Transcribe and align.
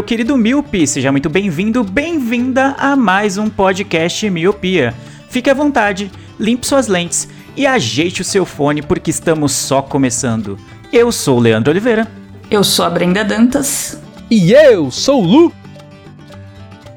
Meu 0.00 0.04
querido 0.04 0.34
Miopi, 0.34 0.86
seja 0.86 1.12
muito 1.12 1.28
bem-vindo, 1.28 1.84
bem-vinda 1.84 2.74
a 2.78 2.96
mais 2.96 3.36
um 3.36 3.50
podcast 3.50 4.30
Miopia. 4.30 4.94
Fique 5.28 5.50
à 5.50 5.52
vontade, 5.52 6.10
limpe 6.38 6.66
suas 6.66 6.88
lentes 6.88 7.28
e 7.54 7.66
ajeite 7.66 8.22
o 8.22 8.24
seu 8.24 8.46
fone 8.46 8.80
porque 8.80 9.10
estamos 9.10 9.52
só 9.52 9.82
começando. 9.82 10.58
Eu 10.90 11.12
sou 11.12 11.36
o 11.36 11.40
Leandro 11.40 11.70
Oliveira. 11.70 12.08
Eu 12.50 12.64
sou 12.64 12.86
a 12.86 12.88
Brenda 12.88 13.22
Dantas. 13.22 14.00
E 14.30 14.52
eu 14.52 14.90
sou 14.90 15.22
o 15.22 15.26
Lu. 15.26 15.52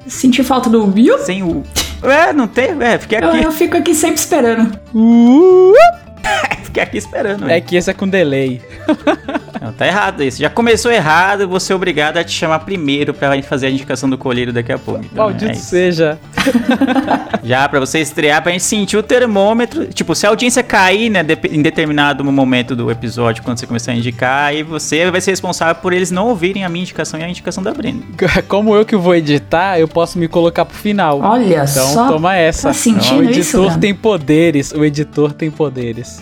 Senti 0.07 0.41
falta 0.41 0.69
do 0.69 0.85
Will. 0.85 1.19
Sem 1.19 1.43
o. 1.43 1.61
É, 2.03 2.31
não 2.31 2.47
tem? 2.47 2.69
É, 2.81 2.97
fiquei 2.97 3.19
Eu, 3.19 3.31
aqui, 3.31 3.43
eu 3.43 3.51
fico 3.51 3.75
aqui 3.75 3.93
sempre 3.93 4.15
esperando. 4.15 4.79
fiquei 6.73 6.83
aqui 6.83 6.97
esperando. 6.97 7.47
É 7.49 7.61
que 7.61 7.75
esse 7.75 7.89
é 7.89 7.93
com 7.93 8.07
delay. 8.07 8.59
Não, 9.61 9.71
tá 9.71 9.87
errado 9.87 10.21
isso. 10.21 10.41
Já 10.41 10.49
começou 10.49 10.91
errado, 10.91 11.47
vou 11.47 11.59
ser 11.59 11.73
obrigado 11.73 12.17
a 12.17 12.23
te 12.23 12.31
chamar 12.31 12.59
primeiro 12.59 13.13
pra 13.13 13.33
gente 13.35 13.47
fazer 13.47 13.67
a 13.67 13.69
indicação 13.69 14.09
do 14.09 14.17
colheiro 14.17 14.51
daqui 14.51 14.73
a 14.73 14.77
pouco. 14.77 15.05
Então, 15.05 15.23
Maldito 15.25 15.51
é 15.51 15.55
seja. 15.55 16.19
Já 17.43 17.67
pra 17.69 17.79
você 17.79 17.99
estrear, 17.99 18.41
pra 18.41 18.51
gente 18.51 18.63
sentir 18.65 18.97
o 18.97 19.03
termômetro. 19.03 19.87
Tipo, 19.87 20.15
se 20.15 20.25
a 20.25 20.29
audiência 20.29 20.61
cair, 20.63 21.09
né, 21.09 21.25
em 21.49 21.61
determinado 21.61 22.25
momento 22.25 22.75
do 22.75 22.91
episódio, 22.91 23.41
quando 23.41 23.57
você 23.57 23.65
começar 23.65 23.93
a 23.93 23.95
indicar, 23.95 24.47
aí 24.47 24.63
você 24.63 25.09
vai 25.09 25.21
ser 25.21 25.31
responsável 25.31 25.75
por 25.75 25.93
eles 25.93 26.11
não 26.11 26.27
ouvirem 26.27 26.65
a 26.65 26.69
minha 26.69 26.83
indicação 26.83 27.17
e 27.17 27.23
a 27.23 27.29
indicação 27.29 27.63
da 27.63 27.73
Brenda. 27.73 28.03
Como 28.49 28.75
eu 28.75 28.85
que 28.85 28.97
vou 28.97 29.15
editar, 29.15 29.79
eu 29.79 29.87
posso 29.87 30.19
me 30.19 30.27
colocar 30.27 30.65
pro 30.65 30.75
final. 30.75 31.21
Olha 31.21 31.63
Então 31.63 31.87
só. 31.87 32.07
toma 32.09 32.35
essa. 32.35 32.67
Tá 32.69 32.73
sentindo 32.73 33.21
o 33.21 33.23
editor 33.23 33.69
isso, 33.69 33.79
tem 33.79 33.93
poderes. 33.95 34.73
O 34.73 34.83
editor 34.83 35.31
tem 35.31 35.49
poderes. 35.49 36.21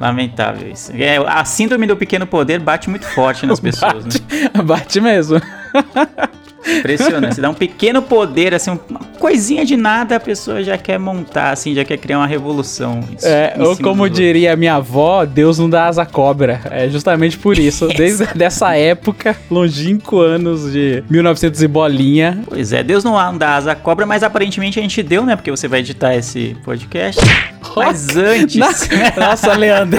Lamentável 0.00 0.70
isso. 0.70 0.92
É, 0.94 1.16
a 1.16 1.44
síndrome 1.44 1.86
do 1.86 1.96
pequeno 1.96 2.26
poder 2.26 2.58
bate 2.60 2.88
muito 2.90 3.06
forte 3.06 3.46
nas 3.46 3.58
pessoas, 3.60 4.04
né? 4.04 4.12
Bate, 4.54 4.62
bate 4.66 5.00
mesmo. 5.00 5.40
Impressionante. 6.66 7.34
Você 7.34 7.40
dá 7.40 7.50
um 7.50 7.54
pequeno 7.54 8.02
poder, 8.02 8.54
assim, 8.54 8.78
uma 8.88 9.00
coisinha 9.18 9.64
de 9.64 9.76
nada, 9.76 10.16
a 10.16 10.20
pessoa 10.20 10.62
já 10.62 10.76
quer 10.78 10.98
montar, 10.98 11.50
assim, 11.52 11.74
já 11.74 11.84
quer 11.84 11.96
criar 11.96 12.18
uma 12.18 12.26
revolução. 12.26 13.00
Isso, 13.16 13.26
É, 13.26 13.54
ou 13.58 13.76
como 13.76 14.08
diria 14.08 14.54
minha 14.56 14.74
avó, 14.74 15.24
Deus 15.24 15.58
não 15.58 15.68
dá 15.68 15.86
asa 15.86 16.02
à 16.02 16.06
cobra. 16.06 16.60
É 16.70 16.88
justamente 16.88 17.36
por 17.38 17.58
isso. 17.58 17.88
Desde 17.96 18.26
dessa 18.34 18.76
época, 18.76 19.36
longínquo 19.50 20.20
anos 20.20 20.72
de 20.72 21.02
1900 21.10 21.62
e 21.62 21.68
bolinha. 21.68 22.42
Pois 22.48 22.72
é, 22.72 22.82
Deus 22.82 23.02
não 23.04 23.36
dá 23.36 23.56
asa 23.56 23.72
à 23.72 23.74
cobra, 23.74 24.06
mas 24.06 24.22
aparentemente 24.22 24.78
a 24.78 24.82
gente 24.82 25.02
deu, 25.02 25.24
né? 25.24 25.36
Porque 25.36 25.50
você 25.50 25.66
vai 25.68 25.80
editar 25.80 26.14
esse 26.14 26.56
podcast. 26.64 27.20
Mas 27.74 28.16
antes. 28.18 28.56
Na- 28.56 28.68
Nossa, 29.16 29.54
Leandro. 29.56 29.98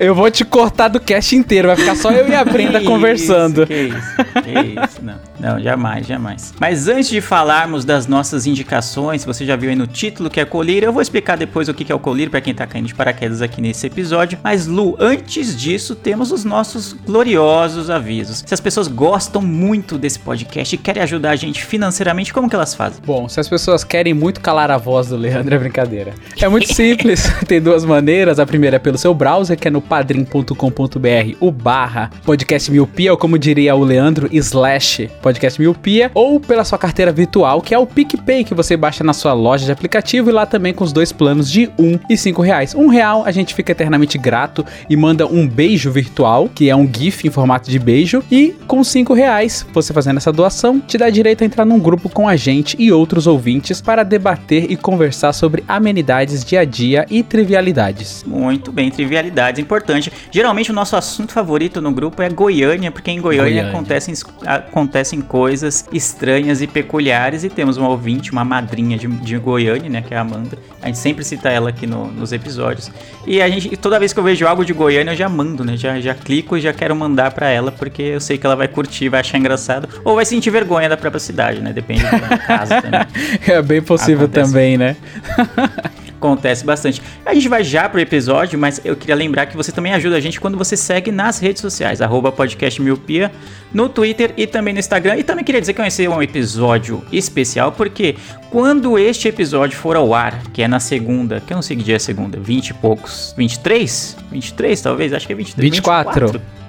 eu 0.00 0.12
vou 0.14 0.28
te 0.30 0.44
cortar 0.44 0.88
do 0.88 0.98
cast 0.98 1.36
inteiro. 1.36 1.68
Vai 1.68 1.76
ficar 1.76 1.94
só 1.94 2.10
eu 2.10 2.28
e 2.28 2.34
a 2.34 2.44
Brenda 2.44 2.80
Que 2.80 2.86
conversando. 2.86 3.62
Isso, 3.62 3.66
que 3.66 3.82
isso, 3.84 4.42
que 4.42 4.80
isso, 4.80 4.98
não. 5.02 5.14
Não, 5.42 5.58
jamais, 5.58 6.06
jamais. 6.06 6.54
Mas 6.60 6.86
antes 6.86 7.08
de 7.08 7.20
falarmos 7.20 7.84
das 7.84 8.06
nossas 8.06 8.46
indicações, 8.46 9.24
você 9.24 9.44
já 9.44 9.56
viu 9.56 9.70
aí 9.70 9.76
no 9.76 9.88
título 9.88 10.30
que 10.30 10.38
é 10.38 10.44
colírio, 10.44 10.86
eu 10.86 10.92
vou 10.92 11.02
explicar 11.02 11.36
depois 11.36 11.68
o 11.68 11.74
que 11.74 11.90
é 11.90 11.94
o 11.94 11.98
colírio 11.98 12.30
para 12.30 12.40
quem 12.40 12.54
tá 12.54 12.64
caindo 12.64 12.86
de 12.86 12.94
paraquedas 12.94 13.42
aqui 13.42 13.60
nesse 13.60 13.88
episódio. 13.88 14.38
Mas 14.40 14.68
Lu, 14.68 14.96
antes 15.00 15.60
disso, 15.60 15.96
temos 15.96 16.30
os 16.30 16.44
nossos 16.44 16.92
gloriosos 16.92 17.90
avisos. 17.90 18.44
Se 18.46 18.54
as 18.54 18.60
pessoas 18.60 18.86
gostam 18.86 19.42
muito 19.42 19.98
desse 19.98 20.20
podcast 20.20 20.76
e 20.76 20.78
querem 20.78 21.02
ajudar 21.02 21.30
a 21.32 21.36
gente 21.36 21.64
financeiramente, 21.64 22.32
como 22.32 22.48
que 22.48 22.54
elas 22.54 22.72
fazem? 22.72 23.02
Bom, 23.04 23.28
se 23.28 23.40
as 23.40 23.48
pessoas 23.48 23.82
querem 23.82 24.14
muito 24.14 24.40
calar 24.40 24.70
a 24.70 24.78
voz 24.78 25.08
do 25.08 25.16
Leandro, 25.16 25.56
é 25.56 25.58
brincadeira. 25.58 26.14
É 26.40 26.48
muito 26.48 26.72
simples, 26.72 27.24
tem 27.48 27.60
duas 27.60 27.84
maneiras. 27.84 28.38
A 28.38 28.46
primeira 28.46 28.76
é 28.76 28.78
pelo 28.78 28.96
seu 28.96 29.12
browser, 29.12 29.58
que 29.58 29.66
é 29.66 29.70
no 29.72 29.80
padrim.com.br, 29.80 31.36
o 31.40 31.50
barra 31.50 32.10
podcast 32.24 32.70
miopia, 32.70 33.10
ou 33.10 33.18
como 33.18 33.36
diria 33.36 33.74
o 33.74 33.82
Leandro, 33.82 34.28
slash 34.30 35.10
podcast 35.20 35.31
miopia, 35.58 36.10
ou 36.14 36.40
pela 36.40 36.64
sua 36.64 36.78
carteira 36.78 37.12
virtual, 37.12 37.60
que 37.60 37.74
é 37.74 37.78
o 37.78 37.86
PicPay, 37.86 38.44
que 38.44 38.54
você 38.54 38.76
baixa 38.76 39.04
na 39.04 39.12
sua 39.12 39.32
loja 39.32 39.64
de 39.64 39.72
aplicativo 39.72 40.30
e 40.30 40.32
lá 40.32 40.46
também 40.46 40.72
com 40.72 40.84
os 40.84 40.92
dois 40.92 41.12
planos 41.12 41.50
de 41.50 41.70
um 41.78 41.98
e 42.08 42.16
cinco 42.16 42.42
reais. 42.42 42.74
Um 42.74 42.88
real 42.88 43.22
a 43.24 43.30
gente 43.30 43.54
fica 43.54 43.72
eternamente 43.72 44.18
grato 44.18 44.64
e 44.88 44.96
manda 44.96 45.26
um 45.26 45.46
beijo 45.46 45.90
virtual, 45.90 46.48
que 46.48 46.68
é 46.68 46.76
um 46.76 46.88
GIF 46.92 47.26
em 47.26 47.30
formato 47.30 47.70
de 47.70 47.78
beijo, 47.78 48.22
e 48.30 48.54
com 48.66 48.82
cinco 48.84 49.14
reais, 49.14 49.66
você 49.72 49.92
fazendo 49.92 50.16
essa 50.16 50.32
doação, 50.32 50.80
te 50.80 50.98
dá 50.98 51.08
direito 51.10 51.42
a 51.42 51.44
entrar 51.44 51.64
num 51.64 51.78
grupo 51.78 52.08
com 52.08 52.28
a 52.28 52.36
gente 52.36 52.76
e 52.78 52.92
outros 52.92 53.26
ouvintes 53.26 53.80
para 53.80 54.02
debater 54.02 54.70
e 54.70 54.76
conversar 54.76 55.32
sobre 55.32 55.64
amenidades 55.66 56.44
dia 56.44 56.60
a 56.60 56.64
dia 56.64 57.06
e 57.10 57.22
trivialidades. 57.22 58.24
Muito 58.26 58.72
bem, 58.72 58.90
trivialidades, 58.90 59.60
importante. 59.60 60.12
Geralmente 60.30 60.70
o 60.70 60.74
nosso 60.74 60.96
assunto 60.96 61.32
favorito 61.32 61.80
no 61.80 61.92
grupo 61.92 62.22
é 62.22 62.28
Goiânia, 62.28 62.90
porque 62.90 63.10
em 63.10 63.20
Goiânia, 63.20 63.62
Goiânia. 63.62 63.70
Acontecem, 63.70 64.14
acontecem 64.44 65.20
coisas 65.22 65.84
estranhas 65.92 66.60
e 66.60 66.66
peculiares. 66.66 67.44
E 67.44 67.48
temos 67.48 67.76
uma 67.76 67.88
ouvinte, 67.88 68.32
uma 68.32 68.44
madrinha 68.44 68.96
de, 68.98 69.06
de 69.06 69.38
Goiânia, 69.38 69.88
né, 69.88 70.02
que 70.02 70.12
é 70.12 70.16
a 70.16 70.20
Amanda. 70.20 70.58
A 70.82 70.86
gente 70.86 70.98
sempre 70.98 71.24
cita 71.24 71.48
ela 71.48 71.70
aqui 71.70 71.86
no- 71.86 72.08
nos 72.08 72.32
episódios. 72.32 72.90
E 73.26 73.40
a 73.40 73.48
gente, 73.48 73.76
toda 73.76 73.98
vez 73.98 74.12
que 74.12 74.18
eu 74.20 74.24
vejo 74.24 74.46
algo 74.46 74.64
de 74.64 74.72
Goiânia, 74.72 75.12
eu 75.12 75.16
já 75.16 75.28
mando, 75.28 75.64
né? 75.64 75.76
Já, 75.76 76.00
já 76.00 76.14
clico 76.14 76.56
e 76.56 76.60
já 76.60 76.72
quero 76.72 76.94
mandar 76.96 77.30
pra 77.32 77.48
ela, 77.48 77.70
porque 77.72 78.02
eu 78.02 78.20
sei 78.20 78.36
que 78.36 78.44
ela 78.44 78.56
vai 78.56 78.68
curtir, 78.68 79.08
vai 79.08 79.20
achar 79.20 79.38
engraçado. 79.38 79.88
Ou 80.04 80.14
vai 80.16 80.24
sentir 80.24 80.50
vergonha 80.50 80.88
da 80.88 80.96
própria 80.96 81.20
cidade, 81.20 81.60
né? 81.60 81.72
Depende 81.72 82.02
do 82.02 82.38
caso 82.46 82.72
também. 82.82 83.00
É 83.46 83.62
bem 83.62 83.80
possível 83.82 84.24
Acontece. 84.24 84.50
também, 84.50 84.76
né? 84.76 84.96
Acontece 86.22 86.64
bastante. 86.64 87.02
A 87.26 87.34
gente 87.34 87.48
vai 87.48 87.64
já 87.64 87.88
pro 87.88 87.98
episódio, 87.98 88.56
mas 88.56 88.80
eu 88.84 88.94
queria 88.94 89.16
lembrar 89.16 89.46
que 89.46 89.56
você 89.56 89.72
também 89.72 89.92
ajuda 89.92 90.14
a 90.14 90.20
gente 90.20 90.40
quando 90.40 90.56
você 90.56 90.76
segue 90.76 91.10
nas 91.10 91.40
redes 91.40 91.60
sociais, 91.60 92.00
arroba 92.00 92.30
podcast 92.30 92.80
miopia, 92.80 93.32
no 93.74 93.88
Twitter 93.88 94.32
e 94.36 94.46
também 94.46 94.72
no 94.72 94.78
Instagram. 94.78 95.16
E 95.16 95.24
também 95.24 95.44
queria 95.44 95.60
dizer 95.60 95.72
que 95.72 95.80
vai 95.80 95.90
ser 95.90 96.08
um 96.08 96.22
episódio 96.22 97.02
especial, 97.10 97.72
porque 97.72 98.14
quando 98.50 98.96
este 98.96 99.26
episódio 99.26 99.76
for 99.76 99.96
ao 99.96 100.14
ar, 100.14 100.44
que 100.52 100.62
é 100.62 100.68
na 100.68 100.78
segunda, 100.78 101.40
que 101.40 101.52
eu 101.52 101.56
não 101.56 101.62
sei 101.62 101.76
que 101.76 101.82
dia 101.82 101.96
é 101.96 101.98
segunda, 101.98 102.38
20 102.38 102.68
e 102.68 102.74
poucos, 102.74 103.34
23? 103.36 104.16
23 104.30 104.80
talvez? 104.80 105.12
Acho 105.12 105.26
que 105.26 105.32
é 105.32 105.36
23. 105.36 105.70
24. 105.72 106.26
24. 106.26 106.61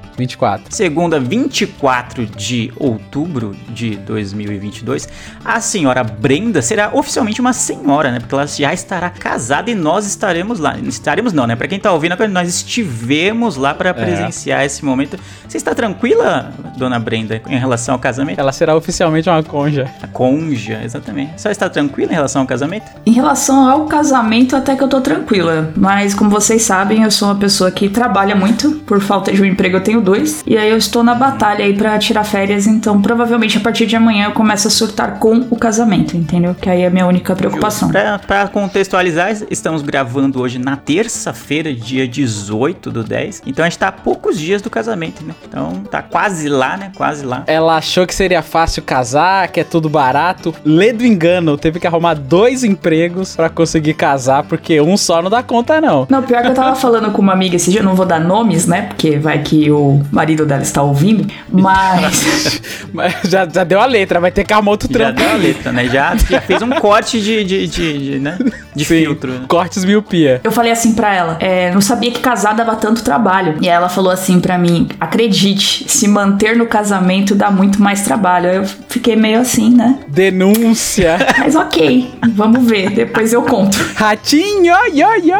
Segunda, 0.69 1.19
24 1.19 2.25
de 2.25 2.72
outubro 2.78 3.56
de 3.69 3.96
2022, 3.97 5.07
a 5.44 5.59
senhora 5.59 6.03
Brenda 6.03 6.62
será 6.62 6.91
oficialmente 6.94 7.41
uma 7.41 7.53
senhora, 7.53 8.12
né? 8.12 8.19
Porque 8.19 8.34
ela 8.34 8.47
já 8.47 8.74
estará 8.74 9.09
casada 9.09 9.69
e 9.72 9.75
nós 9.75 10.06
estaremos 10.06 10.59
lá. 10.59 10.78
Estaremos 10.79 11.34
não, 11.34 11.47
né? 11.47 11.56
Pra 11.56 11.68
quem 11.68 11.79
tá 11.79 11.91
ouvindo, 11.91 12.16
nós 12.29 12.50
estivemos 12.50 13.56
lá 13.56 13.74
para 13.74 13.94
presenciar 13.94 14.63
esse 14.63 14.84
momento. 14.84 15.18
Você 15.47 15.57
está 15.57 15.74
tranquila, 15.74 16.51
dona 16.78 17.00
Brenda, 17.00 17.41
em 17.47 17.57
relação 17.57 17.95
ao 17.95 18.00
casamento? 18.00 18.40
Ela 18.40 18.51
será 18.51 18.75
oficialmente 18.75 19.30
uma 19.30 19.44
conja. 19.44 19.90
A 20.01 20.07
conja, 20.07 20.81
exatamente. 20.84 21.41
Só 21.41 21.50
está 21.50 21.69
tranquila 21.69 22.12
em 22.12 22.16
relação 22.16 22.41
ao 22.41 22.47
casamento? 22.47 22.85
Em 23.06 23.12
relação 23.12 23.69
ao 23.69 23.85
casamento, 23.85 24.56
até 24.56 24.75
que 24.75 24.84
eu 24.84 24.88
tô 24.88 25.01
tranquila. 25.01 25.72
Mas, 25.75 26.13
como 26.13 26.30
vocês 26.30 26.62
sabem, 26.63 27.04
eu 27.04 27.12
sou 27.12 27.27
uma 27.27 27.36
pessoa 27.36 27.71
que 27.71 27.89
trabalha 27.89 28.36
muito. 28.36 28.71
Por 28.86 29.01
falta 29.01 29.31
de 29.31 29.42
um 29.42 29.45
emprego, 29.45 29.77
eu 29.77 29.81
tenho 29.81 30.02
dois. 30.03 30.44
E 30.45 30.57
aí 30.57 30.69
eu 30.69 30.77
estou 30.77 31.03
na 31.03 31.15
batalha 31.15 31.65
aí 31.65 31.73
pra 31.73 31.97
tirar 31.97 32.23
férias. 32.23 32.67
Então, 32.67 33.01
provavelmente, 33.01 33.57
a 33.57 33.61
partir 33.61 33.85
de 33.85 33.95
amanhã, 33.95 34.25
eu 34.25 34.31
começo 34.31 34.67
a 34.67 34.71
surtar 34.71 35.19
com 35.19 35.47
o 35.50 35.55
casamento, 35.55 36.15
entendeu? 36.15 36.55
Que 36.55 36.69
aí 36.69 36.81
é 36.81 36.88
a 36.88 36.89
minha 36.89 37.07
única 37.07 37.35
preocupação. 37.35 37.89
Pra, 37.89 38.19
pra 38.19 38.47
contextualizar, 38.47 39.35
estamos 39.50 39.81
gravando 39.81 40.41
hoje 40.41 40.59
na 40.59 40.75
terça-feira, 40.75 41.73
dia 41.73 42.07
18 42.07 42.91
do 42.91 43.03
10. 43.03 43.44
Então 43.45 43.65
a 43.65 43.69
gente 43.69 43.79
tá 43.79 43.88
a 43.88 43.91
poucos 43.91 44.39
dias 44.39 44.61
do 44.61 44.69
casamento, 44.69 45.23
né? 45.23 45.33
Então 45.47 45.83
tá 45.89 46.01
quase 46.01 46.49
lá, 46.49 46.77
né? 46.77 46.91
Quase 46.95 47.25
lá. 47.25 47.44
Ela 47.47 47.77
achou 47.77 48.06
que 48.06 48.13
seria 48.13 48.41
fácil 48.41 48.83
casar, 48.83 49.47
que 49.47 49.59
é 49.59 49.63
tudo 49.63 49.89
barato. 49.89 50.53
Lê 50.65 50.91
do 50.91 51.06
engano, 51.06 51.57
teve 51.57 51.79
que 51.79 51.88
arrumar 51.88 52.15
dois 52.15 52.63
empregos 52.63 53.35
pra 53.35 53.49
conseguir 53.49 53.94
casar, 53.94 54.44
porque 54.44 54.79
um 54.81 54.97
só 54.97 55.21
não 55.21 55.29
dá 55.29 55.44
conta, 55.44 55.79
não. 55.79 56.07
Não, 56.09 56.23
pior 56.23 56.41
que 56.41 56.49
eu 56.49 56.53
tava 56.53 56.75
falando 56.75 57.11
com 57.11 57.21
uma 57.21 57.33
amiga 57.33 57.56
esse 57.56 57.71
dia, 57.71 57.79
eu 57.79 57.85
não 57.85 57.95
vou 57.95 58.06
dar 58.06 58.19
nomes, 58.19 58.65
né? 58.67 58.83
Porque 58.83 59.17
vai 59.17 59.39
que 59.39 59.71
o 59.71 59.93
o 59.95 60.06
marido 60.12 60.45
dela 60.45 60.62
está 60.63 60.81
ouvindo, 60.81 61.25
mas. 61.51 62.62
Mas 62.94 63.16
já, 63.24 63.48
já 63.48 63.63
deu 63.63 63.80
a 63.81 63.86
letra, 63.88 64.19
vai 64.19 64.31
ter 64.31 64.44
que 64.44 64.54
arrumar 64.54 64.72
outro 64.72 64.88
Já 64.92 64.94
trampo. 64.94 65.19
deu 65.19 65.30
a 65.31 65.34
letra, 65.34 65.72
né? 65.72 65.86
Já, 65.86 66.16
já 66.16 66.40
fez 66.42 66.62
um 66.62 66.69
corte 66.69 67.19
de, 67.19 67.44
de, 67.44 67.68
de, 67.68 67.98
de, 68.12 68.19
né? 68.19 68.38
de 68.75 68.86
Sim, 68.86 69.04
filtro. 69.04 69.31
né? 69.31 69.45
Cortes 69.48 69.84
miopia. 69.84 70.42
Eu 70.44 70.51
falei 70.51 70.72
assim 70.72 70.94
pra 70.94 71.13
ela, 71.13 71.38
é, 71.40 71.72
não 71.74 71.81
sabia 71.81 72.12
que 72.12 72.19
casar 72.19 72.54
dava 72.54 72.75
tanto 72.75 73.04
trabalho. 73.04 73.57
E 73.62 73.68
ela 73.68 73.90
falou 73.90 74.12
assim 74.12 74.40
pra 74.40 74.57
mim: 74.60 74.88
acredite, 75.00 75.86
se 75.90 76.07
manter 76.07 76.56
no 76.56 76.68
casamento 76.68 77.34
dá 77.34 77.50
muito 77.50 77.81
mais 77.81 78.01
trabalho. 78.01 78.50
Aí 78.50 78.56
eu 78.57 78.66
fiquei 78.88 79.16
meio 79.16 79.40
assim, 79.40 79.74
né? 79.74 79.98
Denúncia. 80.07 81.18
Mas 81.40 81.56
ok, 81.56 82.12
vamos 82.36 82.63
ver, 82.66 82.92
depois 82.92 83.34
eu 83.34 83.42
conto. 83.42 83.78
Ratinho, 83.95 84.74
ia, 84.94 85.18
ia. 85.18 85.40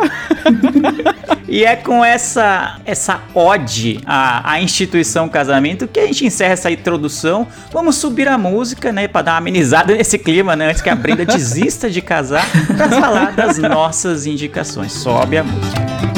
E 1.48 1.64
é 1.64 1.76
com 1.76 2.04
essa 2.04 2.78
essa 2.86 3.20
ode 3.36 4.00
à, 4.06 4.43
à 4.44 4.62
instituição 4.62 5.30
casamento 5.30 5.88
que 5.88 6.00
a 6.00 6.06
gente 6.06 6.26
encerra 6.26 6.54
essa 6.54 6.70
introdução. 6.70 7.48
Vamos 7.72 7.96
subir 7.96 8.28
a 8.28 8.38
música, 8.38 8.92
né, 8.92 9.08
Pra 9.08 9.22
dar 9.22 9.32
uma 9.34 9.38
amenizada 9.38 9.96
nesse 9.96 10.18
clima, 10.18 10.56
né, 10.56 10.70
antes 10.70 10.82
que 10.82 10.90
a 10.90 10.96
Brenda 10.96 11.26
desista 11.26 11.90
de 11.90 12.02
casar, 12.02 12.46
pra 12.76 12.90
falar 12.90 13.32
das 13.32 13.58
nossas 13.58 14.26
indicações. 14.26 14.92
Sobe 14.92 15.38
a 15.38 15.44
música. 15.44 16.13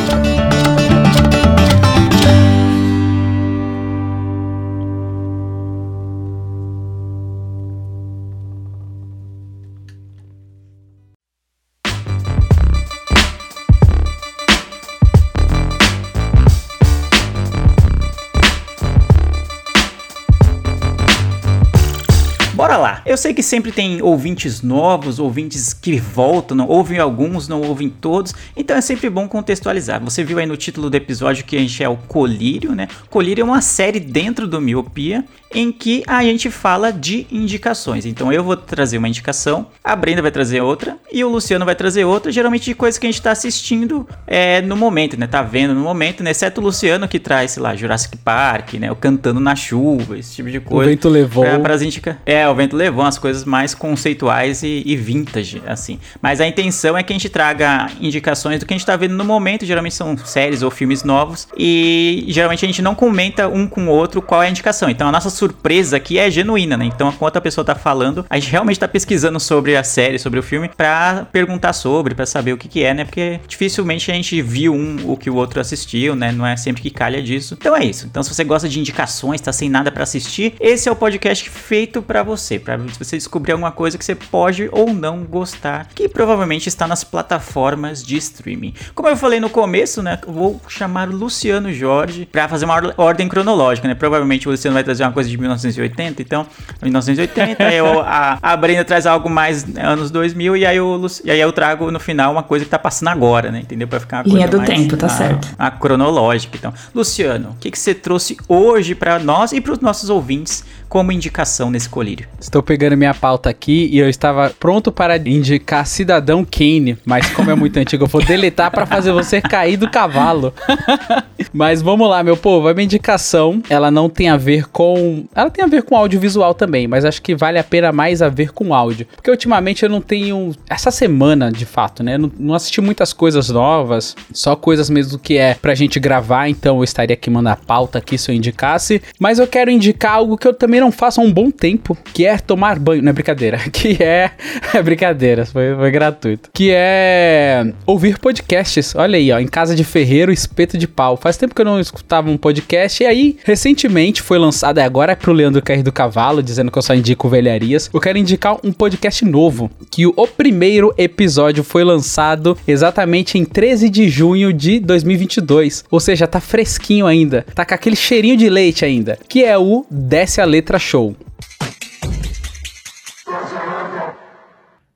Eu 23.16 23.18
sei 23.18 23.34
que 23.34 23.42
sempre 23.42 23.72
tem 23.72 24.02
ouvintes 24.02 24.62
novos, 24.62 25.20
ouvintes 25.20 25.72
que 25.72 25.98
voltam, 25.98 26.58
não 26.58 26.68
ouvem 26.68 27.00
alguns, 27.00 27.48
não 27.48 27.62
ouvem 27.62 27.90
todos, 27.90 28.34
então 28.58 28.76
é 28.76 28.82
sempre 28.82 29.10
bom 29.10 29.26
contextualizar. 29.26 30.04
Você 30.04 30.22
viu 30.22 30.38
aí 30.38 30.46
no 30.46 30.58
título 30.58 30.90
do 30.90 30.98
episódio 30.98 31.46
que 31.46 31.56
a 31.56 31.60
gente 31.60 31.82
é 31.82 31.88
o 31.88 31.96
Colírio, 31.96 32.76
né? 32.76 32.90
Colírio 33.10 33.42
é 33.42 33.46
uma 33.46 33.62
série 33.62 34.02
dentro 34.02 34.46
do 34.50 34.60
Miopia 34.60 35.24
em 35.54 35.72
que 35.72 36.04
a 36.06 36.22
gente 36.22 36.50
fala 36.50 36.92
de 36.92 37.26
indicações. 37.32 38.06
Então 38.06 38.34
eu 38.34 38.44
vou 38.44 38.58
trazer 38.58 38.98
uma 38.98 39.08
indicação, 39.08 39.68
a 39.82 39.96
Brenda 39.96 40.22
vai 40.22 40.30
trazer 40.30 40.60
outra 40.60 40.98
e 41.10 41.24
o 41.24 41.30
Luciano 41.30 41.64
vai 41.64 41.76
trazer 41.76 42.04
outra, 42.04 42.30
geralmente 42.30 42.66
de 42.66 42.76
coisas 42.76 43.00
que 43.00 43.08
a 43.08 43.10
gente 43.10 43.22
tá 43.22 43.32
assistindo 43.32 44.06
é, 44.28 44.62
no 44.62 44.76
momento, 44.76 45.18
né? 45.18 45.26
Tá 45.26 45.42
vendo 45.42 45.74
no 45.74 45.80
momento, 45.80 46.22
né? 46.22 46.32
Exceto 46.32 46.60
o 46.60 46.64
Luciano 46.66 47.08
que 47.08 47.18
traz, 47.18 47.52
sei 47.52 47.64
lá, 47.64 47.74
Jurassic 47.74 48.18
Park, 48.18 48.74
né? 48.74 48.92
O 48.92 48.96
Cantando 48.98 49.40
na 49.40 49.56
Chuva, 49.56 50.18
esse 50.18 50.36
tipo 50.36 50.52
de 50.52 50.58
O 50.58 50.62
coisa. 50.62 50.90
vento 50.90 51.08
levou. 51.08 51.46
Pra, 51.46 51.60
pras 51.60 51.82
indica... 51.82 52.18
É, 52.26 52.46
o 52.50 52.54
vento 52.54 52.76
levou 52.76 53.05
umas 53.06 53.18
coisas 53.18 53.44
mais 53.46 53.74
conceituais 53.74 54.64
e, 54.64 54.84
e 54.86 54.96
vintage, 54.96 55.62
assim. 55.66 56.00
Mas 56.22 56.42
a 56.42 56.48
intenção 56.48 56.98
é 56.98 57.04
que 57.04 57.14
a 57.14 57.16
gente 57.16 57.30
traga 57.30 57.88
indicações 58.00 58.60
do 58.60 58.66
que 58.66 58.74
a 58.74 58.78
gente 58.78 58.86
tá 58.86 58.96
vendo 58.96 59.16
no 59.16 59.24
momento. 59.24 59.66
Geralmente 59.66 59.96
são 59.96 60.18
séries 60.18 60.62
ou 60.62 60.72
filmes 60.72 61.04
novos. 61.04 61.48
E 61.58 62.26
geralmente 62.28 62.66
a 62.66 62.68
gente 62.68 62.82
não 62.82 62.96
comenta 62.96 63.48
um 63.48 63.68
com 63.68 63.88
o 63.88 63.90
outro 63.90 64.22
qual 64.22 64.44
é 64.44 64.48
a 64.48 64.50
indicação. 64.50 64.90
Então 64.90 65.08
a 65.08 65.12
nossa 65.12 65.30
surpresa 65.30 65.98
aqui 65.98 66.18
é 66.18 66.30
genuína, 66.30 66.78
né? 66.78 66.86
Então 66.86 67.10
enquanto 67.10 67.38
a 67.38 67.42
pessoa 67.42 67.64
tá 67.64 67.76
falando, 67.76 68.26
a 68.30 68.38
gente 68.40 68.52
realmente 68.52 68.80
tá 68.80 68.88
pesquisando 68.88 69.40
sobre 69.40 69.76
a 69.76 69.84
série, 69.84 70.20
sobre 70.20 70.40
o 70.40 70.44
filme, 70.44 70.70
pra 70.70 71.28
perguntar 71.32 71.74
sobre, 71.74 72.16
pra 72.16 72.26
saber 72.26 72.54
o 72.54 72.58
que 72.58 72.68
que 72.68 72.84
é, 72.84 72.94
né? 72.94 73.06
Porque 73.06 73.40
dificilmente 73.48 74.12
a 74.12 74.14
gente 74.14 74.42
viu 74.42 74.74
um 74.74 74.98
o 75.06 75.18
que 75.18 75.30
o 75.30 75.36
outro 75.36 75.60
assistiu, 75.60 76.16
né? 76.16 76.32
Não 76.32 76.46
é 76.46 76.56
sempre 76.58 76.82
que 76.82 76.90
calha 76.90 77.22
disso. 77.22 77.56
Então 77.60 77.76
é 77.76 77.86
isso. 77.86 78.08
Então 78.08 78.24
se 78.24 78.34
você 78.34 78.44
gosta 78.44 78.68
de 78.68 78.80
indicações, 78.80 79.42
tá 79.42 79.52
sem 79.52 79.70
nada 79.70 79.92
pra 79.92 80.04
assistir, 80.04 80.56
esse 80.60 80.90
é 80.90 80.92
o 80.92 80.96
podcast 80.96 81.50
feito 81.50 82.02
pra 82.02 82.24
você, 82.24 82.60
você 83.00 83.18
descobrir 83.18 83.52
alguma 83.54 83.72
coisa 83.72 83.98
que 83.98 84.06
você 84.06 84.16
pode 84.16 84.70
ou 84.72 84.94
não 84.94 85.24
gostar, 85.24 85.88
que 85.94 86.08
provavelmente 86.10 86.68
está 86.70 86.88
nas 86.88 87.04
plataformas 87.04 88.04
de 88.04 88.18
streaming. 88.18 88.74
Como 88.94 89.10
eu 89.10 89.18
falei 89.18 89.40
no 89.40 89.50
começo, 89.50 90.02
né? 90.02 90.20
Eu 90.26 90.34
vou 90.34 90.62
chamar 90.68 91.10
o 91.10 91.16
Luciano 91.16 91.72
Jorge 91.74 92.28
pra 92.32 92.48
fazer 92.48 92.66
uma 92.66 92.76
or- 92.76 92.94
ordem 92.98 93.28
cronológica, 93.28 93.88
né? 93.88 93.96
Provavelmente 93.96 94.48
o 94.48 94.52
Luciano 94.52 94.74
vai 94.74 94.84
trazer 94.84 95.04
uma 95.04 95.12
coisa 95.12 95.30
de 95.30 95.38
1980, 95.38 96.22
então 96.22 96.46
1980, 96.82 97.64
aí 97.64 97.78
eu- 97.78 98.00
a, 98.02 98.38
a 98.42 98.56
Brenda 98.58 98.84
traz 98.86 99.06
algo 99.06 99.30
mais 99.30 99.66
né, 99.66 99.82
anos 99.86 100.12
2000 100.12 100.56
e 100.58 100.66
aí, 100.66 100.78
eu, 100.78 101.06
e 101.24 101.32
aí 101.32 101.40
eu 101.40 101.52
trago 101.52 101.92
no 101.92 102.00
final 102.00 102.32
uma 102.32 102.44
coisa 102.44 102.66
que 102.66 102.72
tá 102.72 102.80
passando 102.80 103.10
agora, 103.10 103.52
né? 103.52 103.60
Entendeu? 103.60 103.88
Pra 103.88 104.00
ficar 104.00 104.18
uma 104.18 104.24
Linha 104.34 104.48
coisa 104.48 104.52
do 104.52 104.58
mais, 104.58 104.70
tempo, 104.70 104.98
tá 104.98 105.08
a- 105.08 105.10
certo. 105.10 105.48
A 105.58 105.72
cronológica, 105.72 106.58
então. 106.58 106.74
Luciano, 106.94 107.50
o 107.52 107.56
que, 107.60 107.72
que 107.72 107.80
você 107.80 107.94
trouxe 107.94 108.38
hoje 108.48 108.96
pra 108.96 109.20
nós 109.20 109.52
e 109.52 109.60
pros 109.62 109.80
nossos 109.80 110.10
ouvintes 110.10 110.64
como 110.88 111.12
indicação 111.12 111.70
nesse 111.72 111.90
colírio? 111.90 112.28
Estou 112.40 112.62
pegando 112.64 112.85
minha 112.94 113.14
pauta 113.14 113.50
aqui 113.50 113.90
e 113.92 113.98
eu 113.98 114.10
estava 114.10 114.52
pronto 114.60 114.92
para 114.92 115.18
indicar 115.18 115.86
Cidadão 115.88 116.46
Kane, 116.46 116.98
mas 117.06 117.30
como 117.32 117.50
é 117.50 117.56
muito 117.56 117.78
antigo, 117.80 118.04
eu 118.04 118.08
vou 118.08 118.24
deletar 118.24 118.70
para 118.72 118.86
fazer 118.86 119.12
você 119.12 119.42
cair 119.42 119.78
do 119.78 119.90
cavalo. 119.90 120.54
mas 121.54 121.82
vamos 121.82 122.10
lá, 122.10 122.24
meu 122.24 122.36
povo, 122.36 122.68
a 122.68 122.74
minha 122.74 122.84
indicação, 122.84 123.62
ela 123.70 123.90
não 123.90 124.10
tem 124.10 124.30
a 124.30 124.38
ver 124.38 124.68
com, 124.68 125.26
ela 125.34 125.50
tem 125.50 125.64
a 125.64 125.68
ver 125.68 125.84
com 125.84 125.96
audiovisual 125.96 126.54
também, 126.54 126.88
mas 126.88 127.06
acho 127.06 127.22
que 127.22 127.36
vale 127.36 127.58
a 127.58 127.64
pena 127.64 127.92
mais 127.92 128.22
a 128.22 128.30
ver 128.30 128.52
com 128.52 128.74
áudio, 128.74 129.08
porque 129.16 129.32
ultimamente 129.32 129.84
eu 129.84 129.90
não 129.90 130.02
tenho 130.02 130.52
essa 130.70 130.92
semana, 130.92 131.52
de 131.52 131.66
fato, 131.66 132.04
né? 132.04 132.18
Não, 132.18 132.32
não 132.38 132.54
assisti 132.54 132.82
muitas 132.82 133.14
coisas 133.14 133.50
novas, 133.50 134.16
só 134.34 134.56
coisas 134.56 134.90
mesmo 134.90 135.18
que 135.18 135.38
é 135.38 135.54
pra 135.54 135.76
gente 135.76 136.00
gravar, 136.00 136.50
então 136.50 136.78
eu 136.78 136.84
estaria 136.84 137.14
aqui 137.14 137.30
mandando 137.30 137.50
a 137.50 137.56
pauta 137.56 138.00
aqui 138.00 138.18
se 138.18 138.32
eu 138.32 138.36
indicasse, 138.36 139.02
mas 139.20 139.40
eu 139.40 139.48
quero 139.48 139.72
indicar 139.72 140.16
algo 140.16 140.38
que 140.38 140.48
eu 140.48 140.54
também 140.54 140.80
não 140.80 140.92
faço 140.92 141.22
há 141.22 141.24
um 141.24 141.32
bom 141.32 141.52
tempo, 141.52 141.98
que 142.14 142.26
é 142.26 142.38
tomar 142.38 142.75
banho, 142.80 143.02
não 143.02 143.10
é 143.10 143.14
brincadeira, 143.14 143.58
que 143.72 144.02
é, 144.02 144.32
é 144.74 144.82
brincadeira, 144.82 145.46
foi, 145.46 145.76
foi 145.76 145.92
gratuito, 145.92 146.50
que 146.54 146.72
é 146.72 147.74
ouvir 147.86 148.18
podcasts, 148.20 148.96
olha 148.96 149.18
aí, 149.18 149.32
ó, 149.32 149.40
em 149.40 149.48
casa 149.48 149.76
de 149.76 149.84
ferreiro, 149.84 150.32
espeto 150.32 150.78
de 150.78 150.88
pau, 150.88 151.18
faz 151.18 151.38
tempo 151.38 151.56
que 151.56 151.62
eu 151.62 151.66
não 151.66 151.80
escutava 151.80 152.30
um 152.30 152.38
podcast, 152.38 153.04
e 153.04 153.06
aí, 153.06 153.38
recentemente 153.44 154.22
foi 154.22 154.38
lançado, 154.38 154.80
e 154.80 154.82
agora 154.82 155.14
é 155.14 155.16
pro 155.16 155.34
Leandro 155.34 155.62
Cair 155.62 155.84
do 155.84 155.92
Cavalo, 155.92 156.44
dizendo 156.44 156.72
que 156.72 156.78
eu 156.78 156.82
só 156.82 156.94
indico 156.94 157.30
velharias, 157.30 157.90
eu 157.94 158.00
quero 158.00 158.18
indicar 158.18 158.58
um 158.64 158.72
podcast 158.72 159.24
novo, 159.26 159.70
que 159.92 160.06
o, 160.06 160.14
o 160.16 160.28
primeiro 160.28 160.94
episódio 160.98 161.64
foi 161.64 161.84
lançado 161.84 162.58
exatamente 162.68 163.38
em 163.38 163.46
13 163.46 163.90
de 163.90 164.10
junho 164.10 164.52
de 164.52 164.80
2022, 164.80 165.86
ou 165.90 166.00
seja, 166.00 166.28
tá 166.28 166.40
fresquinho 166.40 167.06
ainda, 167.06 167.46
tá 167.54 167.66
com 167.66 167.74
aquele 167.74 167.96
cheirinho 167.96 168.38
de 168.38 168.50
leite 168.50 168.86
ainda, 168.86 169.18
que 169.28 169.44
é 169.44 169.58
o 169.58 169.86
Desce 169.90 170.42
a 170.42 170.46
Letra 170.46 170.80
Show. 170.80 171.16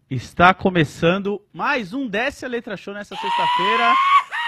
Está 0.09 0.53
começando 0.53 1.39
mais 1.53 1.93
um 1.93 2.07
Desce 2.07 2.43
a 2.45 2.47
Letra 2.47 2.75
Show 2.75 2.93
nessa 2.93 3.15
sexta-feira. 3.15 3.93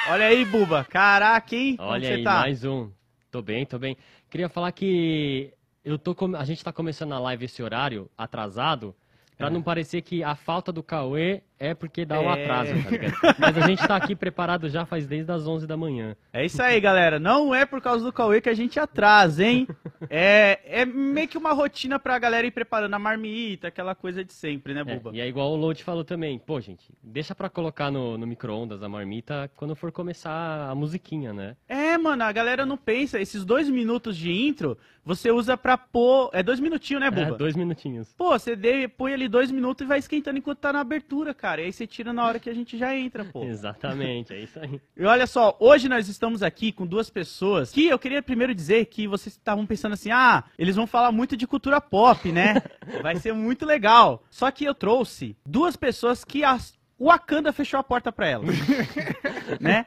Olha 0.09 0.25
aí, 0.25 0.43
Buba. 0.43 0.83
Caraca, 0.85 1.55
hein? 1.55 1.77
Como 1.77 1.89
Olha 1.89 2.07
você 2.07 2.13
aí, 2.13 2.23
tá? 2.23 2.39
mais 2.39 2.63
um. 2.63 2.89
Tô 3.29 3.41
bem, 3.41 3.65
tô 3.65 3.77
bem. 3.77 3.95
Queria 4.29 4.49
falar 4.49 4.71
que 4.71 5.53
eu 5.85 5.99
tô 5.99 6.15
com- 6.15 6.35
a 6.35 6.43
gente 6.45 6.63
tá 6.63 6.73
começando 6.73 7.13
a 7.13 7.19
live 7.19 7.45
esse 7.45 7.61
horário 7.61 8.09
atrasado, 8.17 8.95
pra 9.37 9.49
não 9.51 9.61
parecer 9.61 10.01
que 10.01 10.23
a 10.23 10.35
falta 10.35 10.71
do 10.71 10.81
Cauê 10.81 11.43
é 11.61 11.73
porque 11.75 12.03
dá 12.05 12.19
um 12.19 12.29
É. 12.33 12.41
atraso, 12.43 12.73
tá 12.83 12.89
ligado? 12.89 13.13
Mas 13.39 13.57
a 13.57 13.67
gente 13.67 13.87
tá 13.87 13.95
aqui 13.95 14.15
preparado 14.15 14.67
já 14.67 14.85
faz 14.85 15.05
desde 15.05 15.31
as 15.31 15.47
11 15.47 15.67
da 15.67 15.77
manhã. 15.77 16.15
É 16.33 16.43
isso 16.43 16.61
aí, 16.61 16.79
galera. 16.81 17.19
Não 17.19 17.53
é 17.53 17.65
por 17.65 17.79
causa 17.81 18.03
do 18.03 18.11
Cauê 18.11 18.41
que 18.41 18.49
a 18.49 18.53
gente 18.53 18.79
atrasa, 18.79 19.43
hein? 19.45 19.67
É, 20.09 20.59
é 20.81 20.85
meio 20.85 21.27
que 21.27 21.37
uma 21.37 21.53
rotina 21.53 21.99
pra 21.99 22.17
galera 22.17 22.47
ir 22.47 22.51
preparando 22.51 22.93
a 22.95 22.99
marmita, 22.99 23.67
aquela 23.67 23.93
coisa 23.93 24.23
de 24.23 24.33
sempre, 24.33 24.73
né, 24.73 24.81
É, 24.81 24.95
Buba? 24.95 25.11
e 25.13 25.21
é 25.21 25.27
igual 25.27 25.51
o 25.51 25.55
Load 25.55 25.83
falou 25.83 26.03
também. 26.03 26.39
Pô, 26.39 26.59
gente, 26.59 26.91
deixa 27.03 27.35
pra 27.35 27.49
colocar 27.49 27.91
no, 27.91 28.17
no 28.17 28.25
micro-ondas 28.25 28.81
a 28.81 28.89
marmita 28.89 29.49
quando 29.55 29.75
for 29.75 29.91
começar 29.91 30.69
a 30.69 30.73
musiquinha, 30.73 31.31
né? 31.33 31.55
É, 31.69 31.97
mano, 31.97 32.23
a 32.23 32.31
galera 32.31 32.65
não 32.65 32.77
pensa. 32.77 33.19
Esses 33.19 33.45
dois 33.45 33.69
minutos 33.69 34.17
de 34.17 34.31
intro, 34.31 34.77
você 35.05 35.29
usa 35.31 35.55
pra 35.55 35.77
pôr... 35.77 36.29
É 36.33 36.41
dois 36.41 36.59
minutinhos, 36.59 37.01
né, 37.01 37.07
É, 37.07 37.11
Buba? 37.11 37.37
dois 37.37 37.55
minutinhos. 37.55 38.13
Pô, 38.17 38.31
você 38.31 38.57
põe 38.97 39.13
ali 39.13 39.27
dois 39.27 39.51
minutos 39.51 39.85
e 39.85 39.87
vai 39.87 39.99
esquentando 39.99 40.37
enquanto 40.39 40.59
tá 40.59 40.73
na 40.73 40.79
abertura, 40.79 41.33
cara. 41.33 41.50
E 41.59 41.65
aí 41.65 41.73
você 41.73 41.87
tira 41.87 42.13
na 42.13 42.25
hora 42.25 42.39
que 42.39 42.49
a 42.49 42.53
gente 42.53 42.77
já 42.77 42.95
entra, 42.95 43.25
pô. 43.25 43.43
Exatamente, 43.45 44.33
é 44.33 44.39
isso 44.39 44.59
aí. 44.59 44.79
E 44.95 45.03
olha 45.03 45.25
só, 45.25 45.55
hoje 45.59 45.89
nós 45.89 46.07
estamos 46.07 46.43
aqui 46.43 46.71
com 46.71 46.85
duas 46.85 47.09
pessoas 47.09 47.71
que 47.71 47.87
eu 47.87 47.99
queria 47.99 48.21
primeiro 48.21 48.53
dizer 48.53 48.85
que 48.85 49.07
vocês 49.07 49.35
estavam 49.35 49.65
pensando 49.65 49.93
assim, 49.93 50.11
ah, 50.11 50.43
eles 50.57 50.75
vão 50.75 50.87
falar 50.87 51.11
muito 51.11 51.35
de 51.35 51.47
cultura 51.47 51.81
pop, 51.81 52.31
né? 52.31 52.61
Vai 53.01 53.15
ser 53.17 53.33
muito 53.33 53.65
legal. 53.65 54.23
Só 54.29 54.49
que 54.51 54.63
eu 54.65 54.75
trouxe 54.75 55.35
duas 55.45 55.75
pessoas 55.75 56.23
que 56.23 56.43
as... 56.43 56.73
o 56.97 57.05
Wakanda 57.05 57.51
fechou 57.51 57.79
a 57.79 57.83
porta 57.83 58.11
pra 58.11 58.27
elas, 58.27 58.55
né? 59.59 59.85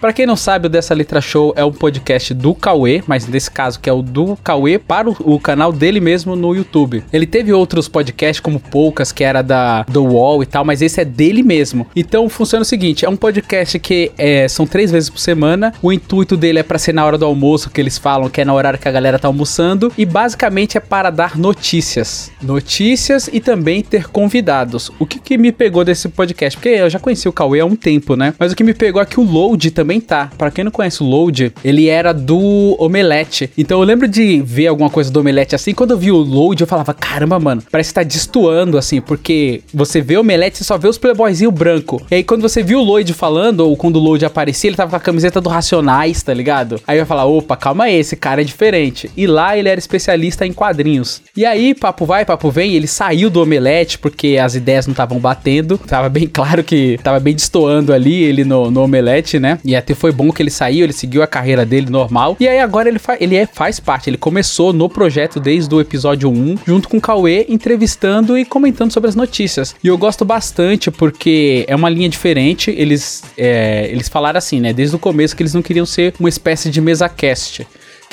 Pra 0.00 0.12
quem 0.12 0.26
não 0.26 0.36
sabe, 0.36 0.66
o 0.66 0.70
Dessa 0.70 0.94
Letra 0.94 1.20
Show 1.20 1.52
é 1.56 1.64
um 1.64 1.72
podcast 1.72 2.34
do 2.34 2.54
Cauê, 2.54 3.02
mas 3.06 3.26
nesse 3.26 3.50
caso 3.50 3.80
que 3.80 3.88
é 3.88 3.92
o 3.92 4.02
do 4.02 4.36
Cauê 4.36 4.78
para 4.78 5.08
o, 5.08 5.16
o 5.20 5.40
canal 5.40 5.72
dele 5.72 6.00
mesmo 6.00 6.36
no 6.36 6.54
YouTube. 6.54 7.02
Ele 7.12 7.26
teve 7.26 7.52
outros 7.52 7.88
podcasts 7.88 8.40
como 8.40 8.60
Poucas, 8.60 9.12
que 9.12 9.24
era 9.24 9.42
da 9.42 9.84
do 9.84 10.04
Wall 10.04 10.42
e 10.42 10.46
tal, 10.46 10.64
mas 10.64 10.82
esse 10.82 11.00
é 11.00 11.04
dele 11.04 11.42
mesmo. 11.42 11.86
Então 11.94 12.28
funciona 12.28 12.62
o 12.62 12.66
seguinte, 12.66 13.04
é 13.04 13.08
um 13.08 13.16
podcast 13.16 13.78
que 13.78 14.12
é, 14.18 14.48
são 14.48 14.66
três 14.66 14.90
vezes 14.90 15.08
por 15.08 15.18
semana. 15.18 15.72
O 15.82 15.92
intuito 15.92 16.36
dele 16.36 16.58
é 16.58 16.62
para 16.62 16.78
ser 16.78 16.92
na 16.92 17.04
hora 17.04 17.16
do 17.16 17.24
almoço, 17.24 17.70
que 17.70 17.80
eles 17.80 17.96
falam 17.98 18.28
que 18.28 18.40
é 18.40 18.44
na 18.44 18.52
horário 18.54 18.78
que 18.78 18.88
a 18.88 18.92
galera 18.92 19.18
tá 19.18 19.28
almoçando, 19.28 19.92
e 19.96 20.04
basicamente 20.04 20.76
é 20.76 20.80
para 20.80 21.10
dar 21.10 21.36
notícias. 21.36 22.30
Notícias 22.42 23.28
e 23.32 23.40
também 23.40 23.82
ter 23.82 24.08
convidados. 24.08 24.90
O 24.98 25.06
que, 25.06 25.18
que 25.18 25.38
me 25.38 25.52
pegou 25.52 25.84
desse 25.84 26.08
podcast? 26.08 26.58
Porque 26.58 26.68
eu 26.68 26.90
já 26.90 26.98
conheci 26.98 27.28
o 27.28 27.32
Cauê 27.32 27.60
há 27.60 27.66
um 27.66 27.76
tempo, 27.76 28.16
né? 28.16 28.34
Mas 28.38 28.52
o 28.52 28.56
que 28.56 28.64
me 28.64 28.74
pegou 28.74 29.00
é 29.00 29.06
que 29.06 29.20
o 29.20 29.24
Load 29.24 29.70
também 29.70 29.85
tá. 30.00 30.30
Para 30.36 30.50
quem 30.50 30.64
não 30.64 30.70
conhece 30.70 31.02
o 31.02 31.06
Load, 31.06 31.52
ele 31.64 31.88
era 31.88 32.12
do 32.12 32.76
Omelete. 32.78 33.50
Então 33.56 33.80
eu 33.80 33.84
lembro 33.84 34.08
de 34.08 34.40
ver 34.42 34.66
alguma 34.66 34.90
coisa 34.90 35.10
do 35.10 35.20
Omelete 35.20 35.54
assim. 35.54 35.72
Quando 35.72 35.92
eu 35.92 35.98
vi 35.98 36.10
o 36.10 36.16
Load, 36.16 36.60
eu 36.60 36.66
falava: 36.66 36.92
caramba, 36.94 37.38
mano, 37.38 37.62
parece 37.70 37.90
que 37.90 37.94
tá 37.94 38.02
destoando 38.02 38.78
assim, 38.78 39.00
porque 39.00 39.62
você 39.72 40.00
vê 40.00 40.16
o 40.16 40.20
Omelete 40.20 40.62
e 40.62 40.64
só 40.64 40.76
vê 40.76 40.88
os 40.88 40.98
playboyzinho 40.98 41.50
branco. 41.50 42.04
E 42.10 42.16
aí 42.16 42.24
quando 42.24 42.42
você 42.42 42.62
viu 42.62 42.80
o 42.80 42.84
Lloyd 42.84 43.12
falando, 43.12 43.60
ou 43.60 43.76
quando 43.76 43.96
o 43.96 44.00
Lloyd 44.00 44.24
aparecia, 44.24 44.68
ele 44.68 44.76
tava 44.76 44.90
com 44.90 44.96
a 44.96 45.00
camiseta 45.00 45.40
do 45.40 45.48
Racionais, 45.48 46.22
tá 46.22 46.34
ligado? 46.34 46.80
Aí 46.86 46.96
vai 46.96 47.06
falar: 47.06 47.24
opa, 47.26 47.56
calma 47.56 47.84
aí, 47.84 47.96
esse 47.96 48.16
cara 48.16 48.40
é 48.40 48.44
diferente. 48.44 49.10
E 49.16 49.26
lá 49.26 49.56
ele 49.56 49.68
era 49.68 49.78
especialista 49.78 50.46
em 50.46 50.52
quadrinhos. 50.52 51.22
E 51.36 51.44
aí, 51.44 51.74
papo 51.74 52.04
vai, 52.04 52.24
papo 52.24 52.50
vem, 52.50 52.74
ele 52.74 52.86
saiu 52.86 53.30
do 53.30 53.40
Omelete 53.40 53.98
porque 53.98 54.38
as 54.42 54.54
ideias 54.54 54.86
não 54.86 54.92
estavam 54.92 55.18
batendo. 55.18 55.78
Tava 55.78 56.08
bem 56.08 56.26
claro 56.26 56.64
que 56.64 56.98
tava 57.02 57.20
bem 57.20 57.34
destoando 57.34 57.92
ali 57.92 58.22
ele 58.22 58.44
no, 58.44 58.70
no 58.70 58.82
Omelete, 58.82 59.38
né? 59.38 59.58
E 59.64 59.75
até 59.76 59.94
foi 59.94 60.12
bom 60.12 60.30
que 60.30 60.42
ele 60.42 60.50
saiu, 60.50 60.84
ele 60.84 60.92
seguiu 60.92 61.22
a 61.22 61.26
carreira 61.26 61.64
dele 61.64 61.90
normal. 61.90 62.36
E 62.40 62.48
aí 62.48 62.58
agora 62.58 62.88
ele, 62.88 62.98
fa 62.98 63.16
ele 63.20 63.36
é, 63.36 63.46
faz 63.46 63.80
parte, 63.80 64.10
ele 64.10 64.16
começou 64.16 64.72
no 64.72 64.88
projeto 64.88 65.40
desde 65.40 65.74
o 65.74 65.80
episódio 65.80 66.30
1, 66.30 66.58
junto 66.66 66.88
com 66.88 66.98
o 66.98 67.00
Cauê, 67.00 67.46
entrevistando 67.48 68.38
e 68.38 68.44
comentando 68.44 68.92
sobre 68.92 69.08
as 69.08 69.14
notícias. 69.14 69.74
E 69.82 69.88
eu 69.88 69.96
gosto 69.96 70.24
bastante 70.24 70.90
porque 70.90 71.64
é 71.68 71.74
uma 71.74 71.88
linha 71.88 72.08
diferente. 72.08 72.70
Eles, 72.70 73.22
é, 73.36 73.88
eles 73.90 74.08
falaram 74.08 74.38
assim, 74.38 74.60
né? 74.60 74.72
Desde 74.72 74.96
o 74.96 74.98
começo 74.98 75.34
que 75.36 75.42
eles 75.42 75.54
não 75.54 75.62
queriam 75.62 75.86
ser 75.86 76.14
uma 76.18 76.28
espécie 76.28 76.70
de 76.70 76.80
mesa 76.80 77.08
cast 77.08 77.66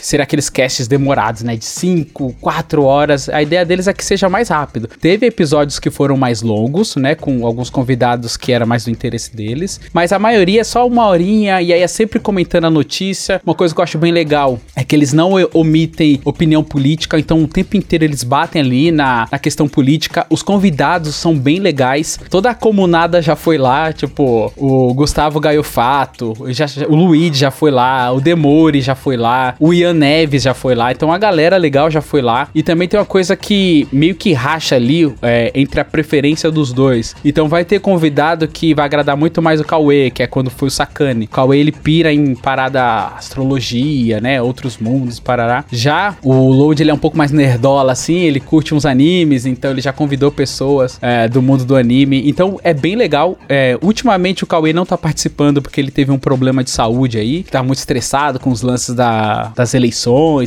seriam 0.06 0.24
aqueles 0.24 0.50
casts 0.50 0.88
demorados, 0.88 1.44
né? 1.44 1.56
De 1.56 1.66
5, 1.66 2.36
4 2.40 2.84
horas. 2.84 3.30
A 3.30 3.42
ideia 3.42 3.66
deles 3.66 3.88
é 3.88 3.94
que 3.94 4.04
seja 4.04 4.30
mais 4.30 4.50
rápido. 4.50 4.88
Teve 5.00 5.26
episódios 5.26 5.80
que 5.80 5.90
foram 5.90 6.18
mais 6.18 6.42
longos, 6.42 6.96
né? 6.96 7.16
Com 7.16 7.46
alguns 7.46 7.70
convidados 7.70 8.38
que 8.38 8.52
era 8.52 8.66
mais 8.66 8.86
do 8.86 8.92
interesse 8.92 9.36
deles. 9.36 9.80
Mas 9.94 10.12
a 10.12 10.20
maioria 10.20 10.62
é 10.62 10.64
só 10.64 10.86
uma 10.86 11.08
horinha 11.08 11.62
e 11.62 11.74
aí 11.74 11.82
é 11.82 11.88
sempre 11.88 12.20
comentando 12.20 12.66
a 12.66 12.70
notícia. 12.70 13.42
Uma 13.46 13.56
coisa 13.56 13.74
que 13.74 13.80
eu 13.80 13.84
acho 13.84 13.98
bem 13.98 14.12
legal 14.12 14.60
é 14.76 14.84
que 14.84 14.96
eles 14.96 15.14
não 15.14 15.32
omitem 15.54 16.20
opinião 16.26 16.64
política, 16.64 17.18
então 17.18 17.44
o 17.44 17.48
tempo 17.48 17.78
inteiro 17.78 18.04
eles 18.04 18.24
batem 18.24 18.62
ali 18.62 18.92
na, 18.92 19.28
na 19.32 19.40
questão 19.40 19.68
política. 19.68 20.26
Os 20.30 20.44
convidados 20.44 21.16
são 21.16 21.38
bem 21.38 21.60
legais. 21.60 22.20
Toda 22.30 22.50
a 22.50 22.56
comunada 22.56 23.22
já 23.22 23.36
foi 23.36 23.58
lá, 23.58 23.94
tipo, 23.94 24.52
o 24.58 24.94
Gustavo 24.94 25.40
Gaiofato, 25.40 26.34
já, 26.50 26.66
o 26.88 26.96
Luigi 26.96 27.40
já 27.40 27.52
foi 27.52 27.72
lá, 27.72 28.12
o 28.12 28.20
Demore 28.20 28.82
já 28.82 28.96
foi 28.96 29.18
lá, 29.18 29.56
o 29.60 29.74
Ian 29.74 29.93
Neves 29.94 30.44
já 30.44 30.54
foi 30.54 30.76
lá, 30.76 30.92
então 30.92 31.12
a 31.12 31.18
galera 31.18 31.58
legal 31.58 31.90
já 31.90 32.02
foi 32.02 32.22
lá. 32.22 32.48
E 32.54 32.64
também 32.64 32.88
tem 32.88 33.00
uma 33.00 33.06
coisa 33.06 33.36
que 33.36 33.88
meio 33.92 34.16
que 34.16 34.34
racha 34.34 34.76
ali 34.76 35.14
é, 35.22 35.52
entre 35.54 35.80
a 35.80 35.86
preferência 35.86 36.52
dos 36.52 36.74
dois. 36.74 37.16
Então 37.24 37.48
vai 37.48 37.64
ter 37.66 37.80
convidado 37.80 38.48
que 38.48 38.74
vai 38.74 38.86
agradar 38.86 39.16
muito 39.16 39.42
mais 39.42 39.60
o 39.60 39.64
Cauê, 39.64 40.10
que 40.10 40.24
é 40.24 40.28
quando 40.28 40.50
foi 40.50 40.68
o 40.68 40.72
Sakane. 40.72 41.26
O 41.26 41.30
Cauê 41.30 41.60
ele 41.60 41.72
pira 41.72 42.12
em 42.12 42.36
parada 42.36 43.08
astrologia, 43.16 44.20
né? 44.20 44.42
Outros 44.42 44.78
mundos, 44.78 45.20
parará. 45.20 45.66
Já 45.72 46.16
o 46.24 46.52
Load 46.52 46.82
ele 46.82 46.92
é 46.92 46.94
um 46.94 46.98
pouco 46.98 47.18
mais 47.18 47.32
nerdola 47.32 47.92
assim, 47.92 48.20
ele 48.20 48.40
curte 48.40 48.74
uns 48.74 48.86
animes, 48.86 49.46
então 49.46 49.72
ele 49.72 49.82
já 49.82 49.94
convidou 49.94 50.32
pessoas 50.32 50.98
é, 51.02 51.28
do 51.28 51.42
mundo 51.42 51.66
do 51.66 51.76
anime. 51.76 52.24
Então 52.28 52.60
é 52.64 52.74
bem 52.74 52.96
legal. 52.96 53.38
É, 53.48 53.78
ultimamente 53.82 54.44
o 54.44 54.48
Cauê 54.48 54.74
não 54.74 54.86
tá 54.86 54.98
participando 54.98 55.62
porque 55.62 55.80
ele 55.80 55.92
teve 55.92 56.12
um 56.12 56.20
problema 56.20 56.64
de 56.64 56.70
saúde 56.70 57.18
aí, 57.18 57.44
tá 57.44 57.62
muito 57.62 57.80
estressado 57.80 58.40
com 58.40 58.50
os 58.50 58.62
lances 58.62 58.96
da, 58.96 59.52
das 59.56 59.74
eleições, 59.74 59.83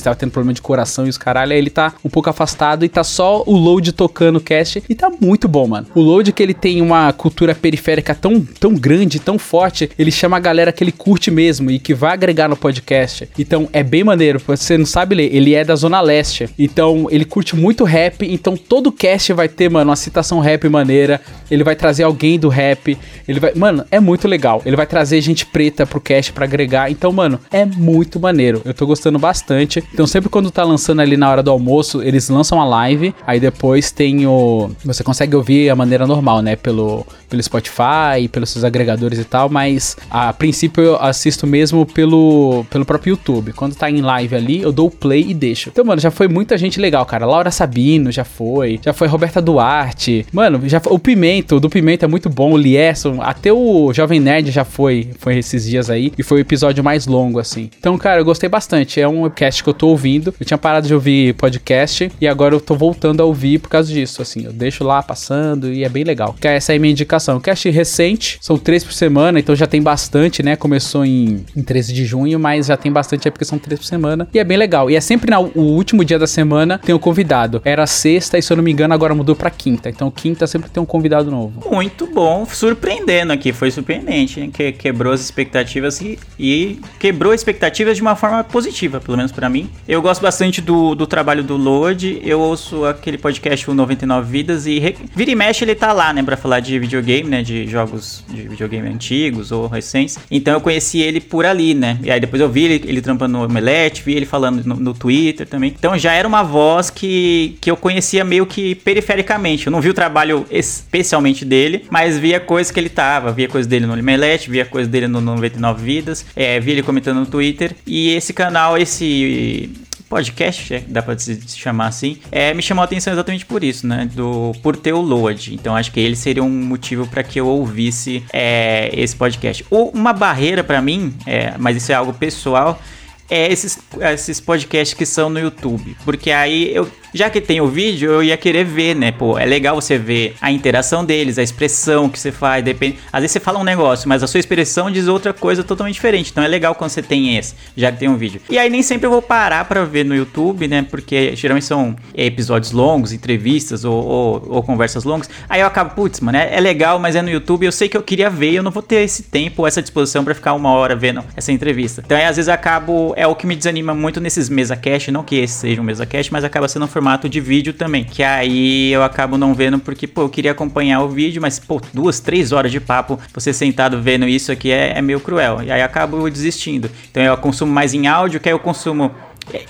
tava 0.02 0.16
tendo 0.16 0.30
problema 0.30 0.54
de 0.54 0.62
coração 0.62 1.06
e 1.06 1.08
os 1.08 1.18
caralho, 1.18 1.52
aí 1.52 1.58
ele 1.58 1.70
tá 1.70 1.94
um 2.04 2.08
pouco 2.08 2.30
afastado 2.30 2.84
e 2.84 2.88
tá 2.88 3.02
só 3.04 3.42
o 3.46 3.56
Load 3.56 3.92
tocando 3.92 4.36
o 4.36 4.40
cast 4.40 4.82
e 4.88 4.94
tá 4.94 5.10
muito 5.20 5.48
bom, 5.48 5.66
mano. 5.66 5.86
O 5.94 6.00
Load 6.00 6.32
que 6.32 6.42
ele 6.42 6.54
tem 6.54 6.80
uma 6.80 7.12
cultura 7.12 7.54
periférica 7.54 8.14
tão, 8.14 8.40
tão 8.40 8.74
grande, 8.74 9.18
tão 9.18 9.38
forte, 9.38 9.90
ele 9.98 10.10
chama 10.10 10.36
a 10.36 10.40
galera 10.40 10.72
que 10.72 10.82
ele 10.82 10.92
curte 10.92 11.30
mesmo 11.30 11.70
e 11.70 11.78
que 11.78 11.94
vai 11.94 12.12
agregar 12.12 12.48
no 12.48 12.56
podcast. 12.56 13.28
Então 13.38 13.68
é 13.72 13.82
bem 13.82 14.04
maneiro, 14.04 14.40
você 14.46 14.78
não 14.78 14.86
sabe 14.86 15.14
ler, 15.14 15.34
ele 15.34 15.54
é 15.54 15.64
da 15.64 15.74
Zona 15.74 16.00
Leste, 16.00 16.48
então 16.58 17.06
ele 17.10 17.24
curte 17.24 17.56
muito 17.56 17.84
rap, 17.84 18.26
então 18.26 18.56
todo 18.56 18.92
cast 18.92 19.32
vai 19.32 19.48
ter, 19.48 19.70
mano, 19.70 19.90
uma 19.90 19.96
citação 19.96 20.40
rap 20.40 20.68
maneira, 20.68 21.20
ele 21.50 21.64
vai 21.64 21.76
trazer 21.76 22.02
alguém 22.04 22.38
do 22.38 22.48
rap, 22.48 22.96
ele 23.26 23.40
vai, 23.40 23.52
mano, 23.54 23.84
é 23.90 24.00
muito 24.00 24.28
legal. 24.28 24.62
Ele 24.64 24.76
vai 24.76 24.86
trazer 24.86 25.20
gente 25.20 25.46
preta 25.46 25.86
pro 25.86 26.00
cast 26.00 26.32
para 26.32 26.44
agregar, 26.44 26.90
então, 26.90 27.12
mano, 27.12 27.40
é 27.50 27.64
muito 27.64 28.20
maneiro. 28.20 28.62
Eu 28.64 28.74
tô 28.74 28.86
gostando 28.86 29.15
bastante. 29.18 29.82
Então, 29.92 30.06
sempre 30.06 30.28
quando 30.28 30.50
tá 30.50 30.64
lançando 30.64 31.00
ali 31.00 31.16
na 31.16 31.30
hora 31.30 31.42
do 31.42 31.50
almoço, 31.50 32.02
eles 32.02 32.28
lançam 32.28 32.60
a 32.60 32.64
live. 32.64 33.14
Aí 33.26 33.40
depois 33.40 33.90
tem 33.90 34.26
o. 34.26 34.70
Você 34.84 35.02
consegue 35.02 35.34
ouvir 35.36 35.70
a 35.70 35.76
maneira 35.76 36.06
normal, 36.06 36.42
né? 36.42 36.56
Pelo, 36.56 37.06
pelo 37.28 37.42
Spotify, 37.42 38.28
pelos 38.30 38.50
seus 38.50 38.64
agregadores 38.64 39.18
e 39.18 39.24
tal. 39.24 39.48
Mas 39.48 39.96
a 40.10 40.32
princípio 40.32 40.82
eu 40.82 40.96
assisto 40.96 41.46
mesmo 41.46 41.86
pelo, 41.86 42.64
pelo 42.70 42.84
próprio 42.84 43.10
YouTube. 43.10 43.52
Quando 43.52 43.74
tá 43.74 43.90
em 43.90 44.00
live 44.00 44.34
ali, 44.34 44.62
eu 44.62 44.72
dou 44.72 44.88
o 44.88 44.90
play 44.90 45.26
e 45.28 45.34
deixo. 45.34 45.70
Então, 45.70 45.84
mano, 45.84 46.00
já 46.00 46.10
foi 46.10 46.28
muita 46.28 46.56
gente 46.58 46.80
legal, 46.80 47.04
cara. 47.04 47.26
Laura 47.26 47.50
Sabino 47.50 48.10
já 48.10 48.24
foi. 48.24 48.80
Já 48.82 48.92
foi 48.92 49.08
Roberta 49.08 49.40
Duarte. 49.40 50.26
Mano, 50.32 50.68
já 50.68 50.80
foi, 50.80 50.92
o 50.92 50.98
Pimento, 50.98 51.60
do 51.60 51.68
Pimento 51.68 52.04
é 52.04 52.08
muito 52.08 52.28
bom. 52.28 52.52
O 52.52 52.56
Lierson, 52.56 53.18
até 53.20 53.52
o 53.52 53.92
Jovem 53.92 54.20
Nerd 54.20 54.50
já 54.50 54.64
foi. 54.64 55.10
Foi 55.18 55.36
esses 55.38 55.64
dias 55.66 55.90
aí. 55.90 56.12
E 56.16 56.22
foi 56.22 56.38
o 56.38 56.40
episódio 56.40 56.82
mais 56.82 57.06
longo, 57.06 57.38
assim. 57.38 57.70
Então, 57.78 57.96
cara, 57.98 58.20
eu 58.20 58.24
gostei 58.24 58.48
bastante. 58.48 59.00
É 59.00 59.05
um 59.08 59.22
podcast 59.22 59.62
que 59.62 59.68
eu 59.68 59.74
tô 59.74 59.88
ouvindo. 59.88 60.34
Eu 60.38 60.46
tinha 60.46 60.58
parado 60.58 60.86
de 60.86 60.94
ouvir 60.94 61.34
podcast 61.34 62.10
e 62.20 62.26
agora 62.26 62.54
eu 62.54 62.60
tô 62.60 62.74
voltando 62.74 63.20
a 63.22 63.24
ouvir 63.24 63.58
por 63.58 63.68
causa 63.68 63.92
disso, 63.92 64.22
assim. 64.22 64.44
Eu 64.44 64.52
deixo 64.52 64.84
lá 64.84 65.02
passando 65.02 65.72
e 65.72 65.84
é 65.84 65.88
bem 65.88 66.04
legal. 66.04 66.34
Que 66.40 66.48
essa 66.48 66.72
é 66.72 66.76
a 66.76 66.78
minha 66.78 66.92
indicação. 66.92 67.40
Cast 67.40 67.68
recente, 67.70 68.38
são 68.40 68.56
três 68.56 68.84
por 68.84 68.92
semana, 68.92 69.38
então 69.38 69.54
já 69.54 69.66
tem 69.66 69.82
bastante, 69.82 70.42
né? 70.42 70.56
Começou 70.56 71.04
em, 71.04 71.44
em 71.56 71.62
13 71.62 71.92
de 71.92 72.04
junho, 72.04 72.38
mas 72.38 72.66
já 72.66 72.76
tem 72.76 72.90
bastante 72.90 73.28
é 73.28 73.30
porque 73.30 73.44
são 73.44 73.58
três 73.58 73.80
por 73.80 73.86
semana. 73.86 74.28
E 74.32 74.38
é 74.38 74.44
bem 74.44 74.56
legal. 74.56 74.90
E 74.90 74.96
é 74.96 75.00
sempre 75.00 75.30
no 75.30 75.50
último 75.54 76.04
dia 76.04 76.18
da 76.18 76.26
semana 76.26 76.78
tem 76.78 76.94
um 76.94 76.98
convidado. 76.98 77.60
Era 77.64 77.86
sexta 77.86 78.38
e 78.38 78.42
se 78.42 78.52
eu 78.52 78.56
não 78.56 78.64
me 78.64 78.72
engano 78.72 78.94
agora 78.94 79.14
mudou 79.14 79.34
pra 79.34 79.50
quinta. 79.50 79.88
Então 79.88 80.10
quinta 80.10 80.46
sempre 80.46 80.70
tem 80.70 80.82
um 80.82 80.86
convidado 80.86 81.30
novo. 81.30 81.62
Muito 81.70 82.06
bom, 82.06 82.46
surpreendendo 82.46 83.32
aqui, 83.32 83.52
foi 83.52 83.70
surpreendente, 83.70 84.40
hein? 84.40 84.50
que 84.50 84.72
quebrou 84.72 85.12
as 85.12 85.20
expectativas 85.20 86.00
e, 86.00 86.18
e 86.38 86.80
quebrou 86.98 87.34
expectativas 87.34 87.96
de 87.96 88.02
uma 88.02 88.16
forma 88.16 88.42
positiva, 88.44 88.95
pelo 89.00 89.16
menos 89.16 89.32
para 89.32 89.48
mim. 89.48 89.70
Eu 89.86 90.02
gosto 90.02 90.22
bastante 90.22 90.60
do, 90.60 90.94
do 90.94 91.06
trabalho 91.06 91.42
do 91.42 91.56
Lord, 91.56 92.20
eu 92.24 92.40
ouço 92.40 92.84
aquele 92.84 93.18
podcast 93.18 93.68
o 93.70 93.74
99 93.74 94.30
Vidas 94.30 94.66
e 94.66 94.78
re... 94.78 94.96
vira 95.14 95.30
e 95.30 95.34
mexe 95.34 95.64
ele 95.64 95.74
tá 95.74 95.92
lá, 95.92 96.12
né, 96.12 96.22
pra 96.22 96.36
falar 96.36 96.60
de 96.60 96.78
videogame, 96.78 97.28
né, 97.28 97.42
de 97.42 97.66
jogos 97.66 98.24
de 98.28 98.48
videogame 98.48 98.88
antigos 98.88 99.52
ou 99.52 99.66
recentes. 99.66 100.18
Então 100.30 100.54
eu 100.54 100.60
conheci 100.60 101.00
ele 101.00 101.20
por 101.20 101.44
ali, 101.44 101.74
né, 101.74 101.98
e 102.02 102.10
aí 102.10 102.20
depois 102.20 102.40
eu 102.40 102.48
vi 102.48 102.64
ele, 102.64 102.88
ele 102.88 103.00
trampando 103.00 103.32
no 103.38 103.44
Omelete, 103.44 104.02
vi 104.04 104.14
ele 104.14 104.26
falando 104.26 104.64
no, 104.64 104.76
no 104.76 104.94
Twitter 104.94 105.46
também. 105.46 105.74
Então 105.76 105.96
já 105.98 106.12
era 106.12 106.26
uma 106.26 106.42
voz 106.42 106.90
que, 106.90 107.56
que 107.60 107.70
eu 107.70 107.76
conhecia 107.76 108.24
meio 108.24 108.46
que 108.46 108.74
perifericamente. 108.74 109.66
Eu 109.66 109.70
não 109.70 109.80
vi 109.80 109.90
o 109.90 109.94
trabalho 109.94 110.46
especialmente 110.50 111.44
dele, 111.44 111.84
mas 111.90 112.18
via 112.18 112.40
coisas 112.40 112.70
que 112.70 112.78
ele 112.78 112.88
tava, 112.88 113.32
via 113.32 113.48
coisas 113.48 113.66
dele 113.68 113.86
no 113.86 113.92
Omelete, 113.92 114.50
via 114.50 114.64
coisas 114.64 114.90
dele 114.90 115.06
no 115.06 115.20
99 115.20 115.84
Vidas, 115.84 116.24
é, 116.34 116.58
via 116.60 116.74
ele 116.74 116.82
comentando 116.82 117.20
no 117.20 117.26
Twitter. 117.26 117.74
E 117.86 118.10
esse 118.10 118.32
canal, 118.32 118.76
esse 118.86 119.70
podcast, 120.08 120.72
é, 120.72 120.80
dá 120.86 121.02
pra 121.02 121.18
se 121.18 121.40
chamar 121.56 121.88
assim, 121.88 122.18
é, 122.30 122.54
me 122.54 122.62
chamou 122.62 122.82
a 122.82 122.84
atenção 122.84 123.12
exatamente 123.12 123.44
por 123.44 123.62
isso, 123.62 123.86
né? 123.86 124.08
Do, 124.14 124.52
por 124.62 124.76
ter 124.76 124.92
o 124.92 125.00
Load. 125.00 125.54
Então 125.54 125.74
acho 125.74 125.92
que 125.92 126.00
ele 126.00 126.16
seria 126.16 126.42
um 126.42 126.50
motivo 126.50 127.06
para 127.06 127.22
que 127.22 127.40
eu 127.40 127.46
ouvisse 127.46 128.24
é, 128.32 128.90
esse 128.92 129.14
podcast. 129.14 129.64
Ou 129.70 129.90
uma 129.90 130.12
barreira 130.12 130.62
para 130.62 130.80
mim, 130.80 131.14
é, 131.26 131.54
mas 131.58 131.76
isso 131.76 131.90
é 131.92 131.94
algo 131.94 132.12
pessoal, 132.12 132.80
é 133.28 133.50
esses, 133.52 133.78
esses 134.12 134.40
podcasts 134.40 134.94
que 134.94 135.06
são 135.06 135.28
no 135.28 135.38
YouTube. 135.38 135.96
Porque 136.04 136.30
aí 136.30 136.74
eu 136.74 136.88
já 137.16 137.30
que 137.30 137.40
tem 137.40 137.62
o 137.62 137.66
vídeo, 137.66 138.12
eu 138.12 138.22
ia 138.22 138.36
querer 138.36 138.64
ver, 138.64 138.94
né? 138.94 139.10
Pô, 139.10 139.38
é 139.38 139.46
legal 139.46 139.74
você 139.74 139.96
ver 139.96 140.36
a 140.38 140.52
interação 140.52 141.02
deles, 141.02 141.38
a 141.38 141.42
expressão 141.42 142.10
que 142.10 142.18
você 142.18 142.30
faz, 142.30 142.62
depende. 142.62 142.98
Às 143.10 143.22
vezes 143.22 143.32
você 143.32 143.40
fala 143.40 143.58
um 143.58 143.64
negócio, 143.64 144.06
mas 144.06 144.22
a 144.22 144.26
sua 144.26 144.38
expressão 144.38 144.90
diz 144.90 145.08
outra 145.08 145.32
coisa 145.32 145.64
totalmente 145.64 145.94
diferente. 145.94 146.30
Então 146.30 146.44
é 146.44 146.48
legal 146.48 146.74
quando 146.74 146.90
você 146.90 147.02
tem 147.02 147.36
esse, 147.38 147.54
já 147.74 147.90
que 147.90 147.98
tem 147.98 148.08
um 148.08 148.16
vídeo. 148.16 148.42
E 148.50 148.58
aí 148.58 148.68
nem 148.68 148.82
sempre 148.82 149.06
eu 149.06 149.10
vou 149.10 149.22
parar 149.22 149.64
para 149.64 149.82
ver 149.84 150.04
no 150.04 150.14
YouTube, 150.14 150.68
né? 150.68 150.82
Porque 150.82 151.34
geralmente 151.34 151.64
são 151.64 151.96
episódios 152.14 152.72
longos, 152.72 153.12
entrevistas 153.12 153.84
ou, 153.84 154.04
ou, 154.04 154.46
ou 154.48 154.62
conversas 154.62 155.04
longas. 155.04 155.30
Aí 155.48 155.62
eu 155.62 155.66
acabo, 155.66 155.94
putz, 155.94 156.20
mano, 156.20 156.36
é, 156.36 156.54
é, 156.54 156.60
legal, 156.60 156.98
mas 156.98 157.16
é 157.16 157.22
no 157.22 157.30
YouTube. 157.30 157.64
Eu 157.64 157.72
sei 157.72 157.88
que 157.88 157.96
eu 157.96 158.02
queria 158.02 158.28
ver, 158.28 158.52
eu 158.52 158.62
não 158.62 158.70
vou 158.70 158.82
ter 158.82 158.96
esse 158.96 159.22
tempo, 159.22 159.66
essa 159.66 159.80
disposição 159.80 160.22
para 160.22 160.34
ficar 160.34 160.52
uma 160.52 160.70
hora 160.70 160.94
vendo 160.94 161.24
essa 161.34 161.50
entrevista. 161.50 162.02
Então 162.04 162.18
aí, 162.18 162.24
às 162.24 162.36
vezes 162.36 162.50
acabo, 162.50 163.14
é 163.16 163.26
o 163.26 163.34
que 163.34 163.46
me 163.46 163.56
desanima 163.56 163.94
muito 163.94 164.20
nesses 164.20 164.50
mesa 164.50 164.76
cast, 164.76 165.10
não 165.10 165.24
que 165.24 165.36
esse 165.36 165.54
seja 165.54 165.80
um 165.80 165.84
mesa 165.84 166.04
cast, 166.04 166.30
mas 166.30 166.44
acaba 166.44 166.68
sendo 166.68 166.84
um 166.84 166.88
formato 166.88 167.30
de 167.30 167.40
vídeo 167.40 167.72
também. 167.72 168.04
Que 168.04 168.22
aí 168.22 168.92
eu 168.92 169.02
acabo 169.02 169.38
não 169.38 169.54
vendo 169.54 169.78
porque, 169.78 170.06
pô, 170.06 170.22
eu 170.22 170.28
queria 170.28 170.52
acompanhar 170.52 171.00
o 171.00 171.08
vídeo, 171.08 171.40
mas, 171.40 171.58
pô, 171.58 171.80
duas, 171.94 172.20
três 172.20 172.52
horas 172.52 172.70
de 172.70 172.78
papo, 172.78 173.18
você 173.32 173.54
sentado 173.54 174.00
vendo 174.02 174.28
isso 174.28 174.52
aqui 174.52 174.70
é, 174.70 174.98
é 174.98 175.00
meio 175.00 175.18
cruel. 175.18 175.62
E 175.62 175.72
aí 175.72 175.80
acabo 175.80 176.28
desistindo. 176.28 176.90
Então 177.10 177.22
eu 177.22 177.36
consumo 177.38 177.72
mais 177.72 177.94
em 177.94 178.06
áudio, 178.06 178.38
que 178.38 178.50
aí 178.50 178.54
eu 178.54 178.58
consumo 178.58 179.10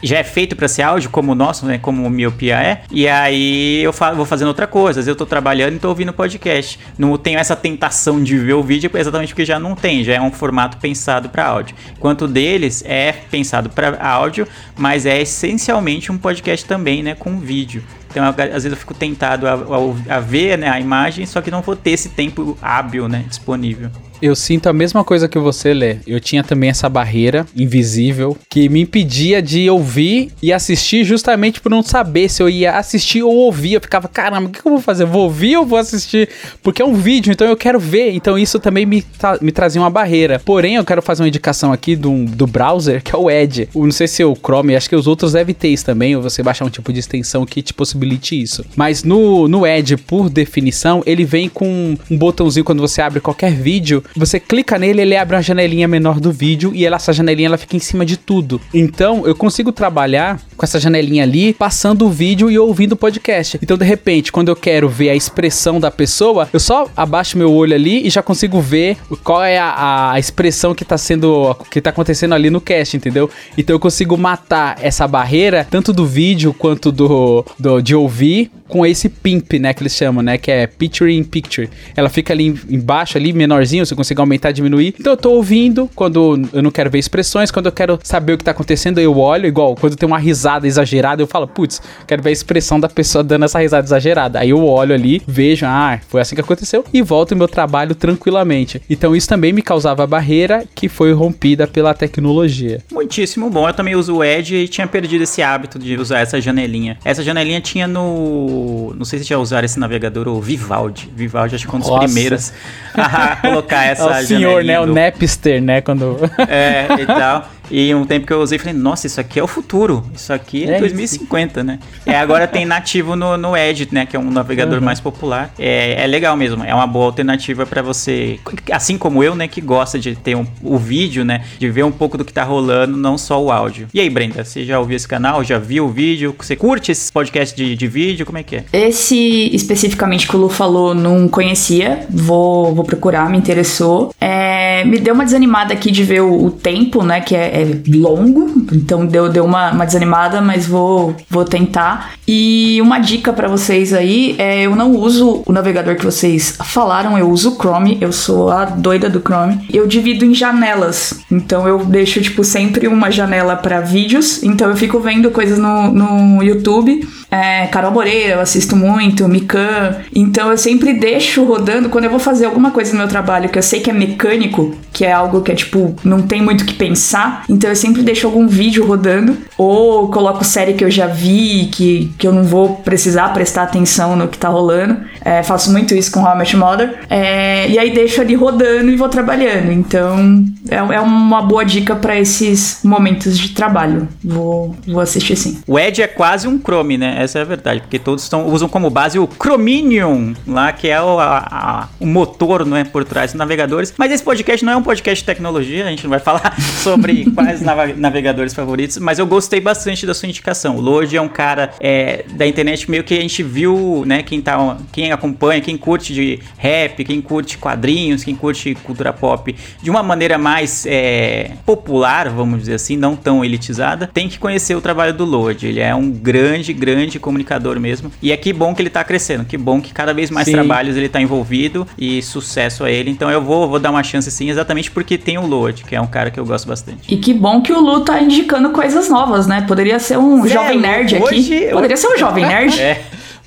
já 0.03 0.19
é 0.19 0.25
feito 0.25 0.57
para 0.57 0.69
ser 0.69 0.83
áudio, 0.83 1.11
como 1.11 1.33
o 1.33 1.35
nosso, 1.35 1.67
né? 1.67 1.79
Como 1.79 2.07
o 2.07 2.11
Miopia 2.11 2.57
é. 2.57 2.83
E 2.91 3.07
aí 3.09 3.83
eu 3.83 3.93
fa 3.93 4.13
vou 4.13 4.25
fazendo 4.25 4.49
outra 4.49 4.67
coisa. 4.67 5.01
Às 5.01 5.07
vezes 5.07 5.09
eu 5.09 5.17
tô 5.17 5.27
trabalhando 5.27 5.75
e 5.75 5.79
tô 5.79 5.89
ouvindo 5.89 6.13
podcast. 6.13 6.79
Não 6.99 7.17
tenho 7.19 7.39
essa 7.39 7.55
tentação 7.55 8.23
de 8.23 8.37
ver 8.39 8.55
o 8.55 8.63
vídeo, 8.63 8.91
exatamente 8.95 9.31
porque 9.31 9.45
já 9.45 9.59
não 9.59 9.75
tem. 9.75 10.03
Já 10.03 10.15
é 10.15 10.21
um 10.21 10.31
formato 10.31 10.77
pensado 10.79 11.29
para 11.29 11.47
áudio. 11.47 11.77
Quanto 11.99 12.27
deles 12.27 12.83
é 12.87 13.13
pensado 13.13 13.71
para 13.71 13.99
áudio, 14.07 14.47
mas 14.77 15.07
é 15.07 15.21
essencialmente 15.21 16.11
um 16.11 16.19
podcast 16.19 16.65
também, 16.67 17.03
né? 17.03 17.15
Com 17.15 17.39
vídeo. 17.39 17.83
Então, 18.11 18.25
às 18.25 18.35
vezes 18.37 18.73
eu 18.73 18.77
fico 18.77 18.95
tentado 18.95 19.47
a, 19.47 19.53
a, 19.53 20.17
a 20.17 20.21
ver 20.21 20.57
né, 20.57 20.71
a 20.71 20.81
imagem, 20.81 21.27
só 21.27 21.43
que 21.43 21.51
não 21.51 21.61
vou 21.61 21.77
ter 21.77 21.91
esse 21.91 22.09
tempo 22.09 22.57
hábil, 22.63 23.09
né? 23.09 23.27
Disponível. 23.29 23.91
Eu 24.21 24.35
sinto 24.35 24.69
a 24.69 24.73
mesma 24.73 25.05
coisa 25.05 25.29
que 25.29 25.39
você, 25.39 25.75
Lê. 25.75 25.97
Eu 26.07 26.19
tinha 26.21 26.43
também 26.43 26.71
essa 26.71 26.89
barreira 26.89 27.47
invisível 27.55 28.37
que 28.49 28.69
me 28.69 28.81
impedia 28.81 29.43
de 29.43 29.69
ouvir 29.69 30.33
e 30.43 30.53
assistir 30.53 31.05
justamente 31.05 31.61
por 31.61 31.69
não 31.69 31.83
saber 31.83 32.29
se 32.29 32.43
eu 32.43 32.49
ia 32.49 32.77
assistir 32.79 33.23
ou 33.23 33.35
ouvir. 33.35 33.75
Eu 33.75 33.81
ficava, 33.81 34.09
caramba, 34.09 34.49
o 34.49 34.53
que 34.53 34.61
eu 34.61 34.73
vou 34.73 34.81
fazer? 34.81 35.05
Vou 35.05 35.25
ouvir 35.25 35.57
ou 35.57 35.67
vou 35.67 35.79
assistir? 35.79 36.29
Porque 36.63 36.81
é 36.81 36.85
um 36.85 36.95
vídeo, 36.95 37.31
então 37.31 37.47
eu 37.47 37.57
quero 37.57 37.79
ver. 37.79 38.13
Então 38.13 38.39
isso 38.39 38.59
também 38.59 38.87
me, 38.87 39.03
tra 39.03 39.39
me 39.41 39.53
trazia 39.53 39.81
uma 39.81 39.91
barreira. 39.91 40.41
Porém, 40.45 40.77
eu 40.77 40.85
quero 40.85 41.03
fazer 41.03 41.23
uma 41.23 41.29
indicação 41.29 41.73
aqui 41.73 41.95
do, 41.95 42.25
do 42.25 42.47
browser, 42.47 43.03
que 43.03 43.15
é 43.15 43.19
o 43.19 43.31
Edge. 43.31 43.69
Eu 43.75 43.85
não 43.85 43.93
sei 43.93 44.09
se 44.09 44.23
é 44.23 44.27
o 44.27 44.35
Chrome, 44.35 44.77
acho 44.77 44.89
que 44.89 44.97
os 44.97 45.07
outros 45.07 45.33
devem 45.33 45.55
ter 45.55 45.69
isso 45.69 45.85
também, 45.85 46.17
ou 46.17 46.23
você 46.23 46.43
baixar 46.43 46.65
um 46.65 46.71
tipo 46.71 46.93
de 46.93 47.01
extensão 47.01 47.45
que 47.45 47.61
te 47.61 47.75
possibilite 47.75 48.41
isso. 48.41 48.65
Mas 48.75 49.05
no, 49.05 49.47
no 49.47 49.67
Edge, 49.67 49.97
por 49.97 50.31
definição, 50.31 51.03
ele 51.05 51.25
vem 51.25 51.49
com 51.49 51.97
um 52.11 52.17
botãozinho 52.17 52.65
quando 52.65 52.81
você 52.81 53.03
abre 53.03 53.21
qualquer 53.21 53.53
vídeo 53.53 54.03
você 54.15 54.39
clica 54.39 54.79
nele, 54.79 55.03
ele 55.03 55.17
abre 55.17 55.37
uma 55.37 55.43
janelinha 55.43 55.89
menor 55.89 56.21
do 56.21 56.33
vídeo 56.33 56.73
e 56.75 56.85
ela, 56.85 56.97
essa 56.97 57.13
janelinha 57.13 57.49
ela 57.49 57.59
fica 57.59 57.77
em 57.77 57.81
cima 57.81 58.05
de 58.05 58.17
tudo. 58.17 58.61
Então 58.73 59.27
eu 59.27 59.35
consigo 59.35 59.73
trabalhar 59.73 60.41
com 60.57 60.65
essa 60.65 60.79
janelinha 60.81 61.23
ali, 61.23 61.53
passando 61.53 62.07
o 62.07 62.11
vídeo 62.11 62.51
e 62.51 62.59
ouvindo 62.59 62.93
o 62.93 62.97
podcast. 62.97 63.59
Então 63.63 63.77
de 63.77 63.85
repente, 63.85 64.33
quando 64.33 64.49
eu 64.49 64.57
quero 64.57 64.89
ver 64.89 65.11
a 65.11 65.15
expressão 65.15 65.81
da 65.81 65.91
pessoa, 65.91 66.49
eu 66.53 66.61
só 66.61 66.89
abaixo 66.97 67.39
meu 67.39 67.53
olho 67.53 67.75
ali 67.75 68.07
e 68.07 68.11
já 68.11 68.23
consigo 68.23 68.61
ver 68.61 68.97
qual 69.23 69.43
é 69.43 69.59
a, 69.59 70.13
a 70.13 70.19
expressão 70.19 70.75
que 70.75 70.85
tá 70.85 70.99
sendo, 70.99 71.55
que 71.71 71.81
tá 71.81 71.91
acontecendo 71.91 72.35
ali 72.35 72.51
no 72.51 72.61
cast, 72.61 72.97
entendeu? 72.97 73.31
Então 73.57 73.75
eu 73.75 73.81
consigo 73.81 74.17
matar 74.17 74.79
essa 74.81 75.07
barreira, 75.07 75.67
tanto 75.69 75.93
do 75.93 76.07
vídeo 76.07 76.55
quanto 76.55 76.91
do, 76.93 77.45
do 77.59 77.81
de 77.81 77.95
ouvir, 77.95 78.51
com 78.69 78.85
esse 78.85 79.09
pimp, 79.09 79.55
né, 79.55 79.73
que 79.73 79.83
eles 79.83 79.95
chamam, 79.95 80.23
né, 80.23 80.39
que 80.39 80.51
é 80.51 80.67
picture 80.67 81.13
in 81.13 81.23
picture. 81.23 81.69
Ela 81.97 82.09
fica 82.09 82.33
ali 82.33 82.59
embaixo, 82.69 83.17
ali 83.17 83.33
menorzinho, 83.33 83.87
consegue 83.97 84.21
aumentar, 84.21 84.53
diminuir. 84.53 84.95
Então 84.99 85.13
eu 85.13 85.17
tô 85.17 85.33
ouvindo 85.33 85.91
quando 85.95 86.41
eu 86.53 86.63
não 86.63 86.71
quero 86.71 86.91
ver 86.91 86.99
expressões, 86.99 87.51
quando 87.51 87.67
eu 87.67 87.73
quero 87.73 87.99
saber 88.03 88.35
o 88.35 88.39
que 88.39 88.45
tá 88.45 88.51
acontecendo, 88.51 88.99
eu 88.99 89.19
olho, 89.19 89.47
igual 89.47 89.75
quando 89.75 89.97
tem 89.97 90.07
uma 90.07 90.19
risada 90.19 90.67
exagerada, 90.67 91.23
eu 91.23 91.27
falo, 91.27 91.47
putz, 91.47 91.81
quero 92.07 92.23
ver 92.23 92.31
a 92.31 92.33
expressão 92.33 92.79
da 92.79 92.89
pessoa 92.89 93.25
dando 93.25 93.45
essa 93.45 93.59
risada 93.59 93.87
exagerada. 93.87 94.41
Aí 94.41 94.51
eu 94.51 94.65
olho 94.65 94.95
ali, 94.95 95.23
vejo, 95.27 95.67
ah, 95.67 95.99
foi 96.09 96.21
assim 96.21 96.35
que 96.35 96.41
aconteceu 96.41 96.85
e 96.93 97.03
volto 97.03 97.33
ao 97.33 97.39
meu 97.39 97.49
trabalho 97.49 97.95
tranquilamente. 97.95 98.81
Então 98.89 99.15
isso 99.15 99.29
também 99.29 99.53
me 99.53 99.63
causava 99.63 100.07
barreira 100.07 100.65
que 100.75 100.89
foi 100.89 101.13
rompida 101.13 101.67
pela 101.67 101.95
tecnologia. 101.95 102.83
Muitíssimo 102.93 103.51
bom. 103.51 103.69
Eu 103.69 103.75
também 103.75 103.95
uso 103.95 104.17
o 104.17 104.25
Edge 104.25 104.55
e 104.57 104.69
tinha 104.69 104.87
perdido 104.87 105.23
esse 105.23 105.43
hábito 105.43 105.79
de 105.79 105.97
usar 105.97 106.21
essa 106.21 106.41
janelinha. 106.41 106.99
Essa 107.05 107.23
janelinha 107.23 107.61
tinha 107.61 107.87
no, 107.87 108.95
não 108.97 109.05
sei 109.05 109.19
se 109.19 109.25
já 109.25 109.39
usaram 109.39 109.65
esse 109.65 109.79
navegador, 109.79 110.29
o 110.29 110.41
Vivaldi. 110.41 111.11
Vivaldi 111.15 111.55
acho 111.55 111.65
que 111.65 111.71
foi 111.71 111.79
um 111.79 111.83
dos 111.83 111.91
Nossa. 111.91 112.05
primeiros 112.05 112.53
a 112.95 113.37
colocar 113.43 113.86
essa 113.87 114.05
é 114.05 114.23
o 114.23 114.27
senhor, 114.27 114.65
né? 114.65 114.77
Do... 114.77 114.83
O 114.91 114.95
Napster, 114.95 115.63
né? 115.63 115.81
Quando... 115.81 116.19
É, 116.49 116.87
e 117.01 117.07
tal. 117.07 117.49
E 117.71 117.95
um 117.95 118.05
tempo 118.05 118.27
que 118.27 118.33
eu 118.33 118.41
usei, 118.41 118.59
falei, 118.59 118.75
nossa, 118.75 119.07
isso 119.07 119.21
aqui 119.21 119.39
é 119.39 119.43
o 119.43 119.47
futuro. 119.47 120.05
Isso 120.15 120.33
aqui 120.33 120.65
é, 120.65 120.77
é 120.77 120.79
2050, 120.79 121.61
isso. 121.61 121.67
né? 121.67 121.79
É, 122.05 122.17
agora 122.17 122.47
tem 122.47 122.65
nativo 122.65 123.17
no, 123.17 123.37
no 123.37 123.57
Edge, 123.57 123.89
né? 123.91 124.07
Que 124.07 124.17
é 124.17 124.19
um 124.19 124.31
navegador 124.31 124.79
uhum. 124.79 124.85
mais 124.85 125.01
popular. 125.01 125.53
É, 125.59 126.03
é 126.03 126.07
legal 126.07 126.37
mesmo. 126.37 126.65
É 126.65 126.75
uma 126.75 126.87
boa 126.87 127.07
alternativa 127.07 127.67
para 127.67 127.83
você, 127.83 128.39
assim 128.71 128.97
como 128.99 129.23
eu, 129.23 129.35
né? 129.35 129.49
Que 129.49 129.61
gosta 129.61 129.99
de 129.99 130.15
ter 130.15 130.37
um, 130.37 130.47
o 130.63 130.79
vídeo, 130.79 131.25
né? 131.25 131.43
De 131.59 131.69
ver 131.71 131.85
um 131.85 131.93
pouco 131.93 132.17
do 132.17 132.25
que 132.25 132.33
tá 132.33 132.45
rolando, 132.45 132.97
não 132.97 133.19
só 133.19 133.43
o 133.43 133.51
áudio. 133.51 133.89
E 133.93 134.01
aí, 134.01 134.09
Brenda, 134.09 134.45
você 134.45 134.65
já 134.65 134.79
ouviu 134.79 134.97
esse 134.97 135.09
canal? 135.09 135.43
Já 135.43 135.59
viu 135.59 135.87
o 135.87 135.89
vídeo? 135.89 136.35
Você 136.39 136.57
curte 136.57 136.93
esses 136.93 137.11
podcasts 137.11 137.57
de, 137.57 137.75
de 137.75 137.89
vídeo? 137.89 138.25
Como 138.25 138.39
é 138.39 138.43
que 138.43 138.57
é? 138.57 138.65
Esse 138.73 139.51
especificamente 139.55 140.29
que 140.29 140.37
o 140.37 140.39
Lu 140.39 140.49
falou, 140.49 140.95
não 140.95 141.29
conhecia. 141.29 142.07
Vou, 142.09 142.75
vou 142.75 142.85
procurar, 142.85 143.29
me 143.31 143.39
interessou. 143.39 144.15
É, 144.21 144.85
me 144.85 144.99
deu 144.99 145.15
uma 145.15 145.25
desanimada 145.25 145.73
aqui 145.73 145.91
de 145.91 146.03
ver 146.05 146.23
o, 146.23 146.47
o 146.47 146.51
tempo, 146.51 147.03
né? 147.03 147.21
Que 147.21 147.35
é 147.35 147.56
é 147.57 147.65
longo, 147.97 148.67
então 148.71 149.07
deu, 149.07 149.31
deu 149.31 149.45
uma, 149.45 149.71
uma 149.71 149.87
desanimada, 149.87 150.43
mas 150.43 150.67
vou, 150.67 151.17
vou 151.31 151.45
tentar. 151.45 152.13
E 152.29 152.79
uma 152.83 152.99
dica 152.99 153.33
para 153.33 153.49
vocês 153.49 153.95
aí 153.95 154.35
é: 154.39 154.67
eu 154.67 154.77
não 154.77 154.95
uso 154.95 155.43
o 155.47 155.53
navegador 155.53 155.97
que 155.97 156.05
vocês 156.05 156.59
falaram, 156.65 157.17
eu 157.17 157.31
uso 157.31 157.53
o 157.53 157.55
Chrome, 157.55 157.97
eu 158.01 158.13
sou 158.13 158.51
a 158.51 158.67
doida 158.67 159.09
do 159.09 159.21
Chrome. 159.21 159.67
Eu 159.73 159.87
divido 159.87 160.25
em 160.25 160.35
janelas, 160.35 161.21
então 161.31 161.67
eu 161.67 161.79
deixo, 161.85 162.21
tipo, 162.21 162.45
sempre 162.45 162.87
uma 162.87 163.11
janela 163.11 163.57
para 163.57 163.81
vídeos, 163.81 164.43
então 164.43 164.69
eu 164.69 164.77
fico 164.77 165.01
vendo 165.01 165.31
coisas 165.31 165.59
no, 165.59 165.91
no 165.91 166.43
YouTube. 166.43 167.09
É, 167.37 167.67
Carol 167.67 167.93
Moreira, 167.93 168.35
eu 168.35 168.41
assisto 168.41 168.75
muito, 168.75 169.29
Mikan. 169.29 169.97
Então 170.15 170.51
eu 170.51 170.57
sempre 170.57 170.95
deixo 170.95 171.45
rodando 171.45 171.89
quando 171.89 172.05
eu 172.05 172.11
vou 172.11 172.19
fazer 172.19 172.47
alguma 172.47 172.71
coisa 172.71 172.93
no 172.93 172.99
meu 172.99 173.09
trabalho 173.09 173.49
que 173.49 173.59
eu 173.59 173.63
sei 173.63 173.81
que 173.81 173.91
é 173.91 173.93
mecânico, 173.93 174.75
que 174.93 175.05
é 175.05 175.13
algo 175.13 175.43
que 175.43 175.53
é 175.53 175.55
tipo, 175.55 175.95
não 176.03 176.23
tem 176.23 176.41
muito 176.41 176.65
que 176.65 176.75
pensar. 176.75 177.45
Então 177.49 177.69
eu 177.69 177.77
sempre 177.77 178.03
deixo 178.03 178.27
algum 178.27 178.49
vídeo 178.49 178.87
rodando, 178.87 179.37
ou 179.59 180.09
coloco 180.09 180.45
série 180.45 180.75
que 180.75 180.85
eu 180.85 180.91
já 180.91 181.07
vi, 181.07 181.69
que, 181.73 182.13
que 182.19 182.27
eu 182.27 182.33
não 182.33 182.45
vou 182.45 182.77
precisar 182.77 183.29
prestar 183.35 183.65
atenção 183.65 184.17
no 184.17 184.29
que 184.29 184.39
tá 184.39 184.49
rolando. 184.49 184.97
É, 185.23 185.43
faço 185.43 185.73
muito 185.73 185.95
isso 185.95 186.11
com 186.11 186.21
How 186.21 186.35
I 186.35 186.39
Met 186.39 186.57
Mother. 186.57 186.99
É, 187.11 187.69
e 187.69 187.79
aí 187.79 187.93
deixo 187.93 188.21
ali 188.21 188.35
rodando 188.35 188.91
e 188.91 188.97
vou 188.97 189.09
trabalhando. 189.09 189.73
Então 189.73 190.45
é, 190.69 190.77
é 190.77 191.01
uma 191.01 191.43
boa 191.43 191.65
dica 191.65 191.95
para 191.97 192.19
esses 192.19 192.81
momentos 192.83 193.39
de 193.39 193.51
trabalho. 193.51 194.09
Vou, 194.23 194.75
vou 194.87 195.01
assistir 195.01 195.37
sim. 195.37 195.59
O 195.67 195.79
Edge 195.79 196.01
é 196.01 196.07
quase 196.07 196.47
um 196.49 196.59
Chrome, 196.59 196.97
né? 196.97 197.17
Essa 197.27 197.41
é 197.41 197.43
a 197.43 197.45
verdade, 197.45 197.81
porque 197.81 197.99
todos 197.99 198.31
usam 198.47 198.69
como 198.69 198.89
base 198.89 199.19
o 199.19 199.29
Chromium, 199.29 200.33
lá 200.47 200.73
que 200.73 200.87
é 200.87 201.03
o, 201.03 201.19
a, 201.19 201.39
a, 201.39 201.89
o 201.99 202.07
motor 202.07 202.65
né, 202.65 202.85
por 202.85 203.05
trás 203.05 203.33
dos 203.33 203.39
navegadores. 203.39 203.93
Mas 203.99 204.13
esse 204.13 204.23
podcast 204.23 204.65
não 204.65 204.75
é 204.75 204.77
um 204.77 204.83
podcast 204.83 205.23
de 205.23 205.27
tecnologia, 205.27 205.85
a 205.85 205.91
gente 205.91 206.05
não 206.05 206.11
vai 206.11 206.21
falar 206.21 206.55
sobre 206.85 207.29
quais 207.35 207.61
navegadores 207.61 208.55
favoritos, 208.55 208.99
mas 208.99 209.19
eu 209.19 209.27
gostei 209.27 209.61
bastante 209.61 210.07
da 210.07 210.15
sua 210.15 210.29
indicação. 210.29 210.77
O 210.77 210.81
Lorde 210.81 211.17
é 211.17 211.21
um 211.21 211.29
cara 211.29 211.73
é, 211.81 212.25
da 212.31 212.47
internet 212.47 212.89
meio 212.89 213.03
que 213.03 213.15
a 213.15 213.21
gente 213.21 213.43
viu, 213.43 214.05
né? 214.07 214.23
Quem, 214.23 214.41
tá, 214.41 214.77
quem 214.93 215.11
acompanha, 215.11 215.61
quem 215.61 215.77
curte 215.77 216.15
de 216.15 216.39
rap, 216.57 217.05
quem 217.05 217.21
curte 217.21 217.59
quadrinhos, 217.59 218.23
quem 218.23 218.37
curte 218.37 218.77
cultura 218.85 219.13
pop 219.13 219.53
de 219.83 219.91
uma 219.91 220.03
maneira 220.03 220.39
mais 220.39 220.87
é, 220.87 221.53
popular, 221.67 222.29
vamos 222.29 222.61
dizer 222.61 222.75
assim, 222.75 222.97
não 222.97 223.17
tão 223.17 223.45
elitizada, 223.45 224.07
tem 224.07 224.29
que 224.29 224.39
conhecer 224.39 224.77
o 224.77 224.81
trabalho 224.81 225.13
do 225.13 225.25
Lorde. 225.25 225.67
Ele 225.67 225.81
é 225.81 225.95
um 225.95 226.11
grande, 226.11 226.73
grande 226.73 227.06
comunicador 227.19 227.79
mesmo. 227.79 228.11
E 228.23 228.33
é 228.33 228.37
que 228.37 228.53
bom 228.53 228.75
que 228.75 228.83
ele 228.83 228.91
tá 228.91 229.03
crescendo, 229.05 229.45
que 229.45 229.57
bom 229.57 229.81
que 229.81 229.93
cada 229.93 230.13
vez 230.13 230.31
mais 230.31 230.47
sim. 230.47 230.53
trabalhos 230.53 230.97
ele 230.97 231.09
tá 231.09 231.21
envolvido 231.21 231.87
e 231.99 232.23
sucesso 232.23 232.85
a 232.85 232.91
ele. 232.91 233.11
Então 233.11 233.31
eu 233.31 233.41
vou, 233.41 233.69
vou 233.69 233.79
dar 233.79 233.91
uma 233.91 234.03
chance 234.03 234.31
sim, 234.31 234.51
exatamente 234.51 234.91
porque 234.91 235.17
tem 235.17 235.39
o 235.39 235.47
Lorde, 235.47 235.85
que 235.85 235.95
é 235.95 236.01
um 236.01 236.07
cara 236.07 236.31
que 236.31 236.39
eu 236.39 236.45
gosto 236.45 236.67
bastante. 236.67 237.13
E 237.13 237.17
que 237.17 237.33
bom 237.33 237.61
que 237.61 237.73
o 237.73 237.81
Lu 237.81 238.01
tá 238.01 238.21
indicando 238.21 238.71
coisas 238.71 239.09
novas, 239.09 239.47
né? 239.47 239.63
Poderia 239.63 239.99
ser 239.99 240.19
um 240.19 240.43
Zé, 240.43 240.55
jovem 240.55 240.81
nerd 240.81 241.17
hoje, 241.17 241.57
aqui. 241.57 241.71
Poderia 241.73 241.97
ser 241.97 242.09
um 242.09 242.19
jovem 242.19 242.45
nerd. 242.47 242.81
É. 242.81 243.03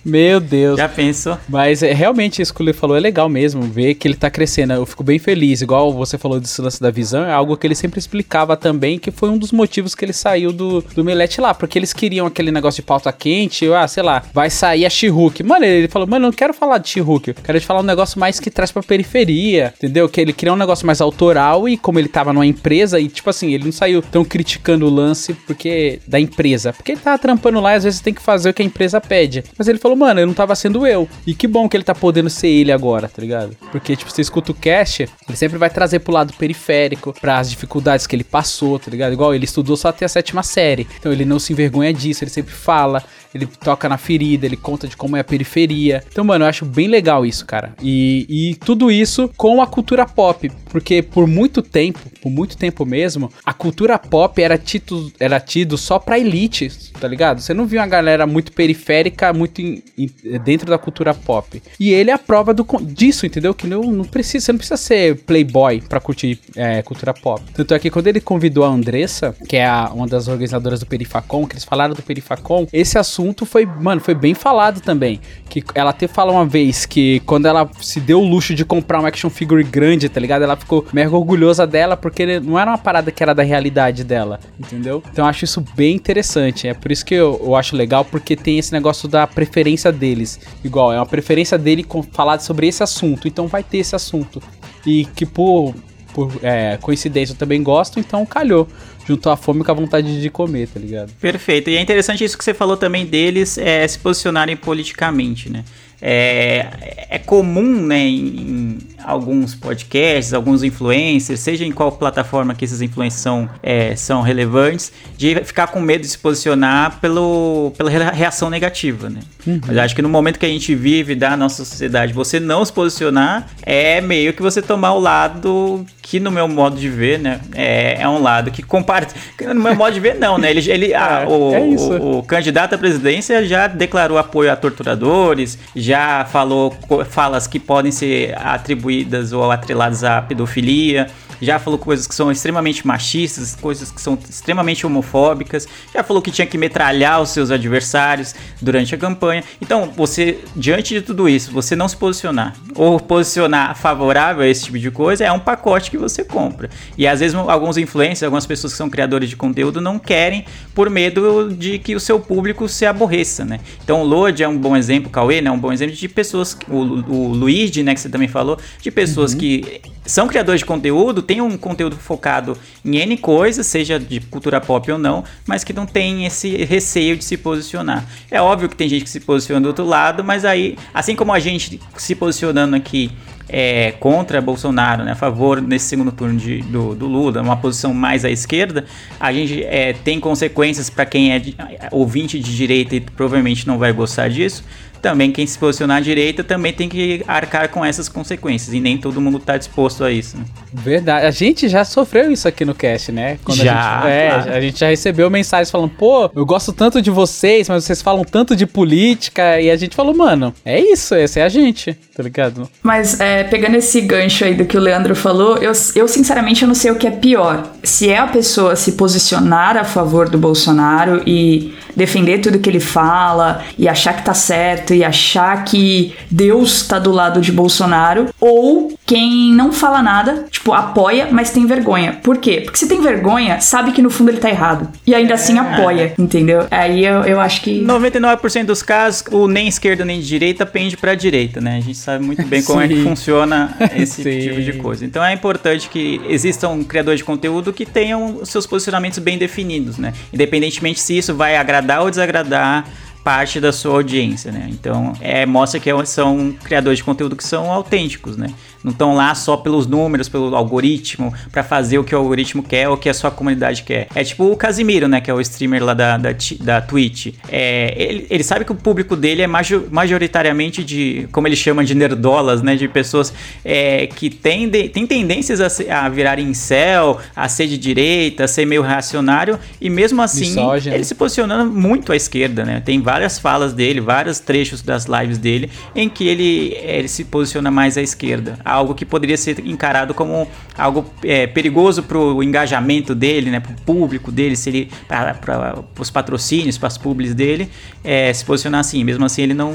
Meu 0.09 0.39
Deus. 0.39 0.77
Já 0.77 0.89
pensou? 0.89 1.37
Mas 1.47 1.83
é, 1.83 1.93
realmente 1.93 2.41
isso 2.41 2.53
que 2.53 2.61
o 2.61 2.65
Lê 2.65 2.73
falou 2.73 2.97
é 2.97 2.99
legal 2.99 3.29
mesmo, 3.29 3.61
ver 3.61 3.95
que 3.95 4.07
ele 4.07 4.15
tá 4.15 4.29
crescendo. 4.29 4.73
Eu 4.73 4.85
fico 4.85 5.03
bem 5.03 5.19
feliz. 5.19 5.61
Igual 5.61 5.93
você 5.93 6.17
falou 6.17 6.39
desse 6.39 6.61
lance 6.61 6.81
da 6.81 6.89
visão, 6.89 7.23
é 7.25 7.31
algo 7.31 7.55
que 7.55 7.67
ele 7.67 7.75
sempre 7.75 7.99
explicava 7.99 8.57
também, 8.57 8.97
que 8.97 9.11
foi 9.11 9.29
um 9.29 9.37
dos 9.37 9.51
motivos 9.51 9.93
que 9.93 10.03
ele 10.03 10.13
saiu 10.13 10.51
do, 10.51 10.81
do 10.81 11.03
Melete 11.03 11.39
lá, 11.39 11.53
porque 11.53 11.77
eles 11.77 11.93
queriam 11.93 12.25
aquele 12.25 12.51
negócio 12.51 12.81
de 12.81 12.85
pauta 12.85 13.11
quente, 13.11 13.71
ah, 13.71 13.87
sei 13.87 14.03
lá, 14.03 14.23
vai 14.33 14.49
sair 14.49 14.85
a 14.85 14.89
She-Hulk. 14.89 15.43
Mano, 15.43 15.65
ele 15.65 15.87
falou, 15.87 16.07
mano, 16.07 16.25
eu 16.25 16.29
não 16.29 16.35
quero 16.35 16.53
falar 16.53 16.77
de 16.79 16.89
She-Hulk, 16.89 17.29
eu 17.29 17.35
quero 17.43 17.59
te 17.59 17.65
falar 17.65 17.81
um 17.81 17.83
negócio 17.83 18.19
mais 18.19 18.39
que 18.39 18.49
traz 18.49 18.71
pra 18.71 18.81
periferia, 18.81 19.73
entendeu? 19.77 20.07
Que 20.09 20.21
ele 20.21 20.33
queria 20.33 20.53
um 20.53 20.57
negócio 20.57 20.85
mais 20.85 21.01
autoral 21.01 21.67
e 21.67 21.77
como 21.77 21.99
ele 21.99 22.07
tava 22.07 22.33
numa 22.33 22.45
empresa, 22.45 22.99
e 22.99 23.07
tipo 23.07 23.29
assim, 23.29 23.53
ele 23.53 23.65
não 23.65 23.71
saiu 23.71 24.01
tão 24.01 24.23
criticando 24.23 24.85
o 24.85 24.89
lance 24.89 25.33
porque 25.33 25.99
da 26.07 26.19
empresa, 26.19 26.73
porque 26.73 26.93
ele 26.93 27.01
tava 27.01 27.17
trampando 27.17 27.59
lá 27.59 27.73
e 27.73 27.75
às 27.75 27.83
vezes 27.83 27.99
tem 27.99 28.13
que 28.13 28.21
fazer 28.21 28.49
o 28.49 28.53
que 28.53 28.61
a 28.61 28.65
empresa 28.65 28.99
pede. 28.99 29.43
Mas 29.57 29.67
ele 29.67 29.77
falou, 29.77 29.97
mano, 29.99 30.19
eu 30.19 30.25
não 30.27 30.33
tava 30.33 30.55
sendo 30.55 30.87
eu. 30.87 31.07
E 31.27 31.35
que 31.35 31.47
bom 31.47 31.67
que 31.67 31.75
ele 31.75 31.83
tá 31.83 31.93
podendo 31.93 32.29
ser 32.29 32.47
ele 32.47 32.71
agora, 32.71 33.07
tá 33.07 33.21
ligado? 33.21 33.55
Porque, 33.71 33.95
tipo, 33.95 34.09
você 34.09 34.21
escuta 34.21 34.51
o 34.51 34.55
cast, 34.55 35.07
ele 35.27 35.37
sempre 35.37 35.57
vai 35.57 35.69
trazer 35.69 35.99
pro 35.99 36.13
lado 36.13 36.33
periférico, 36.33 37.13
para 37.19 37.37
as 37.37 37.49
dificuldades 37.49 38.07
que 38.07 38.15
ele 38.15 38.23
passou, 38.23 38.79
tá 38.79 38.89
ligado? 38.89 39.13
Igual 39.13 39.35
ele 39.35 39.45
estudou 39.45 39.75
só 39.75 39.89
até 39.89 40.05
a 40.05 40.09
sétima 40.09 40.41
série. 40.41 40.87
Então 40.97 41.11
ele 41.11 41.25
não 41.25 41.37
se 41.37 41.53
envergonha 41.53 41.93
disso, 41.93 42.23
ele 42.23 42.31
sempre 42.31 42.53
fala, 42.53 43.03
ele 43.33 43.45
toca 43.45 43.87
na 43.87 43.97
ferida, 43.97 44.45
ele 44.45 44.57
conta 44.57 44.87
de 44.87 44.97
como 44.97 45.15
é 45.15 45.19
a 45.19 45.23
periferia. 45.23 46.03
Então, 46.11 46.23
mano, 46.23 46.45
eu 46.45 46.49
acho 46.49 46.65
bem 46.65 46.87
legal 46.87 47.25
isso, 47.25 47.45
cara. 47.45 47.73
E, 47.81 48.25
e 48.29 48.55
tudo 48.55 48.91
isso 48.91 49.29
com 49.37 49.61
a 49.61 49.67
cultura 49.67 50.05
pop, 50.05 50.51
porque 50.69 51.01
por 51.01 51.27
muito 51.27 51.61
tempo, 51.61 51.99
por 52.21 52.31
muito 52.31 52.57
tempo 52.57 52.85
mesmo, 52.85 53.31
a 53.45 53.53
cultura 53.53 53.97
pop 53.97 54.41
era 54.41 54.57
tido, 54.57 55.11
era 55.19 55.39
tido 55.39 55.77
só 55.77 55.99
pra 55.99 56.19
elite, 56.19 56.69
tá 56.99 57.07
ligado? 57.07 57.41
Você 57.41 57.53
não 57.53 57.65
via 57.65 57.81
uma 57.81 57.87
galera 57.87 58.25
muito 58.25 58.51
periférica, 58.51 59.31
muito 59.31 59.61
in, 59.61 59.81
in, 59.97 60.09
dentro 60.43 60.67
da 60.67 60.77
cultura 60.77 61.13
pop. 61.13 61.61
E 61.79 61.91
ele 61.91 62.09
é 62.09 62.13
a 62.13 62.19
prova 62.19 62.53
do, 62.53 62.65
disso, 62.81 63.25
entendeu? 63.25 63.53
Que 63.53 63.67
não, 63.67 63.83
não 63.83 64.05
precisa, 64.05 64.45
você 64.45 64.51
não 64.51 64.57
precisa 64.57 64.77
ser 64.77 65.17
playboy 65.23 65.81
pra 65.81 65.99
curtir 65.99 66.39
é, 66.55 66.81
cultura 66.81 67.13
pop. 67.13 67.43
Tanto 67.53 67.73
é 67.73 67.79
que 67.79 67.89
quando 67.89 68.07
ele 68.07 68.19
convidou 68.19 68.63
a 68.63 68.67
Andressa, 68.67 69.35
que 69.47 69.57
é 69.57 69.65
a, 69.65 69.91
uma 69.93 70.07
das 70.07 70.27
organizadoras 70.27 70.79
do 70.79 70.85
Perifacom, 70.85 71.45
que 71.45 71.53
eles 71.53 71.63
falaram 71.63 71.93
do 71.93 72.01
Perifacom, 72.01 72.67
esse 72.73 72.97
assunto 72.97 73.18
foi, 73.45 73.65
mano, 73.65 74.01
foi 74.01 74.13
bem 74.13 74.33
falado 74.33 74.81
também. 74.81 75.19
Que 75.49 75.63
ela 75.73 75.89
até 75.89 76.07
fala 76.07 76.31
uma 76.31 76.45
vez 76.45 76.85
que 76.85 77.19
quando 77.21 77.45
ela 77.45 77.69
se 77.81 77.99
deu 77.99 78.21
o 78.21 78.27
luxo 78.27 78.53
de 78.53 78.63
comprar 78.63 78.99
uma 78.99 79.07
action 79.07 79.29
figure 79.29 79.63
grande, 79.63 80.07
tá 80.09 80.19
ligado? 80.19 80.43
Ela 80.43 80.55
ficou 80.55 80.85
mega 80.93 81.15
orgulhosa 81.15 81.65
dela 81.65 81.97
porque 81.97 82.39
não 82.39 82.59
era 82.59 82.71
uma 82.71 82.77
parada 82.77 83.11
que 83.11 83.21
era 83.21 83.33
da 83.33 83.43
realidade 83.43 84.03
dela, 84.03 84.39
entendeu? 84.59 85.03
Então 85.11 85.25
eu 85.25 85.29
acho 85.29 85.45
isso 85.45 85.63
bem 85.75 85.95
interessante. 85.95 86.67
É 86.67 86.73
por 86.73 86.91
isso 86.91 87.05
que 87.05 87.15
eu, 87.15 87.39
eu 87.43 87.55
acho 87.55 87.75
legal, 87.75 88.05
porque 88.05 88.35
tem 88.35 88.59
esse 88.59 88.71
negócio 88.71 89.07
da 89.07 89.25
preferência 89.25 89.91
deles. 89.91 90.39
Igual, 90.63 90.93
é 90.93 90.97
uma 90.97 91.05
preferência 91.05 91.57
dele 91.57 91.83
com, 91.83 92.03
falar 92.03 92.39
sobre 92.39 92.67
esse 92.67 92.83
assunto, 92.83 93.27
então 93.27 93.47
vai 93.47 93.63
ter 93.63 93.79
esse 93.79 93.95
assunto. 93.95 94.41
E 94.85 95.05
que 95.15 95.25
por, 95.25 95.73
por 96.13 96.31
é, 96.41 96.77
coincidência 96.81 97.33
eu 97.33 97.37
também 97.37 97.61
gosto, 97.61 97.99
então 97.99 98.25
calhou 98.25 98.67
juntou 99.09 99.31
a 99.31 99.37
fome 99.37 99.63
com 99.63 99.71
a 99.71 99.73
vontade 99.73 100.21
de 100.21 100.29
comer, 100.29 100.67
tá 100.67 100.79
ligado? 100.79 101.11
Perfeito. 101.19 101.69
E 101.69 101.77
é 101.77 101.81
interessante 101.81 102.23
isso 102.23 102.37
que 102.37 102.43
você 102.43 102.53
falou 102.53 102.77
também 102.77 103.05
deles 103.05 103.57
é, 103.57 103.87
se 103.87 103.97
posicionarem 103.97 104.55
politicamente, 104.55 105.49
né? 105.49 105.63
É, 106.01 107.07
é 107.09 107.19
comum, 107.19 107.85
né, 107.85 107.99
em, 107.99 108.77
alguns 109.03 109.55
podcasts, 109.55 110.33
alguns 110.33 110.63
influencers, 110.63 111.39
seja 111.39 111.65
em 111.65 111.71
qual 111.71 111.91
plataforma 111.91 112.53
que 112.53 112.65
esses 112.65 112.81
influencers 112.81 113.21
são, 113.21 113.49
é, 113.61 113.95
são 113.95 114.21
relevantes, 114.21 114.91
de 115.17 115.35
ficar 115.43 115.67
com 115.67 115.79
medo 115.79 116.01
de 116.01 116.07
se 116.07 116.17
posicionar 116.17 116.99
pelo, 116.99 117.73
pela 117.77 117.89
reação 117.89 118.49
negativa, 118.49 119.09
né? 119.09 119.19
Uhum. 119.45 119.61
Mas 119.65 119.77
acho 119.77 119.95
que 119.95 120.01
no 120.01 120.09
momento 120.09 120.37
que 120.37 120.45
a 120.45 120.49
gente 120.49 120.75
vive 120.75 121.15
da 121.15 121.35
nossa 121.35 121.63
sociedade, 121.65 122.13
você 122.13 122.39
não 122.39 122.63
se 122.63 122.71
posicionar 122.71 123.47
é 123.63 124.01
meio 124.01 124.33
que 124.33 124.41
você 124.41 124.61
tomar 124.61 124.93
o 124.93 124.99
lado 124.99 125.85
que 126.09 126.19
no 126.19 126.31
meu 126.31 126.47
modo 126.47 126.75
de 126.75 126.89
ver, 126.89 127.19
né, 127.19 127.39
é, 127.53 128.01
é 128.01 128.09
um 128.09 128.19
lado 128.19 128.49
que 128.49 128.63
compara. 128.63 129.07
No 129.39 129.61
meu 129.61 129.75
modo 129.75 129.93
de 129.93 129.99
ver, 129.99 130.15
não, 130.15 130.39
né? 130.39 130.49
Ele, 130.49 130.71
ele, 130.71 130.93
ah, 130.95 131.23
o, 131.27 131.53
é 131.53 131.59
o, 131.59 132.17
o, 132.17 132.23
candidato 132.23 132.73
à 132.73 132.79
presidência 132.79 133.45
já 133.45 133.67
declarou 133.67 134.17
apoio 134.17 134.51
a 134.51 134.55
torturadores, 134.55 135.59
já 135.75 136.25
falou 136.25 136.75
falas 137.07 137.45
que 137.45 137.59
podem 137.59 137.91
ser 137.91 138.35
atribuídas 138.35 138.88
ou 139.33 139.51
atreladas 139.51 140.03
à 140.03 140.21
pedofilia 140.21 141.07
já 141.41 141.57
falou 141.57 141.79
coisas 141.79 142.07
que 142.07 142.13
são 142.13 142.31
extremamente 142.31 142.85
machistas, 142.85 143.55
coisas 143.55 143.91
que 143.91 144.01
são 144.01 144.17
extremamente 144.29 144.85
homofóbicas, 144.85 145.67
já 145.93 146.03
falou 146.03 146.21
que 146.21 146.31
tinha 146.31 146.45
que 146.45 146.57
metralhar 146.57 147.21
os 147.21 147.29
seus 147.29 147.51
adversários 147.51 148.35
durante 148.61 148.93
a 148.93 148.97
campanha. 148.97 149.43
Então, 149.61 149.91
você, 149.95 150.39
diante 150.55 150.93
de 150.93 151.01
tudo 151.01 151.29
isso, 151.29 151.51
você 151.51 151.75
não 151.75 151.87
se 151.87 151.95
posicionar 151.95 152.55
ou 152.75 152.99
posicionar 152.99 153.75
favorável 153.75 154.43
a 154.43 154.47
esse 154.47 154.65
tipo 154.65 154.79
de 154.79 154.91
coisa 154.91 155.23
é 155.23 155.31
um 155.31 155.39
pacote 155.39 155.89
que 155.89 155.97
você 155.97 156.23
compra. 156.23 156.69
E 156.97 157.07
às 157.07 157.19
vezes 157.19 157.35
alguns 157.35 157.77
influencers, 157.77 158.23
algumas 158.23 158.45
pessoas 158.45 158.73
que 158.73 158.77
são 158.77 158.89
criadores 158.89 159.29
de 159.29 159.35
conteúdo 159.35 159.79
não 159.81 159.97
querem 159.97 160.45
por 160.73 160.89
medo 160.89 161.53
de 161.53 161.79
que 161.79 161.95
o 161.95 161.99
seu 161.99 162.19
público 162.19 162.67
se 162.67 162.85
aborreça, 162.85 163.45
né? 163.45 163.59
Então, 163.83 164.01
o 164.01 164.05
Lodi 164.05 164.43
é 164.43 164.47
um 164.47 164.57
bom 164.57 164.75
exemplo, 164.75 165.09
Cauê, 165.09 165.41
né, 165.41 165.49
é 165.49 165.51
um 165.51 165.59
bom 165.59 165.71
exemplo 165.71 165.95
de 165.95 166.07
pessoas, 166.07 166.57
o, 166.67 166.75
o 166.75 167.27
Luigi, 167.33 167.83
né, 167.83 167.93
que 167.93 167.99
você 167.99 168.09
também 168.09 168.27
falou, 168.27 168.57
de 168.81 168.91
pessoas 168.91 169.33
uhum. 169.33 169.39
que 169.39 169.81
são 170.05 170.27
criadores 170.27 170.61
de 170.61 170.65
conteúdo, 170.65 171.21
tem 171.21 171.39
um 171.39 171.55
conteúdo 171.57 171.95
focado 171.95 172.57
em 172.83 172.97
N 172.97 173.17
coisas, 173.17 173.67
seja 173.67 173.99
de 173.99 174.19
cultura 174.19 174.59
pop 174.59 174.91
ou 174.91 174.97
não, 174.97 175.23
mas 175.45 175.63
que 175.63 175.71
não 175.71 175.85
tem 175.85 176.25
esse 176.25 176.63
receio 176.65 177.15
de 177.15 177.23
se 177.23 177.37
posicionar. 177.37 178.05
É 178.31 178.41
óbvio 178.41 178.67
que 178.67 178.75
tem 178.75 178.89
gente 178.89 179.03
que 179.03 179.09
se 179.09 179.19
posiciona 179.19 179.61
do 179.61 179.67
outro 179.67 179.85
lado, 179.85 180.23
mas 180.23 180.45
aí, 180.45 180.77
assim 180.93 181.15
como 181.15 181.31
a 181.31 181.39
gente 181.39 181.79
se 181.95 182.15
posicionando 182.15 182.75
aqui 182.75 183.11
é, 183.49 183.91
contra 183.99 184.39
Bolsonaro, 184.39 185.03
né, 185.03 185.11
a 185.11 185.15
favor 185.15 185.59
nesse 185.59 185.85
segundo 185.85 186.11
turno 186.11 186.39
de, 186.39 186.61
do, 186.61 186.93
do, 186.93 187.07
Lula, 187.07 187.41
uma 187.41 187.57
posição 187.57 187.93
mais 187.93 188.23
à 188.23 188.29
esquerda, 188.29 188.85
a 189.19 189.33
gente 189.33 189.63
é, 189.63 189.93
tem 189.93 190.19
consequências 190.19 190.89
para 190.89 191.05
quem 191.05 191.33
é 191.33 191.39
de, 191.39 191.55
ouvinte 191.91 192.39
de 192.39 192.55
direita 192.55 192.95
e 192.95 193.01
provavelmente 193.01 193.67
não 193.67 193.79
vai 193.79 193.91
gostar 193.91 194.29
disso, 194.29 194.63
também 195.01 195.31
quem 195.31 195.45
se 195.45 195.57
posicionar 195.57 195.97
à 195.97 195.99
direita 195.99 196.43
também 196.43 196.73
tem 196.73 196.87
que 196.87 197.23
arcar 197.27 197.69
com 197.69 197.83
essas 197.83 198.07
consequências. 198.07 198.73
E 198.73 198.79
nem 198.79 198.97
todo 198.97 199.19
mundo 199.19 199.37
está 199.37 199.57
disposto 199.57 200.03
a 200.03 200.11
isso. 200.11 200.37
Né? 200.37 200.45
Verdade. 200.73 201.25
A 201.25 201.31
gente 201.31 201.67
já 201.67 201.83
sofreu 201.83 202.31
isso 202.31 202.47
aqui 202.47 202.65
no 202.65 202.75
cast, 202.75 203.11
né? 203.11 203.39
Quando 203.43 203.57
já. 203.57 203.99
A 203.99 204.01
gente, 204.01 204.11
é, 204.11 204.29
claro. 204.29 204.53
a 204.53 204.61
gente 204.61 204.79
já 204.79 204.89
recebeu 204.89 205.29
mensagens 205.29 205.71
falando, 205.71 205.91
pô, 205.91 206.29
eu 206.35 206.45
gosto 206.45 206.71
tanto 206.71 207.01
de 207.01 207.09
vocês, 207.09 207.69
mas 207.69 207.83
vocês 207.83 208.01
falam 208.01 208.23
tanto 208.23 208.55
de 208.55 208.65
política. 208.65 209.59
E 209.59 209.69
a 209.71 209.75
gente 209.75 209.95
falou, 209.95 210.15
mano, 210.15 210.53
é 210.63 210.79
isso, 210.79 211.15
esse 211.15 211.39
é 211.39 211.43
a 211.43 211.49
gente, 211.49 211.97
tá 212.19 212.23
ligado? 212.23 212.69
Mas 212.83 213.17
é, 213.21 213.45
pegando 213.45 213.75
esse 213.75 214.01
gancho 214.01 214.43
aí 214.43 214.53
do 214.53 214.65
que 214.65 214.77
o 214.77 214.81
Leandro 214.81 215.15
falou, 215.15 215.55
eu, 215.59 215.71
eu 215.95 216.05
sinceramente 216.05 216.63
eu 216.63 216.67
não 216.67 216.75
sei 216.75 216.91
o 216.91 216.95
que 216.95 217.07
é 217.07 217.11
pior. 217.11 217.71
Se 217.81 218.09
é 218.09 218.17
a 218.17 218.27
pessoa 218.27 218.75
se 218.75 218.91
posicionar 218.93 219.77
a 219.77 219.85
favor 219.85 220.27
do 220.29 220.37
Bolsonaro 220.37 221.23
e 221.25 221.73
defender 221.95 222.39
tudo 222.39 222.59
que 222.59 222.69
ele 222.69 222.79
fala 222.79 223.63
e 223.77 223.87
achar 223.87 224.13
que 224.15 224.23
tá 224.23 224.33
certo 224.33 224.93
e 224.93 225.03
achar 225.03 225.63
que 225.63 226.13
Deus 226.29 226.85
tá 226.85 226.99
do 226.99 227.11
lado 227.11 227.41
de 227.41 227.51
Bolsonaro, 227.51 228.29
ou 228.39 228.93
quem 229.05 229.53
não 229.53 229.71
fala 229.71 230.01
nada, 230.01 230.45
tipo, 230.49 230.73
apoia, 230.73 231.29
mas 231.31 231.51
tem 231.51 231.65
vergonha. 231.65 232.19
Por 232.21 232.37
quê? 232.37 232.61
Porque 232.61 232.77
se 232.77 232.87
tem 232.87 233.01
vergonha, 233.01 233.59
sabe 233.59 233.91
que 233.91 234.01
no 234.01 234.09
fundo 234.09 234.29
ele 234.29 234.39
tá 234.39 234.49
errado. 234.49 234.89
E 235.05 235.15
ainda 235.15 235.33
assim 235.33 235.57
é. 235.57 235.59
apoia, 235.59 236.13
entendeu? 236.17 236.67
Aí 236.69 237.05
eu, 237.05 237.21
eu 237.23 237.39
acho 237.39 237.61
que. 237.61 237.83
99% 237.83 238.65
dos 238.65 238.81
casos, 238.81 239.23
o 239.31 239.47
nem 239.47 239.67
esquerda 239.67 240.05
nem 240.05 240.19
direita 240.19 240.65
pende 240.65 240.95
pra 240.95 241.15
direita, 241.15 241.59
né? 241.59 241.77
A 241.77 241.81
gente 241.81 241.97
sabe 241.97 242.08
muito 242.17 242.45
bem 242.45 242.63
como 242.63 242.79
é 242.79 242.87
que 242.87 243.03
funciona 243.03 243.75
esse 243.95 244.23
tipo 244.23 244.61
de 244.61 244.73
coisa. 244.73 245.05
Então 245.05 245.23
é 245.23 245.33
importante 245.33 245.89
que 245.89 246.21
existam 246.27 246.83
criadores 246.83 247.19
de 247.19 247.23
conteúdo 247.23 247.73
que 247.73 247.85
tenham 247.85 248.45
seus 248.45 248.65
posicionamentos 248.65 249.19
bem 249.19 249.37
definidos, 249.37 249.97
né? 249.97 250.13
Independentemente 250.33 250.99
se 250.99 251.17
isso 251.17 251.35
vai 251.35 251.57
agradar 251.57 251.89
agradar 251.89 252.01
ou 252.01 252.09
desagradar 252.09 252.85
parte 253.23 253.59
da 253.59 253.71
sua 253.71 253.95
audiência, 253.95 254.51
né? 254.51 254.67
Então, 254.69 255.13
é, 255.19 255.45
mostra 255.45 255.79
que 255.79 255.89
são 256.05 256.55
criadores 256.63 256.99
de 256.99 257.03
conteúdo 257.03 257.35
que 257.35 257.43
são 257.43 257.69
autênticos, 257.71 258.37
né? 258.37 258.47
Não 258.83 258.91
estão 258.91 259.13
lá 259.13 259.35
só 259.35 259.57
pelos 259.57 259.85
números, 259.85 260.29
pelo 260.29 260.55
algoritmo, 260.55 261.33
para 261.51 261.63
fazer 261.63 261.97
o 261.97 262.03
que 262.03 262.15
o 262.15 262.17
algoritmo 262.17 262.63
quer 262.63 262.87
ou 262.87 262.95
o 262.95 262.97
que 262.97 263.09
a 263.09 263.13
sua 263.13 263.29
comunidade 263.29 263.83
quer. 263.83 264.07
É 264.15 264.23
tipo 264.23 264.45
o 264.45 264.55
Casimiro, 264.55 265.07
né? 265.07 265.19
Que 265.19 265.29
é 265.29 265.33
o 265.33 265.41
streamer 265.41 265.83
lá 265.83 265.93
da, 265.93 266.17
da, 266.17 266.29
da 266.61 266.81
Twitch. 266.81 267.33
É, 267.49 267.93
ele, 267.97 268.27
ele 268.29 268.43
sabe 268.43 268.63
que 268.63 268.71
o 268.71 268.75
público 268.75 269.15
dele 269.15 269.41
é 269.41 269.47
majoritariamente 269.47 270.83
de, 270.83 271.27
como 271.31 271.47
ele 271.47 271.57
chama, 271.57 271.83
de 271.83 271.93
nerdolas, 271.93 272.61
né? 272.61 272.75
De 272.75 272.87
pessoas 272.87 273.33
é, 273.65 274.07
que 274.07 274.29
tendem, 274.29 274.87
tem 274.87 275.05
tendências 275.05 275.59
a, 275.59 276.05
a 276.05 276.09
virar 276.09 276.39
incel, 276.39 277.19
a 277.35 277.49
ser 277.49 277.67
de 277.67 277.77
direita, 277.77 278.45
a 278.45 278.47
ser 278.47 278.65
meio 278.65 278.81
reacionário, 278.81 279.59
e 279.81 279.89
mesmo 279.89 280.21
assim, 280.21 280.49
Misógino. 280.49 280.95
ele 280.95 281.03
se 281.03 281.15
posicionando 281.15 281.69
muito 281.69 282.13
à 282.13 282.15
esquerda, 282.15 282.63
né? 282.63 282.81
Tem 282.83 283.01
várias 283.01 283.37
falas 283.37 283.73
dele, 283.73 283.99
vários 283.99 284.39
trechos 284.39 284.81
das 284.81 285.05
lives 285.05 285.37
dele, 285.37 285.69
em 285.93 286.07
que 286.07 286.27
ele, 286.27 286.77
ele 286.81 287.07
se 287.09 287.25
posiciona 287.25 287.69
mais 287.69 287.97
à 287.97 288.01
esquerda 288.01 288.57
algo 288.69 288.93
que 288.93 289.05
poderia 289.05 289.37
ser 289.37 289.65
encarado 289.65 290.13
como 290.13 290.47
algo 290.77 291.05
é, 291.23 291.47
perigoso 291.47 292.03
para 292.03 292.17
o 292.17 292.43
engajamento 292.43 293.13
dele, 293.13 293.49
né, 293.49 293.59
para 293.59 293.71
o 293.71 293.81
público 293.81 294.31
dele, 294.31 294.55
se 294.55 294.69
ele 294.69 294.91
para 295.07 295.83
os 295.99 296.09
patrocínios, 296.09 296.77
para 296.77 296.87
as 296.87 296.97
publis 296.97 297.33
dele, 297.33 297.69
é, 298.03 298.31
se 298.33 298.45
posicionar 298.45 298.81
assim. 298.81 299.03
Mesmo 299.03 299.25
assim, 299.25 299.41
ele 299.43 299.53
não 299.53 299.71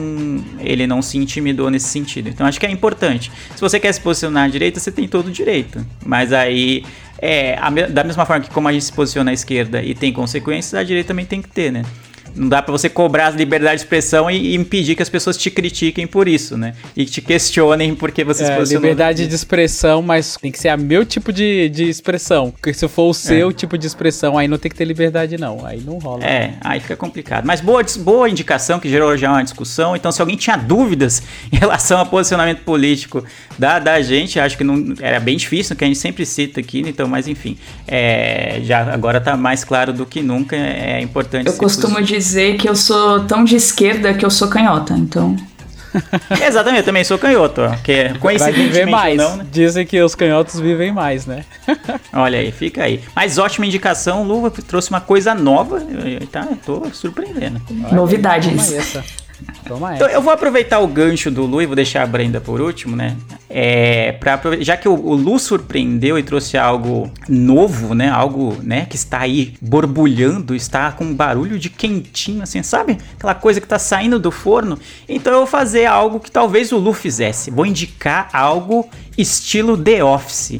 ele 0.60 0.86
não 0.86 1.02
se 1.02 1.18
intimidou 1.18 1.70
nesse 1.70 1.88
sentido. 1.88 2.28
Então 2.28 2.46
acho 2.46 2.58
que 2.58 2.66
é 2.66 2.70
importante. 2.70 3.30
Se 3.54 3.60
você 3.60 3.78
quer 3.80 3.92
se 3.92 4.00
posicionar 4.00 4.44
à 4.44 4.48
direita, 4.48 4.80
você 4.80 4.90
tem 4.90 5.08
todo 5.08 5.28
o 5.28 5.30
direito. 5.30 5.84
Mas 6.04 6.32
aí 6.32 6.84
é, 7.18 7.56
a, 7.58 7.70
da 7.70 8.04
mesma 8.04 8.24
forma 8.26 8.42
que 8.44 8.50
como 8.50 8.68
a 8.68 8.72
gente 8.72 8.84
se 8.84 8.92
posiciona 8.92 9.30
à 9.30 9.34
esquerda 9.34 9.82
e 9.82 9.94
tem 9.94 10.12
consequências, 10.12 10.74
a 10.74 10.82
direita 10.82 11.08
também 11.08 11.24
tem 11.24 11.40
que 11.40 11.48
ter, 11.48 11.72
né? 11.72 11.82
Não 12.34 12.48
dá 12.48 12.60
para 12.60 12.72
você 12.72 12.88
cobrar 12.88 13.28
a 13.28 13.30
liberdade 13.30 13.76
de 13.76 13.82
expressão 13.82 14.28
e, 14.28 14.52
e, 14.52 14.54
impedir 14.56 14.96
que 14.96 15.02
as 15.02 15.08
pessoas 15.08 15.36
te 15.36 15.50
critiquem 15.50 16.06
por 16.06 16.26
isso, 16.26 16.56
né? 16.56 16.74
E 16.96 17.04
te 17.04 17.20
questionem 17.20 17.94
porque 17.94 18.24
você 18.24 18.42
é, 18.42 18.46
se 18.46 18.52
posicionou. 18.52 18.82
Liberdade 18.82 19.26
de 19.26 19.34
expressão, 19.34 20.02
mas 20.02 20.36
tem 20.36 20.50
que 20.50 20.58
ser 20.58 20.70
a 20.70 20.76
meu 20.76 21.04
tipo 21.06 21.32
de, 21.32 21.68
de 21.68 21.88
expressão. 21.88 22.50
Porque 22.50 22.74
se 22.74 22.88
for 22.88 23.10
o 23.10 23.14
seu 23.14 23.50
é. 23.50 23.52
tipo 23.52 23.78
de 23.78 23.86
expressão, 23.86 24.36
aí 24.36 24.48
não 24.48 24.58
tem 24.58 24.68
que 24.68 24.76
ter 24.76 24.84
liberdade, 24.84 25.38
não. 25.38 25.64
Aí 25.64 25.80
não 25.80 25.98
rola. 25.98 26.24
É, 26.24 26.54
aí 26.60 26.80
fica 26.80 26.96
complicado. 26.96 27.44
Mas 27.44 27.60
boa, 27.60 27.84
boa 27.98 28.28
indicação, 28.28 28.80
que 28.80 28.88
gerou 28.88 29.16
já 29.16 29.30
uma 29.30 29.44
discussão. 29.44 29.94
Então, 29.94 30.10
se 30.10 30.20
alguém 30.20 30.36
tinha 30.36 30.56
dúvidas 30.56 31.22
em 31.52 31.56
relação 31.56 31.98
ao 31.98 32.06
posicionamento 32.06 32.62
político 32.62 33.24
da, 33.56 33.78
da 33.78 34.02
gente, 34.02 34.40
acho 34.40 34.56
que 34.56 34.64
não 34.64 34.94
era 35.00 35.20
bem 35.20 35.36
difícil, 35.36 35.76
que 35.76 35.84
a 35.84 35.86
gente 35.86 35.98
sempre 36.00 36.26
cita 36.26 36.58
aqui, 36.58 36.80
então, 36.80 37.06
mas 37.06 37.28
enfim. 37.28 37.56
É, 37.86 38.60
já 38.64 38.92
agora 38.92 39.20
tá 39.20 39.36
mais 39.36 39.62
claro 39.62 39.92
do 39.92 40.04
que 40.04 40.20
nunca. 40.20 40.56
É 40.56 41.00
importante. 41.00 41.46
Eu 41.46 41.54
costumo 41.54 42.02
dizer 42.02 42.23
dizer 42.24 42.56
que 42.56 42.68
eu 42.68 42.74
sou 42.74 43.20
tão 43.24 43.44
de 43.44 43.56
esquerda 43.56 44.14
que 44.14 44.24
eu 44.24 44.30
sou 44.30 44.48
canhota, 44.48 44.94
então. 44.94 45.36
Exatamente, 46.44 46.80
eu 46.80 46.84
também 46.84 47.04
sou 47.04 47.16
canhoto, 47.18 47.60
ó, 47.60 47.70
que 47.76 47.92
é 47.92 48.14
coincidentemente 48.14 48.72
viver 48.72 48.86
mais. 48.86 49.16
não, 49.16 49.36
né? 49.36 49.46
Dizem 49.50 49.86
que 49.86 50.00
os 50.02 50.14
canhotos 50.14 50.58
vivem 50.58 50.92
mais, 50.92 51.24
né? 51.24 51.44
Olha 52.12 52.40
aí, 52.40 52.50
fica 52.50 52.82
aí. 52.82 53.00
Mas 53.14 53.38
ótima 53.38 53.64
indicação, 53.66 54.24
Luva 54.24 54.50
trouxe 54.50 54.90
uma 54.90 55.00
coisa 55.00 55.34
nova, 55.34 55.80
tá? 56.32 56.48
Eu 56.50 56.56
tô 56.56 56.90
surpreendendo. 56.92 57.60
Novidades. 57.92 58.94
Então, 59.96 60.08
eu 60.08 60.20
vou 60.20 60.32
aproveitar 60.32 60.78
o 60.80 60.86
gancho 60.86 61.30
do 61.30 61.44
Lu 61.46 61.62
e 61.62 61.66
vou 61.66 61.76
deixar 61.76 62.02
a 62.02 62.06
Brenda 62.06 62.40
por 62.40 62.60
último, 62.60 62.94
né? 62.94 63.16
É, 63.48 64.12
pra, 64.12 64.40
já 64.60 64.76
que 64.76 64.88
o, 64.88 64.94
o 64.94 65.14
Lu 65.14 65.38
surpreendeu 65.38 66.18
e 66.18 66.22
trouxe 66.22 66.58
algo 66.58 67.10
novo, 67.28 67.94
né? 67.94 68.08
Algo, 68.08 68.56
né, 68.62 68.86
que 68.86 68.96
está 68.96 69.20
aí 69.20 69.54
borbulhando, 69.60 70.54
está 70.54 70.92
com 70.92 71.04
um 71.04 71.14
barulho 71.14 71.58
de 71.58 71.70
quentinho, 71.70 72.42
assim, 72.42 72.62
sabe? 72.62 72.98
Aquela 73.16 73.34
coisa 73.34 73.60
que 73.60 73.66
está 73.66 73.78
saindo 73.78 74.18
do 74.18 74.30
forno. 74.30 74.78
Então 75.08 75.32
eu 75.32 75.38
vou 75.40 75.46
fazer 75.46 75.86
algo 75.86 76.20
que 76.20 76.30
talvez 76.30 76.72
o 76.72 76.78
Lu 76.78 76.92
fizesse. 76.92 77.50
Vou 77.50 77.64
indicar 77.64 78.28
algo 78.32 78.88
estilo 79.16 79.76
The 79.76 80.04
Office. 80.04 80.58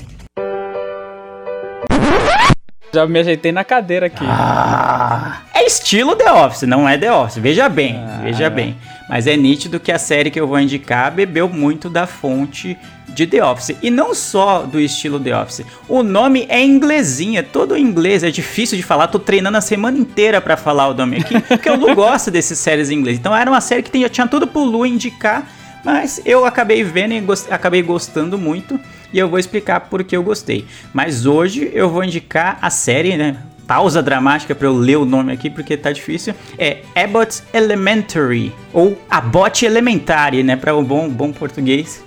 Já 2.95 3.07
me 3.07 3.19
ajeitei 3.19 3.51
na 3.51 3.65
cadeira 3.65 4.07
aqui. 4.07 4.25
Ah, 4.25 5.41
é 5.53 5.67
estilo 5.67 6.15
The 6.15 6.31
Office, 6.31 6.63
não 6.63 6.89
é 6.89 6.97
The 6.97 7.13
Office. 7.13 7.39
Veja 7.39 7.69
bem, 7.69 7.97
ah, 7.97 8.21
veja 8.23 8.49
bem. 8.49 8.77
Mas 9.09 9.27
é 9.27 9.37
nítido 9.37 9.81
que 9.81 9.91
a 9.91 9.99
série 9.99 10.31
que 10.31 10.39
eu 10.39 10.47
vou 10.47 10.61
indicar 10.61 11.11
bebeu 11.11 11.49
muito 11.49 11.91
da 11.91 12.07
fonte 12.07 12.79
de 13.09 13.27
The 13.27 13.45
Office. 13.45 13.77
E 13.83 13.91
não 13.91 14.15
só 14.15 14.63
do 14.63 14.81
estilo 14.81 15.19
The 15.19 15.37
Office. 15.37 15.67
O 15.89 16.05
nome 16.05 16.47
é 16.49 16.63
inglesinho, 16.63 17.39
é 17.39 17.43
todo 17.43 17.77
inglês, 17.77 18.23
é 18.23 18.31
difícil 18.31 18.77
de 18.77 18.85
falar. 18.85 19.09
Tô 19.09 19.19
treinando 19.19 19.59
a 19.59 19.61
semana 19.61 19.99
inteira 19.99 20.41
para 20.41 20.57
falar 20.57 20.89
o 20.89 20.95
nome 20.95 21.17
aqui, 21.17 21.41
porque 21.43 21.69
eu 21.69 21.77
não 21.77 21.97
gosto 21.97 22.31
desses 22.31 22.59
séries 22.59 22.91
em 22.91 22.95
inglês. 22.95 23.19
Então 23.19 23.35
era 23.35 23.51
uma 23.51 23.61
série 23.61 23.83
que 23.83 24.01
já 24.01 24.09
tinha 24.09 24.27
tudo 24.29 24.47
pro 24.47 24.63
Lu 24.63 24.87
indicar, 24.87 25.47
mas 25.85 26.23
eu 26.25 26.45
acabei 26.45 26.85
vendo 26.85 27.13
e 27.13 27.21
gost 27.21 27.51
acabei 27.51 27.83
gostando 27.83 28.39
muito 28.39 28.79
e 29.15 29.19
eu 29.21 29.29
vou 29.29 29.39
explicar 29.39 29.81
por 29.83 30.03
que 30.03 30.17
eu 30.17 30.25
gostei. 30.25 30.67
Mas 30.93 31.25
hoje 31.25 31.71
eu 31.73 31.89
vou 31.89 32.03
indicar 32.03 32.59
a 32.61 32.69
série, 32.69 33.17
né? 33.17 33.41
Pausa 33.65 34.03
dramática 34.03 34.55
para 34.55 34.67
eu 34.67 34.75
ler 34.75 34.97
o 34.97 35.07
nome 35.07 35.33
aqui 35.33 35.49
porque 35.49 35.77
tá 35.77 35.93
difícil. 35.93 36.35
É 36.59 36.83
Abbott 36.95 37.43
Elementary 37.55 38.53
ou 38.73 38.99
Abbott 39.09 39.65
Elementary, 39.65 40.43
né, 40.43 40.57
para 40.57 40.77
um 40.77 40.85
bom 40.85 41.09
bom 41.09 41.33
português. 41.33 42.03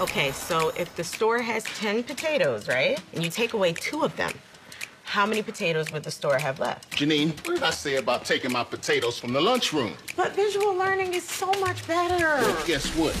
Okay, 0.00 0.32
so 0.32 0.72
if 0.80 0.88
the 0.94 1.02
store 1.02 1.42
has 1.42 1.64
10 1.82 2.04
potatoes, 2.04 2.66
right? 2.66 2.98
And 3.14 3.22
you 3.22 3.30
take 3.30 3.52
away 3.52 3.74
two 3.74 4.02
of 4.02 4.16
them, 4.16 4.30
how 5.04 5.26
many 5.26 5.42
potatoes 5.42 5.92
would 5.92 6.04
the 6.04 6.10
store 6.10 6.38
have 6.38 6.58
left? 6.58 6.96
Janine, 6.96 7.34
what 7.44 7.56
did 7.56 7.62
I 7.62 7.72
say 7.72 7.96
about 7.96 8.24
taking 8.24 8.50
my 8.50 8.64
potatoes 8.64 9.18
from 9.18 9.34
the 9.34 9.40
lunchroom? 9.42 9.92
But 10.16 10.34
visual 10.34 10.74
learning 10.74 11.12
is 11.12 11.24
so 11.24 11.52
much 11.60 11.86
better. 11.86 12.40
Well, 12.40 12.56
guess 12.66 12.86
what? 12.96 13.14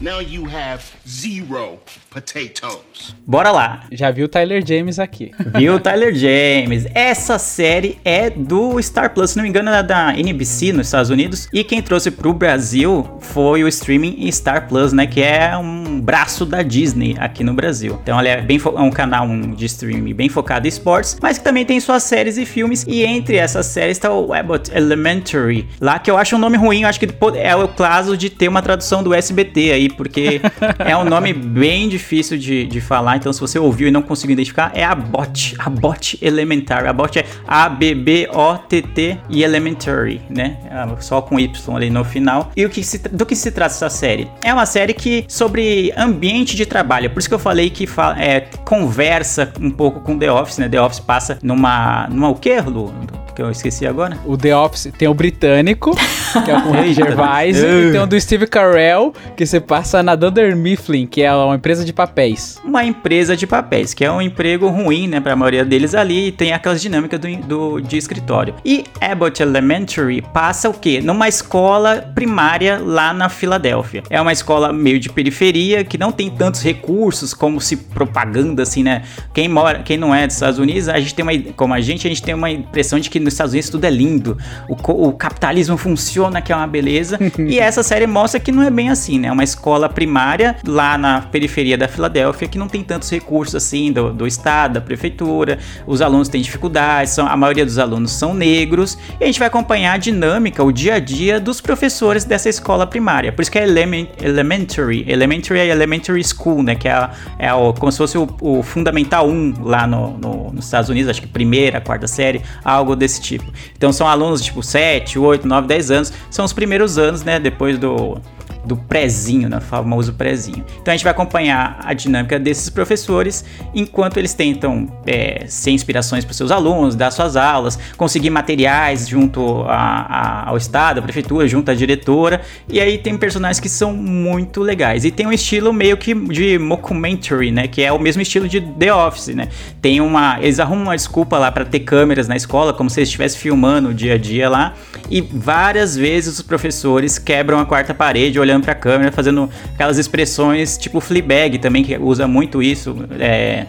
Now 0.00 0.22
you 0.22 0.46
have 0.46 0.82
zero 1.06 1.78
potatoes. 2.08 3.14
Bora 3.26 3.50
lá. 3.50 3.84
Já 3.92 4.10
viu 4.10 4.24
o 4.24 4.28
Tyler 4.28 4.66
James 4.66 4.98
aqui. 4.98 5.30
Viu 5.58 5.74
o 5.74 5.78
Tyler 5.78 6.14
James. 6.14 6.86
Essa 6.94 7.38
série 7.38 7.98
é 8.02 8.30
do 8.30 8.80
Star 8.80 9.12
Plus, 9.12 9.32
se 9.32 9.36
não 9.36 9.42
me 9.42 9.50
engano, 9.50 9.68
é 9.68 9.82
da 9.82 10.16
NBC 10.16 10.72
nos 10.72 10.86
Estados 10.86 11.10
Unidos. 11.10 11.50
E 11.52 11.62
quem 11.62 11.82
trouxe 11.82 12.10
pro 12.10 12.32
Brasil 12.32 13.06
foi 13.20 13.62
o 13.62 13.68
streaming 13.68 14.32
Star 14.32 14.68
Plus, 14.68 14.94
né? 14.94 15.06
Que 15.06 15.22
é 15.22 15.54
um 15.58 16.00
braço 16.00 16.46
da 16.46 16.62
Disney 16.62 17.14
aqui 17.18 17.44
no 17.44 17.52
Brasil. 17.52 17.98
Então, 18.02 18.18
ele 18.18 18.28
é, 18.30 18.40
bem 18.40 18.58
é 18.58 18.80
um 18.80 18.90
canal 18.90 19.28
de 19.54 19.66
streaming 19.66 20.14
bem 20.14 20.30
focado 20.30 20.66
em 20.66 20.70
esportes, 20.70 21.18
mas 21.20 21.36
que 21.36 21.44
também 21.44 21.66
tem 21.66 21.78
suas 21.78 22.04
séries 22.04 22.38
e 22.38 22.46
filmes. 22.46 22.86
E 22.88 23.04
entre 23.04 23.36
essas 23.36 23.66
séries 23.66 23.98
está 23.98 24.10
o 24.10 24.32
Abbott 24.32 24.72
Elementary, 24.74 25.68
lá 25.78 25.98
que 25.98 26.10
eu 26.10 26.16
acho 26.16 26.36
um 26.36 26.38
nome 26.38 26.56
ruim. 26.56 26.82
Eu 26.82 26.88
acho 26.88 26.98
que 26.98 27.08
é 27.36 27.54
o 27.54 27.68
caso 27.68 28.16
de 28.16 28.30
ter 28.30 28.48
uma 28.48 28.62
tradução 28.62 29.02
do 29.02 29.12
SBT 29.12 29.72
aí 29.72 29.89
porque 29.90 30.40
é 30.78 30.96
um 30.96 31.04
nome 31.04 31.32
bem 31.32 31.88
difícil 31.88 32.38
de, 32.38 32.66
de 32.66 32.80
falar. 32.80 33.16
Então, 33.16 33.32
se 33.32 33.40
você 33.40 33.58
ouviu 33.58 33.88
e 33.88 33.90
não 33.90 34.02
conseguiu 34.02 34.32
identificar, 34.32 34.72
é 34.74 34.84
a 34.84 34.94
bot, 34.94 35.54
a 35.58 35.68
bot 35.68 36.18
elementar. 36.22 36.86
A 36.86 36.92
bot 36.92 37.18
é 37.18 37.24
A-B-B-O-T-T 37.46 39.18
e 39.28 39.42
elementary, 39.42 40.20
né? 40.28 40.58
É 40.70 41.00
só 41.00 41.20
com 41.20 41.38
Y 41.38 41.76
ali 41.76 41.90
no 41.90 42.04
final. 42.04 42.50
E 42.56 42.64
o 42.64 42.70
que 42.70 42.82
se, 42.82 42.98
do 42.98 43.24
que 43.24 43.36
se 43.36 43.50
trata 43.50 43.74
essa 43.74 43.90
série? 43.90 44.28
É 44.42 44.52
uma 44.52 44.66
série 44.66 44.94
que 44.94 45.24
sobre 45.28 45.92
ambiente 45.96 46.56
de 46.56 46.66
trabalho. 46.66 47.10
Por 47.10 47.18
isso 47.18 47.28
que 47.28 47.34
eu 47.34 47.38
falei 47.38 47.70
que 47.70 47.86
fala, 47.86 48.20
é, 48.20 48.40
conversa 48.64 49.52
um 49.60 49.70
pouco 49.70 50.00
com 50.00 50.18
The 50.18 50.30
Office, 50.30 50.58
né? 50.58 50.68
The 50.68 50.80
Office 50.80 51.00
passa 51.00 51.38
numa. 51.42 52.06
numa 52.08 52.28
o 52.28 52.34
quê, 52.34 52.60
Lu? 52.60 52.92
Que 53.40 53.44
eu 53.44 53.50
esqueci 53.50 53.86
agora. 53.86 54.18
O 54.26 54.36
The 54.36 54.54
Office 54.54 54.92
tem 54.98 55.08
o 55.08 55.14
britânico, 55.14 55.96
que 56.44 56.50
é 56.50 56.60
com 56.60 56.68
o 56.68 56.72
Rei 56.76 56.92
Gervais, 56.92 57.56
e 57.56 57.90
tem 57.90 57.98
o 57.98 58.06
do 58.06 58.20
Steve 58.20 58.46
Carell, 58.46 59.14
que 59.34 59.46
você 59.46 59.58
passa 59.58 60.02
na 60.02 60.14
Dunder 60.14 60.54
Mifflin, 60.54 61.06
que 61.06 61.22
é 61.22 61.34
uma 61.34 61.54
empresa 61.54 61.82
de 61.82 61.90
papéis. 61.90 62.60
Uma 62.62 62.84
empresa 62.84 63.34
de 63.34 63.46
papéis, 63.46 63.94
que 63.94 64.04
é 64.04 64.12
um 64.12 64.20
emprego 64.20 64.68
ruim, 64.68 65.08
né, 65.08 65.20
para 65.20 65.32
a 65.32 65.36
maioria 65.36 65.64
deles 65.64 65.94
ali, 65.94 66.26
e 66.26 66.32
tem 66.32 66.52
aquelas 66.52 66.82
dinâmicas 66.82 67.18
do, 67.18 67.34
do, 67.38 67.80
de 67.80 67.96
escritório. 67.96 68.54
E 68.62 68.84
Abbott 69.00 69.40
Elementary 69.40 70.20
passa 70.20 70.68
o 70.68 70.74
quê? 70.74 71.00
Numa 71.02 71.26
escola 71.26 72.12
primária 72.14 72.78
lá 72.78 73.14
na 73.14 73.30
Filadélfia. 73.30 74.02
É 74.10 74.20
uma 74.20 74.32
escola 74.32 74.70
meio 74.70 75.00
de 75.00 75.08
periferia, 75.08 75.82
que 75.82 75.96
não 75.96 76.12
tem 76.12 76.28
tantos 76.28 76.62
recursos 76.62 77.32
como 77.32 77.58
se 77.58 77.74
propaganda, 77.74 78.64
assim, 78.64 78.82
né? 78.82 79.02
Quem 79.32 79.48
mora, 79.48 79.78
quem 79.78 79.96
não 79.96 80.14
é 80.14 80.26
dos 80.26 80.36
Estados 80.36 80.58
Unidos, 80.58 80.90
a 80.90 81.00
gente 81.00 81.14
tem 81.14 81.22
uma, 81.22 81.32
como 81.56 81.72
a 81.72 81.80
gente, 81.80 82.06
a 82.06 82.10
gente 82.10 82.22
tem 82.22 82.34
uma 82.34 82.50
impressão 82.50 83.00
de 83.00 83.08
que 83.08 83.29
nos 83.30 83.34
Estados 83.34 83.52
Unidos 83.52 83.70
tudo 83.70 83.84
é 83.84 83.90
lindo, 83.90 84.36
o, 84.68 85.08
o 85.08 85.12
capitalismo 85.12 85.76
funciona, 85.76 86.42
que 86.42 86.52
é 86.52 86.56
uma 86.56 86.66
beleza, 86.66 87.18
e 87.38 87.58
essa 87.58 87.82
série 87.82 88.06
mostra 88.06 88.40
que 88.40 88.52
não 88.52 88.62
é 88.62 88.70
bem 88.70 88.90
assim, 88.90 89.18
né? 89.18 89.28
É 89.28 89.32
uma 89.32 89.44
escola 89.44 89.88
primária 89.88 90.56
lá 90.66 90.98
na 90.98 91.22
periferia 91.22 91.78
da 91.78 91.88
Filadélfia 91.88 92.48
que 92.48 92.58
não 92.58 92.68
tem 92.68 92.82
tantos 92.82 93.10
recursos 93.10 93.54
assim 93.54 93.92
do, 93.92 94.12
do 94.12 94.26
estado, 94.26 94.74
da 94.74 94.80
prefeitura. 94.80 95.58
Os 95.86 96.00
alunos 96.02 96.28
têm 96.28 96.42
dificuldades, 96.42 97.12
são, 97.12 97.26
a 97.26 97.36
maioria 97.36 97.64
dos 97.64 97.78
alunos 97.78 98.12
são 98.12 98.34
negros 98.34 98.98
e 99.20 99.24
a 99.24 99.26
gente 99.26 99.38
vai 99.38 99.48
acompanhar 99.48 99.94
a 99.94 99.96
dinâmica, 99.96 100.62
o 100.62 100.72
dia 100.72 100.94
a 100.94 100.98
dia 100.98 101.38
dos 101.38 101.60
professores 101.60 102.24
dessa 102.24 102.48
escola 102.48 102.86
primária. 102.86 103.32
Por 103.32 103.42
isso 103.42 103.50
que 103.50 103.58
é 103.58 103.62
element, 103.62 104.08
elementary, 104.22 105.04
elementary 105.08 105.60
é 105.60 105.66
elementary 105.68 106.22
school, 106.24 106.62
né? 106.62 106.74
Que 106.74 106.88
é, 106.88 106.92
a, 106.92 107.10
é 107.38 107.52
o, 107.52 107.72
como 107.72 107.90
se 107.90 107.98
fosse 107.98 108.18
o, 108.18 108.28
o 108.40 108.62
fundamental 108.62 109.28
1 109.28 109.54
lá 109.62 109.86
no, 109.86 110.18
no, 110.18 110.52
nos 110.52 110.64
Estados 110.64 110.90
Unidos, 110.90 111.10
acho 111.10 111.20
que 111.20 111.28
primeira, 111.28 111.80
quarta 111.80 112.06
série, 112.06 112.42
algo 112.64 112.94
desse 112.94 113.09
tipo. 113.18 113.50
Então 113.76 113.92
são 113.92 114.06
alunos 114.06 114.42
tipo 114.42 114.62
7, 114.62 115.18
8, 115.18 115.46
9, 115.46 115.66
10 115.66 115.90
anos, 115.90 116.12
são 116.30 116.44
os 116.44 116.52
primeiros 116.52 116.98
anos, 116.98 117.22
né? 117.22 117.40
Depois 117.40 117.78
do 117.78 118.18
do 118.64 118.76
prézinho, 118.76 119.48
né, 119.48 119.60
famoso 119.60 120.12
prézinho. 120.14 120.64
Então 120.80 120.92
a 120.92 120.96
gente 120.96 121.04
vai 121.04 121.12
acompanhar 121.12 121.80
a 121.84 121.92
dinâmica 121.92 122.38
desses 122.38 122.68
professores 122.70 123.44
enquanto 123.74 124.16
eles 124.16 124.34
tentam 124.34 124.86
é, 125.06 125.44
ser 125.46 125.70
inspirações 125.70 126.24
para 126.24 126.34
seus 126.34 126.50
alunos, 126.50 126.94
dar 126.94 127.10
suas 127.10 127.36
aulas, 127.36 127.78
conseguir 127.96 128.30
materiais 128.30 129.08
junto 129.08 129.62
a, 129.62 129.76
a, 129.76 130.48
ao 130.50 130.56
Estado, 130.56 130.98
à 130.98 131.02
prefeitura, 131.02 131.46
junto 131.48 131.70
à 131.70 131.74
diretora. 131.74 132.40
E 132.68 132.80
aí 132.80 132.98
tem 132.98 133.16
personagens 133.16 133.60
que 133.60 133.68
são 133.68 133.92
muito 133.92 134.60
legais. 134.60 135.04
E 135.04 135.10
tem 135.10 135.26
um 135.26 135.32
estilo 135.32 135.72
meio 135.72 135.96
que 135.96 136.14
de 136.14 136.58
mockumentary, 136.58 137.50
né? 137.50 137.66
Que 137.66 137.82
é 137.82 137.92
o 137.92 137.98
mesmo 137.98 138.22
estilo 138.22 138.48
de 138.48 138.60
The 138.60 138.92
Office, 138.92 139.34
né? 139.34 139.48
Tem 139.80 140.00
uma. 140.00 140.38
Eles 140.40 140.60
arrumam 140.60 140.84
uma 140.84 140.96
desculpa 140.96 141.38
lá 141.38 141.50
para 141.50 141.64
ter 141.64 141.80
câmeras 141.80 142.28
na 142.28 142.36
escola, 142.36 142.72
como 142.72 142.90
se 142.90 143.00
eles 143.00 143.08
estivessem 143.08 143.40
filmando 143.40 143.90
o 143.90 143.94
dia 143.94 144.14
a 144.14 144.18
dia 144.18 144.48
lá. 144.48 144.74
E 145.10 145.20
várias 145.20 145.96
vezes 145.96 146.34
os 146.34 146.42
professores 146.42 147.18
quebram 147.18 147.58
a 147.58 147.66
quarta 147.66 147.94
parede, 147.94 148.38
olhando 148.38 148.49
olhando 148.50 148.64
pra 148.64 148.74
câmera, 148.74 149.12
fazendo 149.12 149.48
aquelas 149.74 149.98
expressões 149.98 150.76
tipo 150.76 151.00
Fleabag 151.00 151.58
também, 151.58 151.82
que 151.82 151.96
usa 151.96 152.26
muito 152.26 152.62
isso. 152.62 152.96
É, 153.18 153.66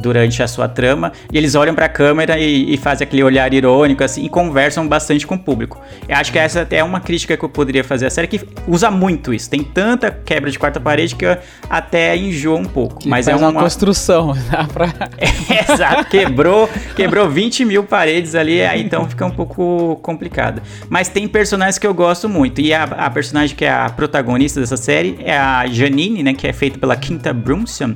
durante 0.00 0.42
a 0.42 0.48
sua 0.48 0.68
trama, 0.68 1.12
e 1.32 1.36
eles 1.36 1.54
olham 1.54 1.74
pra 1.74 1.88
câmera 1.88 2.38
e, 2.38 2.74
e, 2.74 2.76
fazem 2.76 3.06
aquele 3.06 3.22
olhar 3.22 3.52
irônico, 3.52 4.02
assim, 4.02 4.24
e 4.24 4.28
conversam 4.28 4.86
bastante 4.86 5.26
com 5.26 5.34
o 5.34 5.38
público. 5.38 5.80
Eu 6.08 6.16
acho 6.16 6.32
que 6.32 6.38
essa 6.38 6.66
é 6.70 6.82
uma 6.82 7.00
crítica 7.00 7.36
que 7.36 7.44
eu 7.44 7.48
poderia 7.48 7.84
fazer 7.84 8.06
à 8.06 8.10
série, 8.10 8.26
que 8.26 8.40
usa 8.66 8.90
muito 8.90 9.34
isso. 9.34 9.50
Tem 9.50 9.62
tanta 9.62 10.10
quebra 10.10 10.50
de 10.50 10.58
quarta 10.58 10.80
parede 10.80 11.14
que 11.14 11.26
até 11.68 12.16
enjoa 12.16 12.58
um 12.58 12.64
pouco. 12.64 13.00
Que 13.00 13.08
mas 13.08 13.28
é 13.28 13.34
uma, 13.34 13.48
uma 13.48 13.60
construção, 13.60 14.34
dá 14.50 14.64
pra... 14.64 14.92
É, 15.18 15.72
exato, 15.72 16.04
quebrou, 16.08 16.68
quebrou 16.96 17.28
20 17.28 17.64
mil 17.64 17.84
paredes 17.84 18.34
ali, 18.34 18.62
aí 18.62 18.82
então 18.82 19.08
fica 19.08 19.26
um 19.26 19.30
pouco 19.30 19.96
complicado. 20.02 20.62
Mas 20.88 21.08
tem 21.08 21.26
personagens 21.28 21.78
que 21.78 21.86
eu 21.86 21.94
gosto 21.94 22.28
muito, 22.28 22.60
e 22.60 22.72
a, 22.72 22.84
a 22.84 23.10
personagem 23.10 23.54
que 23.56 23.64
é 23.64 23.70
a 23.70 23.90
protagonista 23.90 24.60
dessa 24.60 24.76
série 24.76 25.18
é 25.24 25.36
a 25.36 25.66
Janine, 25.66 26.22
né, 26.22 26.34
que 26.34 26.46
é 26.46 26.52
feita 26.52 26.78
pela 26.78 26.96
Quinta 26.96 27.32
Brunson, 27.32 27.94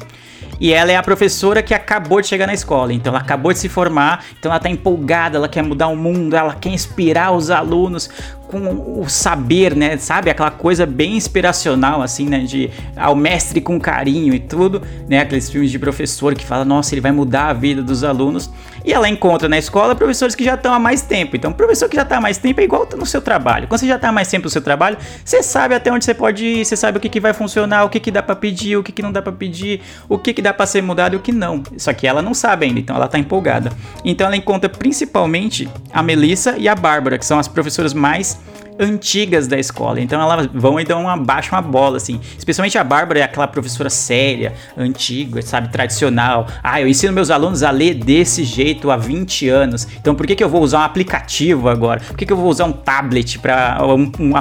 e 0.60 0.72
ela 0.72 0.92
é 0.92 0.96
a 0.96 1.02
professora 1.02 1.62
que 1.62 1.74
acabou 1.74 2.20
de 2.20 2.26
chegar 2.26 2.46
na 2.46 2.54
escola, 2.54 2.92
então 2.92 3.12
ela 3.12 3.20
acabou 3.20 3.52
de 3.52 3.58
se 3.58 3.68
formar, 3.68 4.24
então 4.38 4.50
ela 4.50 4.60
tá 4.60 4.68
empolgada, 4.68 5.36
ela 5.36 5.48
quer 5.48 5.62
mudar 5.62 5.88
o 5.88 5.96
mundo, 5.96 6.34
ela 6.34 6.54
quer 6.54 6.70
inspirar 6.70 7.32
os 7.32 7.50
alunos 7.50 8.10
com 8.46 9.00
o 9.00 9.08
saber, 9.08 9.74
né? 9.74 9.96
Sabe? 9.96 10.30
Aquela 10.30 10.50
coisa 10.50 10.86
bem 10.86 11.16
inspiracional, 11.16 12.02
assim, 12.02 12.26
né? 12.26 12.40
De 12.40 12.70
ao 12.96 13.14
mestre 13.14 13.60
com 13.60 13.78
carinho 13.78 14.34
e 14.34 14.40
tudo, 14.40 14.82
né? 15.08 15.20
Aqueles 15.20 15.50
filmes 15.50 15.70
de 15.70 15.78
professor 15.78 16.34
que 16.34 16.44
fala, 16.44 16.64
nossa, 16.64 16.94
ele 16.94 17.00
vai 17.00 17.12
mudar 17.12 17.48
a 17.48 17.52
vida 17.52 17.82
dos 17.82 18.04
alunos. 18.04 18.50
E 18.84 18.92
ela 18.92 19.08
encontra 19.08 19.48
na 19.48 19.58
escola 19.58 19.96
professores 19.96 20.36
que 20.36 20.44
já 20.44 20.54
estão 20.54 20.72
há 20.72 20.78
mais 20.78 21.02
tempo. 21.02 21.34
Então, 21.34 21.52
professor 21.52 21.88
que 21.88 21.96
já 21.96 22.02
está 22.02 22.18
há 22.18 22.20
mais 22.20 22.38
tempo 22.38 22.60
é 22.60 22.64
igual 22.64 22.88
no 22.96 23.04
seu 23.04 23.20
trabalho. 23.20 23.66
Quando 23.66 23.80
você 23.80 23.86
já 23.88 23.96
está 23.96 24.10
há 24.10 24.12
mais 24.12 24.28
tempo 24.28 24.44
no 24.44 24.50
seu 24.50 24.62
trabalho, 24.62 24.96
você 25.24 25.42
sabe 25.42 25.74
até 25.74 25.92
onde 25.92 26.04
você 26.04 26.14
pode 26.14 26.44
ir, 26.44 26.64
você 26.64 26.76
sabe 26.76 26.98
o 26.98 27.00
que, 27.00 27.08
que 27.08 27.18
vai 27.18 27.32
funcionar, 27.32 27.84
o 27.84 27.88
que, 27.88 27.98
que 27.98 28.12
dá 28.12 28.22
para 28.22 28.36
pedir, 28.36 28.76
o 28.76 28.84
que, 28.84 28.92
que 28.92 29.02
não 29.02 29.10
dá 29.10 29.20
para 29.20 29.32
pedir, 29.32 29.80
o 30.08 30.16
que, 30.16 30.32
que 30.32 30.40
dá 30.40 30.54
para 30.54 30.66
ser 30.66 30.82
mudado 30.82 31.14
e 31.14 31.16
o 31.16 31.20
que 31.20 31.32
não. 31.32 31.64
Só 31.76 31.92
que 31.92 32.06
ela 32.06 32.22
não 32.22 32.32
sabe 32.32 32.66
ainda, 32.66 32.78
então 32.78 32.94
ela 32.94 33.06
está 33.06 33.18
empolgada. 33.18 33.72
Então, 34.04 34.28
ela 34.28 34.36
encontra 34.36 34.68
principalmente 34.68 35.68
a 35.92 36.00
Melissa 36.00 36.54
e 36.56 36.68
a 36.68 36.74
Bárbara, 36.76 37.18
que 37.18 37.26
são 37.26 37.40
as 37.40 37.48
professoras 37.48 37.92
mais 37.92 38.35
antigas 38.78 39.46
da 39.46 39.58
escola. 39.58 40.00
Então 40.00 40.20
elas 40.20 40.48
vão 40.52 40.78
e 40.78 40.84
dão 40.84 41.02
uma, 41.02 41.16
baixam 41.16 41.58
a 41.58 41.62
bola, 41.62 41.96
assim. 41.96 42.20
Especialmente 42.38 42.76
a 42.78 42.84
Bárbara 42.84 43.20
é 43.20 43.22
aquela 43.22 43.46
professora 43.46 43.90
séria, 43.90 44.54
antiga, 44.76 45.42
sabe, 45.42 45.68
tradicional. 45.68 46.46
Ah, 46.62 46.80
eu 46.80 46.88
ensino 46.88 47.12
meus 47.12 47.30
alunos 47.30 47.62
a 47.62 47.70
ler 47.70 47.94
desse 47.94 48.44
jeito 48.44 48.90
há 48.90 48.96
20 48.96 49.48
anos. 49.48 49.86
Então 50.00 50.14
por 50.14 50.26
que, 50.26 50.34
que 50.34 50.44
eu 50.44 50.48
vou 50.48 50.62
usar 50.62 50.80
um 50.80 50.82
aplicativo 50.82 51.68
agora? 51.68 52.00
Por 52.00 52.16
que, 52.16 52.26
que 52.26 52.32
eu 52.32 52.36
vou 52.36 52.48
usar 52.48 52.64
um 52.64 52.72
tablet 52.72 53.38
para 53.38 53.78
um, 53.84 54.10
um, 54.20 54.32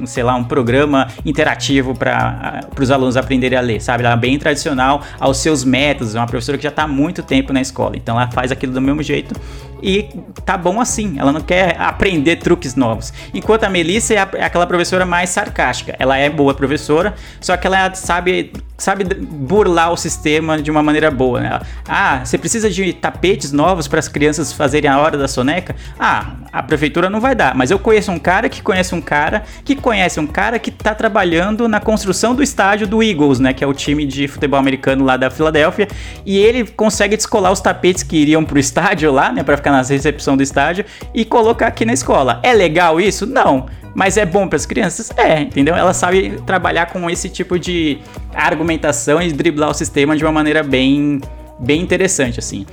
um, 0.00 0.06
sei 0.06 0.22
lá, 0.22 0.34
um 0.34 0.44
programa 0.44 1.08
interativo 1.24 1.94
para 1.94 2.60
os 2.78 2.90
alunos 2.90 3.16
aprenderem 3.16 3.58
a 3.58 3.62
ler, 3.62 3.80
sabe? 3.80 4.04
Ela 4.04 4.14
é 4.14 4.16
bem 4.16 4.38
tradicional 4.38 5.02
aos 5.18 5.38
seus 5.38 5.64
métodos, 5.64 6.14
é 6.14 6.18
uma 6.18 6.26
professora 6.26 6.56
que 6.56 6.64
já 6.64 6.70
está 6.70 6.84
há 6.84 6.88
muito 6.88 7.22
tempo 7.22 7.52
na 7.52 7.60
escola. 7.60 7.96
Então 7.96 8.20
ela 8.20 8.30
faz 8.30 8.50
aquilo 8.52 8.72
do 8.72 8.80
mesmo 8.80 9.02
jeito 9.02 9.34
e 9.82 10.08
tá 10.44 10.56
bom 10.56 10.80
assim. 10.80 11.16
Ela 11.18 11.32
não 11.32 11.40
quer 11.40 11.76
aprender 11.80 12.36
truques 12.36 12.74
novos. 12.74 13.12
Enquanto 13.32 13.64
a 13.64 13.70
Melissa 13.70 14.14
é, 14.14 14.18
a, 14.18 14.28
é 14.34 14.44
aquela 14.44 14.66
professora 14.66 15.04
mais 15.04 15.30
sarcástica. 15.30 15.94
Ela 15.98 16.16
é 16.16 16.28
boa 16.30 16.54
professora, 16.54 17.14
só 17.40 17.56
que 17.56 17.66
ela 17.66 17.94
sabe 17.94 18.52
sabe 18.78 19.04
burlar 19.04 19.92
o 19.92 19.96
sistema 19.96 20.60
de 20.60 20.70
uma 20.70 20.82
maneira 20.82 21.10
boa. 21.10 21.40
Né? 21.40 21.60
Ah, 21.88 22.24
você 22.24 22.36
precisa 22.36 22.70
de 22.70 22.92
tapetes 22.92 23.52
novos 23.52 23.88
para 23.88 23.98
as 23.98 24.08
crianças 24.08 24.52
fazerem 24.52 24.90
a 24.90 24.98
hora 24.98 25.16
da 25.16 25.26
soneca? 25.26 25.74
Ah, 25.98 26.32
a 26.52 26.62
prefeitura 26.62 27.08
não 27.08 27.20
vai 27.20 27.34
dar, 27.34 27.54
mas 27.54 27.70
eu 27.70 27.78
conheço 27.78 28.10
um 28.12 28.18
cara 28.18 28.48
que 28.48 28.62
conhece 28.62 28.94
um 28.94 29.00
cara 29.00 29.44
que 29.64 29.74
conhece 29.74 30.20
um 30.20 30.26
cara 30.26 30.58
que 30.58 30.70
está 30.70 30.94
trabalhando 30.94 31.68
na 31.68 31.80
construção 31.80 32.34
do 32.34 32.42
estádio 32.42 32.86
do 32.86 33.02
Eagles, 33.02 33.38
né, 33.38 33.52
que 33.52 33.64
é 33.64 33.66
o 33.66 33.74
time 33.74 34.04
de 34.04 34.28
futebol 34.28 34.58
americano 34.58 35.04
lá 35.04 35.16
da 35.16 35.30
Filadélfia, 35.30 35.88
e 36.24 36.36
ele 36.38 36.64
consegue 36.64 37.16
descolar 37.16 37.52
os 37.52 37.60
tapetes 37.60 38.02
que 38.02 38.16
iriam 38.16 38.44
pro 38.44 38.58
estádio 38.58 39.12
lá, 39.12 39.32
né, 39.32 39.42
para 39.42 39.56
na 39.70 39.82
recepção 39.82 40.36
do 40.36 40.42
estádio 40.42 40.84
e 41.14 41.24
colocar 41.24 41.68
aqui 41.68 41.84
na 41.84 41.92
escola. 41.92 42.40
É 42.42 42.52
legal 42.52 43.00
isso? 43.00 43.26
Não. 43.26 43.66
Mas 43.94 44.18
é 44.18 44.26
bom 44.26 44.46
para 44.46 44.56
as 44.56 44.66
crianças? 44.66 45.10
É, 45.16 45.40
entendeu? 45.40 45.74
Ela 45.74 45.94
sabe 45.94 46.38
trabalhar 46.44 46.86
com 46.86 47.08
esse 47.08 47.30
tipo 47.30 47.58
de 47.58 47.98
argumentação 48.34 49.22
e 49.22 49.32
driblar 49.32 49.70
o 49.70 49.74
sistema 49.74 50.14
de 50.14 50.22
uma 50.22 50.32
maneira 50.32 50.62
bem, 50.62 51.20
bem 51.58 51.80
interessante, 51.80 52.38
assim. 52.38 52.66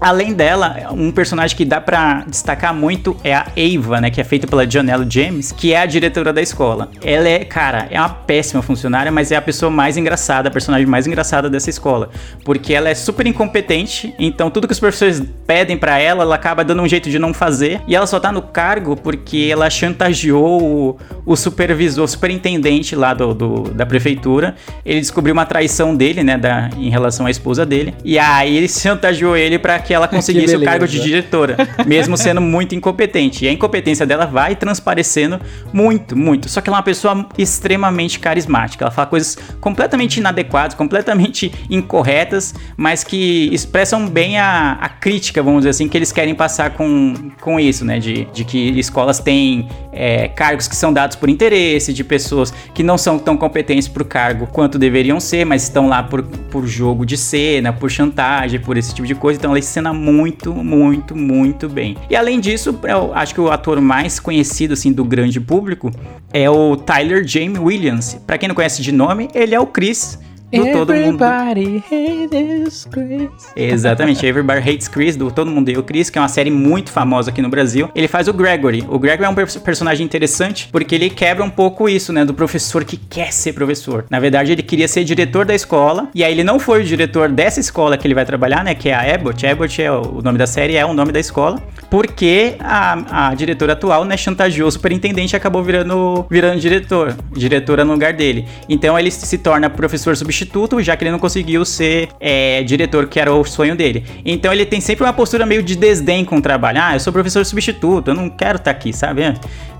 Além 0.00 0.32
dela, 0.32 0.76
um 0.92 1.10
personagem 1.10 1.56
que 1.56 1.64
dá 1.64 1.80
para 1.80 2.24
destacar 2.26 2.72
muito 2.72 3.16
é 3.24 3.34
a 3.34 3.46
Ava, 3.56 4.00
né, 4.00 4.10
que 4.10 4.20
é 4.20 4.24
feita 4.24 4.46
pela 4.46 4.68
Janelle 4.68 5.06
James, 5.08 5.50
que 5.50 5.72
é 5.72 5.80
a 5.80 5.86
diretora 5.86 6.32
da 6.32 6.40
escola. 6.40 6.90
Ela 7.02 7.28
é, 7.28 7.44
cara, 7.44 7.88
é 7.90 7.98
uma 7.98 8.08
péssima 8.08 8.62
funcionária, 8.62 9.10
mas 9.10 9.32
é 9.32 9.36
a 9.36 9.42
pessoa 9.42 9.70
mais 9.70 9.96
engraçada, 9.96 10.48
a 10.48 10.52
personagem 10.52 10.86
mais 10.86 11.06
engraçada 11.06 11.50
dessa 11.50 11.68
escola, 11.68 12.10
porque 12.44 12.72
ela 12.72 12.88
é 12.88 12.94
super 12.94 13.26
incompetente, 13.26 14.14
então 14.18 14.50
tudo 14.50 14.68
que 14.68 14.72
os 14.72 14.80
professores 14.80 15.22
pedem 15.46 15.76
para 15.76 15.98
ela, 15.98 16.22
ela 16.22 16.34
acaba 16.34 16.64
dando 16.64 16.82
um 16.82 16.88
jeito 16.88 17.10
de 17.10 17.18
não 17.18 17.34
fazer, 17.34 17.80
e 17.86 17.96
ela 17.96 18.06
só 18.06 18.20
tá 18.20 18.30
no 18.30 18.42
cargo 18.42 18.96
porque 18.96 19.48
ela 19.50 19.68
chantageou 19.68 20.62
o, 20.62 20.98
o 21.26 21.36
supervisor, 21.36 22.04
o 22.04 22.08
superintendente 22.08 22.94
lá 22.94 23.14
do, 23.14 23.34
do, 23.34 23.62
da 23.70 23.84
prefeitura. 23.84 24.54
Ele 24.84 25.00
descobriu 25.00 25.32
uma 25.32 25.46
traição 25.46 25.94
dele, 25.94 26.22
né, 26.22 26.38
da, 26.38 26.70
em 26.76 26.88
relação 26.88 27.26
à 27.26 27.30
esposa 27.30 27.66
dele, 27.66 27.94
e 28.04 28.18
aí 28.18 28.56
ele 28.56 28.68
chantageou 28.68 29.36
ele 29.36 29.58
para 29.58 29.77
que 29.78 29.92
ela 29.94 30.06
conseguisse 30.08 30.56
que 30.56 30.62
o 30.62 30.64
cargo 30.64 30.86
de 30.86 31.00
diretora, 31.00 31.56
mesmo 31.86 32.16
sendo 32.16 32.40
muito 32.40 32.74
incompetente. 32.74 33.44
E 33.44 33.48
a 33.48 33.52
incompetência 33.52 34.06
dela 34.06 34.26
vai 34.26 34.56
transparecendo 34.56 35.40
muito, 35.72 36.16
muito. 36.16 36.48
Só 36.48 36.60
que 36.60 36.68
ela 36.68 36.76
é 36.76 36.78
uma 36.78 36.84
pessoa 36.84 37.26
extremamente 37.36 38.18
carismática. 38.18 38.84
Ela 38.84 38.90
fala 38.90 39.06
coisas 39.06 39.36
completamente 39.60 40.18
inadequadas, 40.18 40.74
completamente 40.74 41.52
incorretas, 41.70 42.54
mas 42.76 43.04
que 43.04 43.48
expressam 43.52 44.08
bem 44.08 44.38
a, 44.38 44.78
a 44.80 44.88
crítica, 44.88 45.42
vamos 45.42 45.60
dizer 45.60 45.70
assim, 45.70 45.88
que 45.88 45.96
eles 45.96 46.12
querem 46.12 46.34
passar 46.34 46.70
com, 46.70 47.30
com 47.40 47.58
isso, 47.58 47.84
né? 47.84 47.98
De, 47.98 48.24
de 48.32 48.44
que 48.44 48.78
escolas 48.78 49.18
têm 49.18 49.68
é, 49.92 50.28
cargos 50.28 50.68
que 50.68 50.76
são 50.76 50.92
dados 50.92 51.16
por 51.16 51.28
interesse, 51.28 51.92
de 51.92 52.04
pessoas 52.04 52.52
que 52.72 52.82
não 52.82 52.96
são 52.96 53.18
tão 53.18 53.36
competentes 53.36 53.88
para 53.88 54.02
o 54.02 54.06
cargo 54.06 54.46
quanto 54.46 54.78
deveriam 54.78 55.18
ser, 55.20 55.44
mas 55.44 55.64
estão 55.64 55.88
lá 55.88 56.02
por, 56.02 56.22
por 56.22 56.66
jogo 56.66 57.04
de 57.04 57.16
cena, 57.16 57.72
por 57.72 57.90
chantagem, 57.90 58.60
por 58.60 58.76
esse 58.76 58.94
tipo 58.94 59.06
de 59.06 59.14
coisa. 59.14 59.38
Então 59.38 59.50
ela 59.50 59.58
cena 59.68 59.92
muito, 59.92 60.52
muito, 60.52 61.14
muito 61.14 61.68
bem. 61.68 61.96
E 62.10 62.16
além 62.16 62.40
disso, 62.40 62.78
eu 62.82 63.14
acho 63.14 63.34
que 63.34 63.40
o 63.40 63.50
ator 63.50 63.80
mais 63.80 64.18
conhecido 64.18 64.74
assim 64.74 64.92
do 64.92 65.04
grande 65.04 65.40
público 65.40 65.90
é 66.32 66.48
o 66.50 66.76
Tyler 66.76 67.26
James 67.26 67.58
Williams. 67.58 68.14
Para 68.26 68.38
quem 68.38 68.48
não 68.48 68.54
conhece 68.54 68.82
de 68.82 68.92
nome, 68.92 69.28
ele 69.34 69.54
é 69.54 69.60
o 69.60 69.66
Chris 69.66 70.18
do 70.50 70.72
Todo 70.72 70.94
Mundo. 70.94 71.22
Hates 71.22 72.86
Chris. 72.90 73.52
Exatamente, 73.54 74.24
Everybody 74.24 74.60
Hates 74.60 74.88
Chris, 74.88 75.16
do 75.16 75.30
Todo 75.30 75.50
Mundo 75.50 75.68
Odeia 75.68 75.78
o 75.78 75.82
Chris, 75.82 76.08
que 76.08 76.18
é 76.18 76.22
uma 76.22 76.28
série 76.28 76.50
muito 76.50 76.90
famosa 76.90 77.30
aqui 77.30 77.42
no 77.42 77.48
Brasil. 77.50 77.90
Ele 77.94 78.08
faz 78.08 78.28
o 78.28 78.32
Gregory. 78.32 78.84
O 78.88 78.98
Gregory 78.98 79.26
é 79.26 79.28
um 79.28 79.60
personagem 79.60 80.04
interessante 80.04 80.68
porque 80.72 80.94
ele 80.94 81.10
quebra 81.10 81.44
um 81.44 81.50
pouco 81.50 81.88
isso, 81.88 82.12
né, 82.12 82.24
do 82.24 82.32
professor 82.32 82.84
que 82.84 82.96
quer 82.96 83.32
ser 83.32 83.52
professor. 83.52 84.06
Na 84.08 84.18
verdade, 84.18 84.52
ele 84.52 84.62
queria 84.62 84.88
ser 84.88 85.04
diretor 85.04 85.44
da 85.44 85.54
escola 85.54 86.08
e 86.14 86.24
aí 86.24 86.32
ele 86.32 86.44
não 86.44 86.58
foi 86.58 86.80
o 86.80 86.84
diretor 86.84 87.28
dessa 87.28 87.60
escola 87.60 87.98
que 87.98 88.06
ele 88.06 88.14
vai 88.14 88.24
trabalhar, 88.24 88.64
né, 88.64 88.74
que 88.74 88.88
é 88.88 88.94
a 88.94 89.14
Abbott. 89.14 89.46
Abbott 89.46 89.82
é 89.82 89.92
o 89.92 90.22
nome 90.22 90.38
da 90.38 90.46
série, 90.46 90.76
é 90.76 90.86
o 90.86 90.94
nome 90.94 91.12
da 91.12 91.20
escola, 91.20 91.62
porque 91.90 92.54
a, 92.60 93.28
a 93.28 93.34
diretora 93.34 93.74
atual, 93.74 94.04
né, 94.04 94.16
chantageou 94.16 94.68
o 94.68 94.72
superintendente 94.72 95.34
e 95.34 95.36
acabou 95.36 95.62
virando, 95.62 96.26
virando 96.30 96.58
diretor, 96.60 97.14
diretora 97.32 97.84
no 97.84 97.92
lugar 97.92 98.14
dele. 98.14 98.46
Então 98.68 98.98
ele 98.98 99.10
se 99.10 99.36
torna 99.36 99.68
professor 99.68 100.16
substituto 100.16 100.37
substituto, 100.38 100.80
já 100.82 100.96
que 100.96 101.04
ele 101.04 101.10
não 101.10 101.18
conseguiu 101.18 101.64
ser 101.64 102.08
é, 102.20 102.62
diretor, 102.62 103.06
que 103.06 103.18
era 103.18 103.32
o 103.32 103.44
sonho 103.44 103.74
dele. 103.74 104.04
Então 104.24 104.52
ele 104.52 104.64
tem 104.64 104.80
sempre 104.80 105.04
uma 105.04 105.12
postura 105.12 105.44
meio 105.44 105.62
de 105.62 105.76
desdém 105.76 106.24
com 106.24 106.36
o 106.36 106.42
trabalho. 106.42 106.78
Ah, 106.82 106.94
eu 106.94 107.00
sou 107.00 107.12
professor 107.12 107.44
substituto, 107.44 108.08
eu 108.08 108.14
não 108.14 108.28
quero 108.28 108.56
estar 108.56 108.64
tá 108.64 108.70
aqui, 108.70 108.92
sabe? 108.92 109.22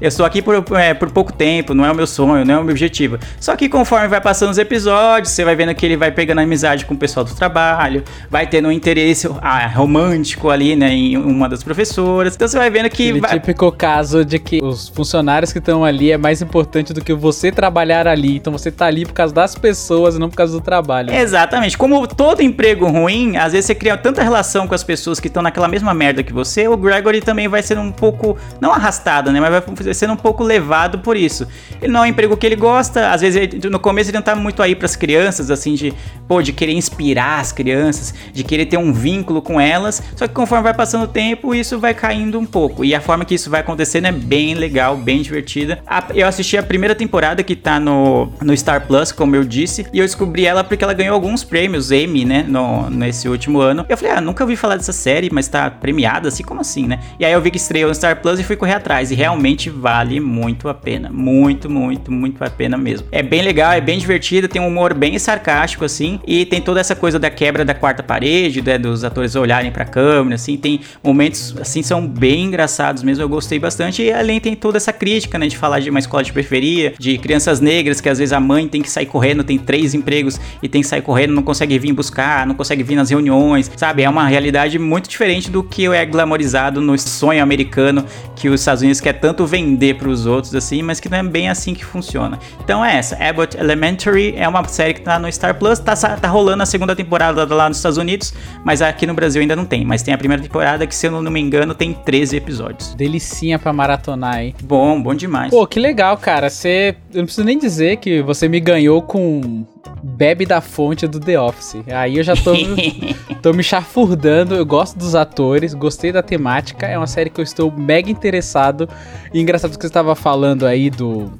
Eu 0.01 0.09
estou 0.09 0.25
aqui 0.25 0.40
por, 0.40 0.64
é, 0.79 0.94
por 0.94 1.11
pouco 1.11 1.33
tempo, 1.33 1.75
não 1.75 1.85
é 1.85 1.90
o 1.90 1.94
meu 1.94 2.07
sonho, 2.07 2.44
não 2.44 2.55
é 2.55 2.59
o 2.59 2.62
meu 2.62 2.71
objetivo. 2.71 3.18
Só 3.40 3.57
que 3.57 3.68
conforme 3.68 4.07
vai 4.07 4.21
passando 4.21 4.51
os 4.51 4.59
episódios, 4.59 5.33
você 5.33 5.44
vai 5.44 5.57
vendo 5.57 5.75
que 5.75 5.85
ele 5.85 5.97
vai 5.97 6.12
pegando 6.12 6.40
amizade 6.40 6.87
com 6.87 6.94
o 6.94 6.97
pessoal 6.97 7.25
do 7.25 7.35
trabalho, 7.35 8.05
vai 8.31 8.47
tendo 8.47 8.68
um 8.68 8.73
interesse 8.73 9.29
ah, 9.40 9.66
romântico 9.66 10.51
ali, 10.51 10.77
né, 10.77 10.92
em 10.92 11.16
uma 11.16 11.49
das 11.49 11.64
professoras. 11.64 12.35
Então 12.37 12.47
você 12.47 12.57
vai 12.57 12.71
vendo 12.71 12.88
que. 12.88 13.09
Aquele 13.09 13.21
vai... 13.21 13.33
típico 13.33 13.73
caso 13.73 14.25
de 14.25 14.38
que 14.38 14.61
os 14.62 14.88
funcionários 14.88 15.53
que 15.53 15.59
estão 15.59 15.85
ali 15.85 16.12
é 16.12 16.18
mais 16.18 16.40
importante 16.40 16.92
do 16.92 17.03
que 17.03 17.12
você 17.12 17.51
trabalhar 17.51 18.07
ali. 18.07 18.37
Então 18.37 18.53
você 18.53 18.71
tá 18.71 18.87
ali 18.87 19.05
por 19.05 19.12
causa 19.12 19.35
das 19.35 19.57
pessoas 19.57 20.14
e 20.14 20.18
não 20.18 20.31
por 20.31 20.37
causa 20.37 20.48
causa 20.49 20.59
do 20.59 20.61
trabalho. 20.61 21.13
Exatamente. 21.13 21.77
Como 21.77 22.07
todo 22.07 22.43
emprego 22.43 22.87
ruim, 22.87 23.37
às 23.37 23.53
vezes 23.53 23.67
você 23.67 23.75
cria 23.75 23.97
tanta 23.97 24.23
relação 24.23 24.67
com 24.67 24.75
as 24.75 24.83
pessoas 24.83 25.21
que 25.21 25.29
estão 25.29 25.43
naquela 25.43 25.69
mesma 25.69 25.93
merda 25.93 26.23
que 26.23 26.33
você, 26.33 26.67
o 26.67 26.77
Gregory 26.77 27.21
também 27.21 27.47
vai 27.47 27.63
ser 27.63 27.79
um 27.79 27.93
pouco, 27.93 28.37
não 28.61 28.73
arrastado, 28.73 29.31
né? 29.31 29.41
Mas 29.41 29.51
vai 29.85 29.95
ser 29.95 30.11
um 30.11 30.17
pouco 30.17 30.43
levado 30.43 30.99
por 31.01 31.17
isso. 31.17 31.47
Ele 31.81 31.93
não 31.93 32.01
é 32.01 32.03
um 32.05 32.07
emprego 32.07 32.37
que 32.37 32.47
ele 32.47 32.57
gosta, 32.57 33.11
às 33.11 33.21
vezes 33.21 33.41
ele, 33.41 33.69
no 33.69 33.79
começo 33.79 34.11
ele 34.11 34.17
não 34.17 34.23
tá 34.23 34.35
muito 34.35 34.63
aí 34.63 34.75
pras 34.75 34.97
crianças, 34.97 35.51
assim, 35.51 35.75
de, 35.75 35.93
pô, 36.27 36.43
de 36.43 36.53
querer 36.53 36.73
inspirar 36.73 37.41
as 37.41 37.53
crianças, 37.53 38.15
de 38.33 38.43
querer 38.43 38.67
ter 38.67 38.79
um 38.79 38.93
vínculo 38.93 39.43
com 39.43 39.61
elas. 39.61 40.03
Só 40.17 40.27
que 40.27 40.35
conforme 40.35 40.65
vai 40.65 40.75
passando 40.75 41.05
o 41.05 41.09
tempo, 41.09 41.55
isso 41.55 41.79
vai 41.79 41.95
caindo 41.95 42.39
um 42.39 42.47
pouco. 42.47 42.85
E 42.85 42.95
a 42.95 43.01
forma 43.01 43.25
que 43.25 43.35
isso 43.35 43.51
vai 43.51 43.61
acontecendo 43.61 44.07
é 44.07 44.13
bem 44.13 44.55
legal, 44.55 44.97
bem 44.97 45.21
divertida. 45.21 45.79
Eu 46.15 46.27
assisti 46.27 46.57
a 46.57 46.63
primeira 46.63 46.95
temporada 46.95 47.43
que 47.43 47.55
tá 47.55 47.79
no, 47.79 48.33
no 48.41 48.57
Star 48.57 48.87
Plus, 48.87 49.13
como 49.13 49.37
eu 49.37 49.45
disse, 49.45 49.87
e 49.93 49.99
eu 49.99 50.07
descobri 50.07 50.38
ela 50.44 50.64
porque 50.64 50.85
ela 50.85 50.94
ganhou 50.94 51.14
alguns 51.14 51.44
prêmios 51.44 51.90
Emmy, 51.90 52.24
né, 52.24 52.44
no, 52.46 52.90
nesse 52.90 53.29
último 53.29 53.61
ano. 53.61 53.85
Eu 53.88 53.96
falei, 53.96 54.12
ah, 54.12 54.20
nunca 54.20 54.44
ouvi 54.44 54.57
falar 54.57 54.77
dessa 54.77 54.92
série, 54.92 55.31
mas 55.33 55.48
tá 55.48 55.70
premiada, 55.70 56.29
assim, 56.29 56.42
como 56.42 56.61
assim, 56.61 56.87
né? 56.87 57.01
E 57.18 57.24
aí 57.24 57.33
eu 57.33 57.40
vi 57.40 57.51
que 57.51 57.57
estreou 57.57 57.88
no 57.88 57.94
Star 57.94 58.20
Plus 58.20 58.38
e 58.38 58.44
fui 58.44 58.57
correr 58.57 58.74
atrás. 58.74 59.11
E 59.11 59.14
realmente 59.14 59.70
vale 59.70 60.20
muito 60.20 60.68
a 60.68 60.74
pena. 60.74 61.11
Muito, 61.11 61.70
muito, 61.70 62.12
muito 62.12 62.42
a 62.42 62.51
pena 62.51 62.77
mesmo. 62.77 63.07
É 63.11 63.22
bem 63.22 63.42
legal, 63.42 63.72
é 63.72 63.81
bem 63.81 63.98
divertida, 63.98 64.48
tem 64.48 64.61
um 64.61 64.68
humor 64.68 64.94
bem 64.94 65.18
sarcástico, 65.18 65.85
assim, 65.85 66.20
e 66.27 66.44
tem 66.44 66.61
toda 66.61 66.81
essa 66.81 66.94
coisa 66.94 67.18
da 67.18 67.31
quebra 67.31 67.64
da 67.64 67.74
quarta 67.74 68.03
parede, 68.03 68.62
né, 68.62 68.79
dos 68.79 69.05
atores 69.05 69.35
olharem 69.35 69.70
pra 69.70 69.85
câmera, 69.85 70.35
assim, 70.35 70.57
tem 70.57 70.81
momentos, 71.03 71.55
assim, 71.61 71.83
são 71.83 72.07
bem 72.07 72.44
engraçados 72.44 73.03
mesmo, 73.03 73.22
eu 73.22 73.29
gostei 73.29 73.59
bastante. 73.59 74.03
E 74.03 74.12
além 74.12 74.40
tem 74.40 74.55
toda 74.55 74.77
essa 74.77 74.92
crítica, 74.92 75.38
né, 75.38 75.46
de 75.46 75.57
falar 75.57 75.81
de 75.81 75.90
uma 75.90 75.98
escola 75.98 76.22
de 76.22 76.33
periferia, 76.33 76.94
de 76.98 77.18
crianças 77.18 77.61
negras 77.61 78.01
que 78.01 78.08
às 78.08 78.19
vezes 78.19 78.33
a 78.33 78.40
mãe 78.40 78.69
tem 78.69 78.83
que 78.83 78.90
sair 78.90 79.06
correndo, 79.06 79.42
tem 79.44 79.58
três 79.58 79.94
empregos 79.94 80.27
e 80.62 80.68
tem 80.68 80.83
que 80.83 80.88
sair 80.88 81.02
correndo, 81.02 81.33
não 81.33 81.42
consegue 81.42 81.79
vir 81.79 81.92
buscar, 81.92 82.46
não 82.46 82.54
consegue 82.54 82.83
vir 82.83 82.96
nas 82.96 83.10
reuniões, 83.10 83.70
sabe? 83.76 84.02
É 84.02 84.10
uma 84.10 84.26
realidade 84.26 84.79
muito 84.79 85.08
diferente 85.08 85.50
do 85.50 85.62
que 85.62 85.87
é 85.87 86.04
glamorizado 86.04 86.81
no 86.81 86.98
sonho 86.98 87.42
americano 87.42 88.04
que 88.35 88.48
os 88.48 88.60
Estados 88.60 88.83
Unidos 88.83 89.00
quer 89.00 89.14
tanto 89.14 89.46
vender 89.46 89.96
para 89.96 90.08
os 90.08 90.26
outros, 90.26 90.54
assim, 90.54 90.83
mas 90.83 91.00
que 91.00 91.08
não 91.08 91.18
é 91.18 91.22
bem 91.22 91.48
assim 91.48 91.74
que 91.74 91.85
funciona. 91.85 92.38
Então 92.62 92.85
é 92.85 92.96
essa, 92.96 93.16
Abbott 93.16 93.56
Elementary 93.56 94.35
é 94.37 94.48
uma 94.48 94.66
série 94.68 94.94
que 94.94 95.00
tá 95.00 95.18
no 95.18 95.31
Star 95.33 95.54
Plus, 95.54 95.79
tá, 95.79 95.94
tá 95.94 96.29
rolando 96.29 96.62
a 96.62 96.66
segunda 96.66 96.94
temporada 96.94 97.44
lá 97.54 97.68
nos 97.68 97.79
Estados 97.79 97.98
Unidos, 97.98 98.35
mas 98.64 98.83
aqui 98.83 99.06
no 99.06 99.14
Brasil 99.14 99.40
ainda 99.40 99.56
não 99.56 99.64
tem. 99.64 99.85
Mas 99.85 100.02
tem 100.02 100.14
a 100.14 100.18
primeira 100.18 100.42
temporada 100.42 100.87
que, 100.87 100.94
se 100.94 101.06
eu 101.06 101.10
não 101.10 101.31
me 101.31 101.40
engano, 101.40 101.74
tem 101.74 101.92
13 101.92 102.37
episódios. 102.37 102.94
Delicinha 102.94 103.58
pra 103.58 103.72
maratonar, 103.72 104.42
hein? 104.42 104.54
Bom, 104.62 105.00
bom 105.00 105.14
demais. 105.14 105.50
Pô, 105.50 105.66
que 105.66 105.79
legal, 105.79 106.16
cara. 106.16 106.48
Você. 106.48 106.96
Eu 107.12 107.18
não 107.18 107.24
preciso 107.24 107.44
nem 107.44 107.58
dizer 107.58 107.96
que 107.96 108.22
você 108.22 108.48
me 108.48 108.60
ganhou 108.60 109.02
com 109.02 109.64
bebe 110.02 110.44
da 110.46 110.60
fonte 110.60 111.06
do 111.06 111.20
The 111.20 111.40
Office. 111.40 111.76
Aí 111.88 112.16
eu 112.16 112.22
já 112.22 112.35
tô, 112.35 112.52
tô 113.42 113.52
me 113.52 113.62
chafurdando. 113.62 114.54
Eu 114.54 114.66
gosto 114.66 114.98
dos 114.98 115.14
atores, 115.14 115.74
gostei 115.74 116.12
da 116.12 116.22
temática. 116.22 116.87
É 116.87 116.96
uma 116.96 117.06
série 117.06 117.31
que 117.31 117.40
eu 117.40 117.44
estou 117.44 117.70
mega 117.70 118.10
interessado. 118.10 118.88
E 119.33 119.40
engraçado 119.40 119.76
que 119.76 119.83
você 119.83 119.87
estava 119.87 120.14
falando 120.14 120.66
aí 120.66 120.90
do, 120.90 121.33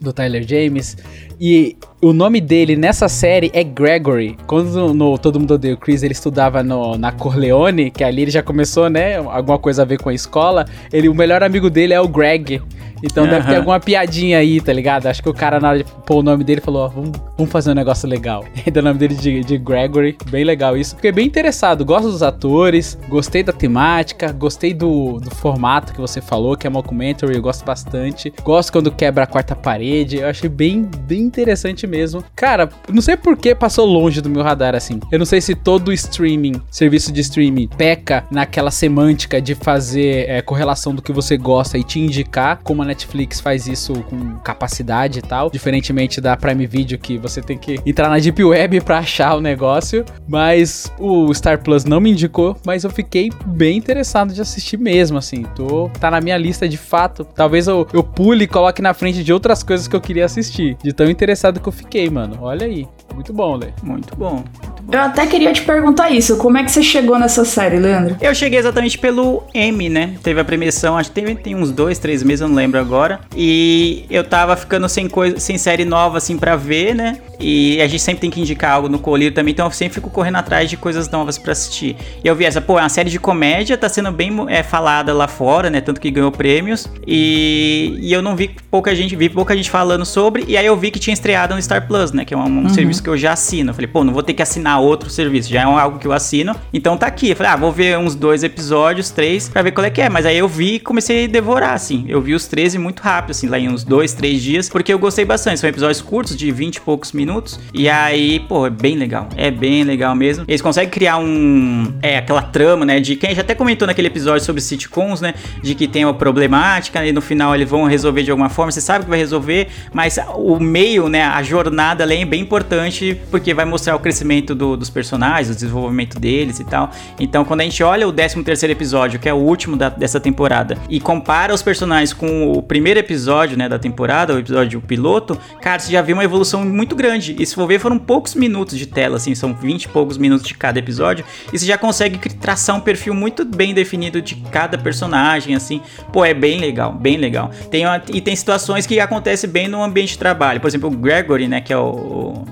do 0.00 0.12
Tyler 0.12 0.46
James. 0.46 0.96
E 1.40 1.76
o 2.00 2.12
nome 2.12 2.40
dele 2.40 2.76
nessa 2.76 3.08
série 3.08 3.50
é 3.54 3.64
Gregory. 3.64 4.36
Quando 4.46 4.92
no 4.92 5.18
Todo 5.18 5.40
Mundo 5.40 5.54
Odeia 5.54 5.74
o 5.74 5.76
Chris 5.76 6.02
ele 6.02 6.12
estudava 6.12 6.62
no, 6.62 6.96
na 6.98 7.10
Corleone, 7.10 7.90
que 7.90 8.04
ali 8.04 8.22
ele 8.22 8.30
já 8.30 8.42
começou, 8.42 8.90
né? 8.90 9.16
Alguma 9.16 9.58
coisa 9.58 9.82
a 9.82 9.84
ver 9.84 9.98
com 9.98 10.08
a 10.08 10.14
escola. 10.14 10.66
Ele, 10.92 11.08
o 11.08 11.14
melhor 11.14 11.42
amigo 11.42 11.70
dele 11.70 11.94
é 11.94 12.00
o 12.00 12.08
Greg. 12.08 12.60
Então 13.02 13.24
uhum. 13.24 13.30
deve 13.30 13.48
ter 13.48 13.56
alguma 13.56 13.78
piadinha 13.78 14.38
aí, 14.38 14.60
tá 14.60 14.72
ligado? 14.72 15.06
Acho 15.06 15.22
que 15.22 15.28
o 15.28 15.34
cara, 15.34 15.60
na 15.60 15.68
hora 15.68 15.78
de 15.78 15.84
pôr 15.84 16.16
o 16.16 16.22
nome 16.22 16.44
dele, 16.44 16.60
falou: 16.60 16.84
Ó, 16.84 16.88
vamos, 16.88 17.12
vamos 17.36 17.52
fazer 17.52 17.70
um 17.70 17.74
negócio 17.74 18.08
legal. 18.08 18.44
E 18.66 18.70
deu 18.70 18.82
o 18.82 18.84
nome 18.84 18.98
dele 18.98 19.14
de, 19.14 19.44
de 19.44 19.58
Gregory. 19.58 20.16
Bem 20.28 20.42
legal 20.42 20.76
isso. 20.76 20.96
Fiquei 20.96 21.12
bem 21.12 21.26
interessado. 21.26 21.84
Gosto 21.84 22.10
dos 22.10 22.22
atores, 22.22 22.98
gostei 23.08 23.44
da 23.44 23.52
temática, 23.52 24.32
gostei 24.32 24.74
do, 24.74 25.20
do 25.20 25.30
formato 25.30 25.92
que 25.92 26.00
você 26.00 26.20
falou, 26.20 26.56
que 26.56 26.66
é 26.66 26.70
mockumentary. 26.70 27.36
Eu 27.36 27.42
gosto 27.42 27.64
bastante. 27.64 28.32
Gosto 28.42 28.72
quando 28.72 28.90
quebra 28.90 29.22
a 29.22 29.26
quarta 29.26 29.54
parede. 29.54 30.16
Eu 30.16 30.28
achei 30.28 30.48
bem, 30.48 30.82
bem 30.82 31.20
interessante 31.20 31.85
mesmo. 31.86 32.24
Cara, 32.34 32.68
não 32.88 33.02
sei 33.02 33.16
por 33.16 33.36
que 33.36 33.54
passou 33.54 33.86
longe 33.86 34.20
do 34.20 34.28
meu 34.28 34.42
radar 34.42 34.74
assim. 34.74 35.00
Eu 35.10 35.18
não 35.18 35.26
sei 35.26 35.40
se 35.40 35.54
todo 35.54 35.92
streaming, 35.92 36.60
serviço 36.70 37.12
de 37.12 37.20
streaming, 37.20 37.68
peca 37.68 38.24
naquela 38.30 38.70
semântica 38.70 39.40
de 39.40 39.54
fazer 39.54 40.28
é, 40.28 40.42
correlação 40.42 40.94
do 40.94 41.02
que 41.02 41.12
você 41.12 41.36
gosta 41.36 41.78
e 41.78 41.84
te 41.84 42.00
indicar, 42.00 42.60
como 42.62 42.82
a 42.82 42.84
Netflix 42.84 43.40
faz 43.40 43.66
isso 43.66 43.94
com 44.04 44.36
capacidade 44.38 45.18
e 45.18 45.22
tal, 45.22 45.50
diferentemente 45.50 46.20
da 46.20 46.36
Prime 46.36 46.66
Video 46.66 46.98
que 46.98 47.18
você 47.18 47.40
tem 47.40 47.58
que 47.58 47.80
entrar 47.86 48.08
na 48.08 48.18
Deep 48.18 48.42
Web 48.42 48.80
para 48.82 48.98
achar 48.98 49.36
o 49.36 49.40
negócio. 49.40 50.04
Mas 50.28 50.92
o 50.98 51.32
Star 51.34 51.62
Plus 51.62 51.84
não 51.84 52.00
me 52.00 52.10
indicou, 52.10 52.56
mas 52.64 52.84
eu 52.84 52.90
fiquei 52.90 53.30
bem 53.46 53.76
interessado 53.76 54.32
de 54.32 54.40
assistir 54.40 54.76
mesmo, 54.76 55.18
assim. 55.18 55.42
Tô, 55.54 55.88
tá 56.00 56.10
na 56.10 56.20
minha 56.20 56.36
lista 56.36 56.68
de 56.68 56.76
fato. 56.76 57.24
Talvez 57.24 57.66
eu, 57.66 57.86
eu 57.92 58.02
pule 58.02 58.44
e 58.44 58.48
coloque 58.48 58.82
na 58.82 58.94
frente 58.94 59.22
de 59.22 59.32
outras 59.32 59.62
coisas 59.62 59.86
que 59.86 59.94
eu 59.94 60.00
queria 60.00 60.24
assistir. 60.24 60.76
De 60.82 60.92
tão 60.92 61.08
interessado 61.08 61.60
que 61.60 61.68
eu 61.68 61.72
fiquei, 61.76 62.10
mano. 62.10 62.38
Olha 62.40 62.66
aí. 62.66 62.86
Muito 63.14 63.32
bom, 63.32 63.56
Lê. 63.56 63.68
Muito 63.82 64.14
bom. 64.16 64.44
Eu 64.92 65.00
até 65.00 65.26
queria 65.26 65.52
te 65.52 65.62
perguntar 65.62 66.10
isso. 66.10 66.36
Como 66.36 66.58
é 66.58 66.64
que 66.64 66.70
você 66.70 66.82
chegou 66.82 67.18
nessa 67.18 67.44
série, 67.44 67.78
Leandro? 67.78 68.16
Eu 68.20 68.34
cheguei 68.34 68.58
exatamente 68.58 68.98
pelo 68.98 69.42
M, 69.52 69.88
né? 69.88 70.14
Teve 70.22 70.38
a 70.38 70.44
premiação, 70.44 70.96
acho 70.96 71.10
que 71.10 71.20
teve, 71.20 71.34
tem 71.34 71.56
uns 71.56 71.72
dois, 71.72 71.98
três 71.98 72.22
meses, 72.22 72.42
eu 72.42 72.48
não 72.48 72.54
lembro 72.54 72.78
agora. 72.78 73.20
E 73.34 74.04
eu 74.08 74.22
tava 74.22 74.54
ficando 74.54 74.88
sem, 74.88 75.08
coisa, 75.08 75.40
sem 75.40 75.58
série 75.58 75.84
nova, 75.84 76.18
assim, 76.18 76.36
pra 76.36 76.54
ver, 76.54 76.94
né? 76.94 77.18
E 77.40 77.80
a 77.82 77.86
gente 77.86 78.02
sempre 78.02 78.20
tem 78.20 78.30
que 78.30 78.40
indicar 78.40 78.72
algo 78.72 78.88
no 78.88 78.98
colírio 78.98 79.34
também, 79.34 79.52
então 79.52 79.66
eu 79.66 79.70
sempre 79.72 79.94
fico 79.94 80.08
correndo 80.08 80.36
atrás 80.36 80.70
de 80.70 80.76
coisas 80.76 81.10
novas 81.10 81.36
para 81.36 81.52
assistir. 81.52 81.96
E 82.24 82.26
eu 82.26 82.34
vi 82.34 82.44
essa, 82.44 82.60
pô, 82.60 82.78
é 82.78 82.82
uma 82.82 82.88
série 82.88 83.10
de 83.10 83.18
comédia, 83.18 83.76
tá 83.76 83.88
sendo 83.88 84.12
bem 84.12 84.32
é, 84.48 84.62
falada 84.62 85.12
lá 85.12 85.26
fora, 85.26 85.68
né? 85.68 85.80
Tanto 85.80 86.00
que 86.00 86.10
ganhou 86.10 86.30
prêmios. 86.30 86.86
E, 87.06 87.98
e 88.00 88.12
eu 88.12 88.22
não 88.22 88.36
vi 88.36 88.54
pouca 88.70 88.94
gente, 88.94 89.16
vi 89.16 89.28
pouca 89.28 89.56
gente 89.56 89.70
falando 89.70 90.04
sobre. 90.04 90.44
E 90.46 90.56
aí 90.56 90.66
eu 90.66 90.76
vi 90.76 90.90
que 90.90 90.98
tinha 90.98 91.12
estreado 91.12 91.54
no 91.54 91.60
Star 91.66 91.86
Plus, 91.86 92.12
né? 92.12 92.24
Que 92.24 92.32
é 92.32 92.36
um, 92.36 92.40
um 92.40 92.62
uhum. 92.62 92.68
serviço 92.68 93.02
que 93.02 93.08
eu 93.08 93.16
já 93.16 93.32
assino. 93.32 93.70
Eu 93.70 93.74
falei, 93.74 93.88
pô, 93.88 94.02
não 94.02 94.12
vou 94.12 94.22
ter 94.22 94.32
que 94.32 94.42
assinar 94.42 94.80
outro 94.80 95.10
serviço, 95.10 95.50
já 95.50 95.60
é 95.60 95.64
algo 95.64 95.98
que 95.98 96.06
eu 96.06 96.12
assino. 96.12 96.54
Então 96.72 96.96
tá 96.96 97.06
aqui. 97.06 97.30
Eu 97.30 97.36
falei, 97.36 97.52
ah, 97.52 97.56
vou 97.56 97.72
ver 97.72 97.98
uns 97.98 98.14
dois 98.14 98.42
episódios, 98.42 99.10
três, 99.10 99.48
pra 99.48 99.62
ver 99.62 99.72
qual 99.72 99.84
é 99.84 99.90
que 99.90 100.00
é. 100.00 100.08
Mas 100.08 100.24
aí 100.24 100.38
eu 100.38 100.48
vi 100.48 100.74
e 100.74 100.80
comecei 100.80 101.24
a 101.24 101.28
devorar, 101.28 101.74
assim. 101.74 102.04
Eu 102.08 102.20
vi 102.20 102.34
os 102.34 102.46
13 102.46 102.78
muito 102.78 103.00
rápido, 103.00 103.32
assim, 103.32 103.46
lá 103.46 103.58
em 103.58 103.68
uns 103.68 103.84
dois, 103.84 104.14
três 104.14 104.42
dias, 104.42 104.68
porque 104.68 104.92
eu 104.92 104.98
gostei 104.98 105.24
bastante. 105.24 105.60
São 105.60 105.68
episódios 105.68 106.00
curtos, 106.00 106.36
de 106.36 106.50
20 106.50 106.76
e 106.76 106.80
poucos 106.80 107.12
minutos. 107.12 107.60
E 107.74 107.88
aí, 107.88 108.40
pô, 108.40 108.66
é 108.66 108.70
bem 108.70 108.96
legal. 108.96 109.28
É 109.36 109.50
bem 109.50 109.84
legal 109.84 110.14
mesmo. 110.14 110.44
Eles 110.48 110.62
conseguem 110.62 110.90
criar 110.90 111.18
um. 111.18 111.92
É, 112.02 112.18
aquela 112.18 112.42
trama, 112.42 112.84
né? 112.84 113.00
De 113.00 113.16
quem 113.16 113.34
já 113.34 113.42
até 113.42 113.54
comentou 113.54 113.86
naquele 113.86 114.08
episódio 114.08 114.44
sobre 114.44 114.60
sitcoms, 114.60 115.20
né? 115.20 115.34
De 115.62 115.74
que 115.74 115.86
tem 115.86 116.04
uma 116.04 116.14
problemática 116.14 117.04
e 117.04 117.12
no 117.12 117.20
final 117.20 117.54
eles 117.54 117.68
vão 117.68 117.84
resolver 117.84 118.22
de 118.22 118.30
alguma 118.30 118.48
forma. 118.48 118.70
Você 118.70 118.80
sabe 118.80 119.04
que 119.04 119.10
vai 119.10 119.18
resolver, 119.18 119.68
mas 119.92 120.18
o 120.34 120.58
meio, 120.60 121.08
né? 121.08 121.22
A 121.22 121.42
jornada 121.56 122.04
ali 122.04 122.16
é 122.16 122.24
bem 122.24 122.42
importante 122.42 123.20
porque 123.30 123.54
vai 123.54 123.64
mostrar 123.64 123.96
o 123.96 123.98
crescimento 123.98 124.54
do, 124.54 124.76
dos 124.76 124.90
personagens, 124.90 125.50
o 125.50 125.54
desenvolvimento 125.54 126.18
deles 126.18 126.60
e 126.60 126.64
tal. 126.64 126.90
Então, 127.18 127.44
quando 127.44 127.60
a 127.60 127.64
gente 127.64 127.82
olha 127.82 128.06
o 128.06 128.12
13 128.12 128.42
terceiro 128.42 128.72
episódio, 128.72 129.18
que 129.18 129.28
é 129.28 129.32
o 129.32 129.38
último 129.38 129.76
da, 129.76 129.88
dessa 129.88 130.20
temporada, 130.20 130.76
e 130.88 131.00
compara 131.00 131.54
os 131.54 131.62
personagens 131.62 132.12
com 132.12 132.52
o 132.52 132.62
primeiro 132.62 133.00
episódio, 133.00 133.56
né, 133.56 133.68
da 133.68 133.78
temporada, 133.78 134.34
o 134.34 134.38
episódio 134.38 134.80
piloto, 134.80 135.38
cara, 135.60 135.78
você 135.78 135.90
já 135.92 136.02
vê 136.02 136.12
uma 136.12 136.24
evolução 136.24 136.64
muito 136.64 136.94
grande. 136.94 137.34
E 137.38 137.46
se 137.46 137.54
for 137.54 137.66
ver, 137.66 137.78
foram 137.78 137.98
poucos 137.98 138.34
minutos 138.34 138.78
de 138.78 138.86
tela, 138.86 139.16
assim, 139.16 139.34
são 139.34 139.54
20 139.54 139.84
e 139.84 139.88
poucos 139.88 140.18
minutos 140.18 140.46
de 140.46 140.54
cada 140.54 140.78
episódio, 140.78 141.24
e 141.52 141.58
você 141.58 141.64
já 141.66 141.78
consegue 141.78 142.18
traçar 142.34 142.76
um 142.76 142.80
perfil 142.80 143.14
muito 143.14 143.44
bem 143.44 143.72
definido 143.72 144.20
de 144.20 144.36
cada 144.50 144.76
personagem, 144.76 145.54
assim. 145.54 145.80
Pô, 146.12 146.24
é 146.24 146.34
bem 146.34 146.60
legal, 146.60 146.92
bem 146.92 147.16
legal. 147.16 147.50
Tem 147.70 147.86
uma, 147.86 148.02
e 148.12 148.20
tem 148.20 148.36
situações 148.36 148.86
que 148.86 149.00
acontecem 149.00 149.48
bem 149.48 149.68
no 149.68 149.82
ambiente 149.82 150.10
de 150.10 150.18
trabalho. 150.18 150.60
Por 150.60 150.68
exemplo, 150.68 150.88
o 150.88 150.92
Gregory, 150.92 151.45
né, 151.48 151.60
que 151.60 151.72
é 151.72 151.78
o, 151.78 152.44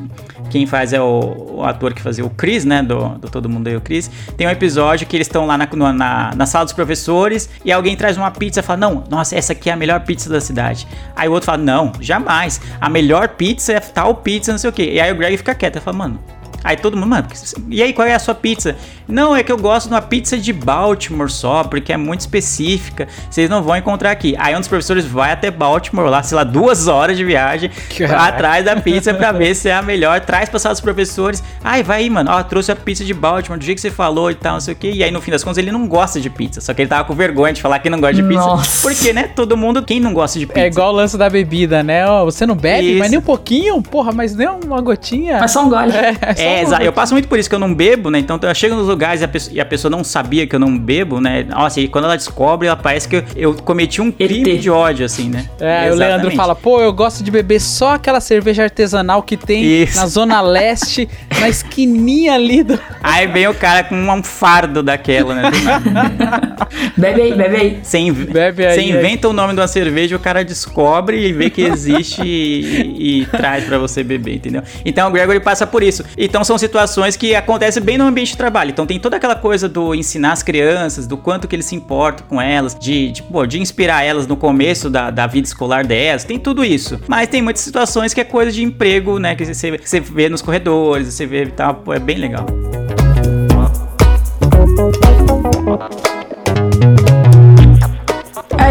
quem 0.51 0.67
faz 0.67 0.93
é 0.93 1.01
o, 1.01 1.57
o, 1.57 1.65
ator 1.65 1.93
que 1.93 2.01
fazia 2.01 2.25
o 2.25 2.31
Chris, 2.31 2.65
né? 2.65 2.83
Do, 2.83 3.09
do 3.19 3.29
Todo 3.29 3.49
Mundo 3.49 3.67
aí, 3.67 3.77
o 3.77 3.81
Chris. 3.81 4.11
Tem 4.37 4.47
um 4.47 4.51
episódio 4.51 5.07
que 5.07 5.17
eles 5.17 5.27
estão 5.27 5.47
lá 5.47 5.59
na, 5.59 5.67
na, 5.93 6.35
na, 6.35 6.47
sala 6.47 6.65
dos 6.65 6.73
professores 6.73 7.51
e 7.65 7.73
alguém 7.73 7.97
traz 7.97 8.17
uma 8.17 8.31
pizza 8.31 8.61
e 8.61 8.63
fala: 8.63 8.79
Não, 8.79 9.05
nossa, 9.11 9.35
essa 9.37 9.53
aqui 9.53 9.69
é 9.69 9.73
a 9.73 9.77
melhor 9.77 10.01
pizza 10.01 10.31
da 10.31 10.41
cidade. 10.41 10.87
Aí 11.17 11.29
o 11.29 11.33
outro 11.33 11.47
fala: 11.47 11.59
Não, 11.59 11.93
jamais. 12.01 12.61
A 12.81 12.89
melhor 12.89 13.31
pizza 13.31 13.73
é 13.73 13.81
tal 13.81 14.15
pizza, 14.15 14.53
não 14.53 14.59
sei 14.59 14.71
o 14.71 14.73
quê. 14.73 14.93
E 14.93 15.01
aí 15.01 15.11
o 15.11 15.17
Greg 15.17 15.37
fica 15.37 15.55
quieto. 15.55 15.77
Ele 15.77 15.85
fala: 15.85 15.97
Mano, 15.97 16.21
Aí 16.65 16.79
todo 16.79 16.97
mundo, 16.97 17.09
mano, 17.11 17.29
e 17.69 17.83
aí 17.83 17.93
qual 17.93 18.09
é 18.09 18.15
a 18.15 18.19
sua 18.19 18.35
pizza? 18.35 18.75
Não, 19.07 19.37
é 19.37 19.43
que 19.43 19.53
eu 19.53 19.59
gosto 19.59 19.89
de 19.89 19.95
uma 19.95 20.01
pizza 20.01 20.39
de 20.39 20.51
Baltimore 20.51 21.31
só, 21.31 21.62
porque 21.62 21.93
é 21.93 21.97
muito 21.97 22.21
específica. 22.21 23.07
Vocês 23.29 23.51
não 23.51 23.62
vão 23.62 23.77
encontrar 23.77 24.11
aqui. 24.11 24.35
Aí 24.39 24.57
um 24.57 24.61
dos 24.61 24.69
professores 24.69 25.05
vai 25.05 25.31
até 25.31 25.51
Baltimore, 25.51 26.09
lá, 26.09 26.23
sei 26.23 26.37
lá, 26.37 26.43
duas 26.43 26.89
horas 26.89 27.17
de 27.17 27.23
viagem, 27.25 27.71
Caraca. 27.99 28.23
atrás 28.29 28.65
da 28.65 28.77
pizza 28.77 29.12
pra 29.12 29.31
ver 29.31 29.55
se 29.55 29.69
é 29.69 29.75
a 29.75 29.83
melhor. 29.83 30.21
Traz 30.21 30.49
pra 30.49 30.59
sala 30.59 30.75
dos 30.75 30.81
professores. 30.81 31.43
Ai, 31.62 31.83
vai 31.83 32.01
aí, 32.01 32.11
mano. 32.11 32.31
Ó, 32.33 32.43
trouxe 32.43 32.73
a 32.73 32.77
pizza 32.77 33.05
de 33.05 33.12
Baltimore, 33.12 33.59
do 33.59 33.65
jeito 33.65 33.77
que 33.77 33.83
você 33.83 33.91
falou 33.91 34.31
e 34.31 34.35
tal, 34.35 34.55
não 34.55 34.61
sei 34.61 34.73
o 34.73 34.77
quê. 34.77 34.91
E 34.95 35.05
aí, 35.05 35.11
no 35.11 35.21
fim 35.21 35.31
das 35.31 35.45
contas, 35.45 35.59
ele 35.59 35.71
não 35.71 35.87
gosta 35.87 36.19
de 36.19 36.31
pizza. 36.31 36.62
Só 36.62 36.73
que 36.73 36.81
ele 36.81 36.89
tava 36.89 37.05
com 37.05 37.15
vergonha 37.15 37.53
de 37.53 37.61
falar 37.61 37.79
que 37.81 37.91
não 37.91 38.01
gosta 38.01 38.15
de 38.15 38.23
pizza. 38.23 38.47
Nossa. 38.47 38.89
Porque, 38.89 39.12
né, 39.12 39.25
todo 39.25 39.55
mundo, 39.55 39.83
quem 39.83 40.01
não 40.01 40.15
gosta 40.15 40.39
de 40.39 40.47
pizza? 40.47 40.61
É 40.61 40.67
igual 40.67 40.93
o 40.93 40.97
lance 40.97 41.19
da 41.19 41.29
bebida, 41.29 41.83
né? 41.83 42.07
Ó, 42.07 42.25
você 42.25 42.47
não 42.47 42.57
bebe, 42.57 42.93
Isso. 42.93 42.99
mas 43.01 43.11
nem 43.11 43.19
um 43.19 43.23
pouquinho? 43.23 43.83
Porra, 43.83 44.12
mas 44.12 44.35
nem 44.35 44.49
uma 44.49 44.81
gotinha. 44.81 45.39
Mas 45.41 45.51
só 45.51 45.62
um 45.62 45.69
gole. 45.69 45.93
É, 45.95 46.35
só 46.35 46.54
É, 46.55 46.63
exato. 46.63 46.83
Eu 46.83 46.93
passo 46.93 47.13
muito 47.15 47.29
por 47.29 47.39
isso 47.39 47.49
que 47.49 47.55
eu 47.55 47.59
não 47.59 47.73
bebo, 47.75 48.11
né? 48.11 48.19
Então 48.19 48.39
eu 48.43 48.55
chego 48.55 48.75
nos 48.75 48.87
lugares 48.89 49.21
e 49.21 49.25
a, 49.25 49.29
pessoa, 49.29 49.57
e 49.57 49.61
a 49.61 49.65
pessoa 49.65 49.91
não 49.91 50.03
sabia 50.05 50.47
que 50.47 50.55
eu 50.55 50.61
não 50.61 50.77
bebo, 50.79 51.21
né? 51.21 51.45
Nossa, 51.49 51.81
e 51.81 51.89
quando 51.89 52.05
ela 52.05 52.17
descobre, 52.17 52.67
ela 52.69 52.77
parece 52.77 53.09
que 53.09 53.17
eu, 53.17 53.25
eu 53.37 53.55
cometi 53.55 54.01
um 54.01 54.11
crime 54.11 54.53
ET. 54.55 54.61
de 54.61 54.71
ódio, 54.71 55.05
assim, 55.05 55.29
né? 55.29 55.47
É, 55.61 55.91
o 55.91 55.95
Leandro 55.95 56.05
Exatamente. 56.29 56.37
fala, 56.37 56.55
pô, 56.55 56.81
eu 56.81 56.93
gosto 56.93 57.23
de 57.25 57.31
beber 57.31 57.61
só 57.61 57.95
aquela 57.95 58.21
cerveja 58.21 58.63
artesanal 58.65 59.23
que 59.23 59.37
tem 59.37 59.65
Isso. 59.83 59.97
na 59.99 60.07
Zona 60.07 60.41
Leste, 60.41 61.09
na 61.41 61.49
esquininha 61.49 62.35
ali 62.35 62.63
do. 62.63 62.79
Aí 63.03 63.27
vem 63.27 63.47
o 63.49 63.55
cara 63.55 63.85
com 63.85 63.95
um 63.95 64.23
fardo 64.23 64.83
daquela, 64.83 65.35
né? 65.35 65.43
Bebe 66.97 67.23
aí, 67.23 67.35
bebe 67.35 67.57
aí. 67.57 67.79
Você, 67.83 67.99
inv- 67.99 68.31
Bebe 68.33 68.67
aí, 68.67 68.75
você 68.75 68.83
inventa 68.83 69.29
o 69.29 69.33
nome 69.33 69.55
de 69.55 69.61
uma 69.61 69.69
cerveja, 69.69 70.17
o 70.17 70.19
cara 70.19 70.45
descobre 70.45 71.27
e 71.29 71.33
vê 71.33 71.51
que 71.51 71.63
existe 71.63 72.23
e, 72.25 73.21
e 73.23 73.27
traz 73.27 73.65
pra 73.65 73.79
você 73.79 74.03
beber, 74.03 74.35
entendeu? 74.37 74.63
Então 74.85 75.09
o 75.09 75.13
Gregory 75.13 75.41
passa 75.41 75.67
por 75.67 75.83
isso. 75.83 76.05
Então 76.17 76.44
são 76.45 76.59
situações 76.59 77.17
que 77.17 77.35
acontecem 77.35 77.83
bem 77.83 77.99
no 77.99 78.05
ambiente 78.05 78.33
de 78.33 78.37
trabalho. 78.37 78.71
Então 78.71 78.87
tem 78.87 79.01
toda 79.01 79.17
aquela 79.17 79.35
coisa 79.35 79.69
do 79.69 79.95
ensinar 79.95 80.33
as 80.33 80.43
crianças, 80.43 81.07
do 81.07 81.17
quanto 81.17 81.49
que 81.49 81.57
ele 81.57 81.63
se 81.63 81.75
importa 81.75 82.23
com 82.25 82.41
elas, 82.41 82.77
de, 82.79 83.11
de, 83.11 83.23
pô, 83.23 83.47
de 83.47 83.61
inspirar 83.61 84.03
elas 84.03 84.27
no 84.27 84.37
começo 84.37 84.89
da, 84.89 85.11
da 85.11 85.27
vida 85.27 85.47
escolar 85.47 85.85
delas, 85.85 86.25
tem 86.25 86.39
tudo 86.39 86.65
isso. 86.65 87.01
Mas 87.09 87.29
tem 87.29 87.43
muitas 87.43 87.63
situações 87.63 88.15
que 88.15 88.21
é 88.21 88.25
coisa 88.25 88.53
de 88.53 88.63
emprego, 88.63 89.19
né? 89.19 89.35
Que 89.35 89.45
você, 89.45 89.77
você 89.77 90.01
vê 90.01 90.29
nos 90.29 90.43
corredores, 90.43 91.13
você 91.13 91.27
vê 91.27 91.45
e 91.45 91.51
tal, 91.51 91.83
é 91.89 91.99
bem 91.99 92.19
legal. 92.19 92.47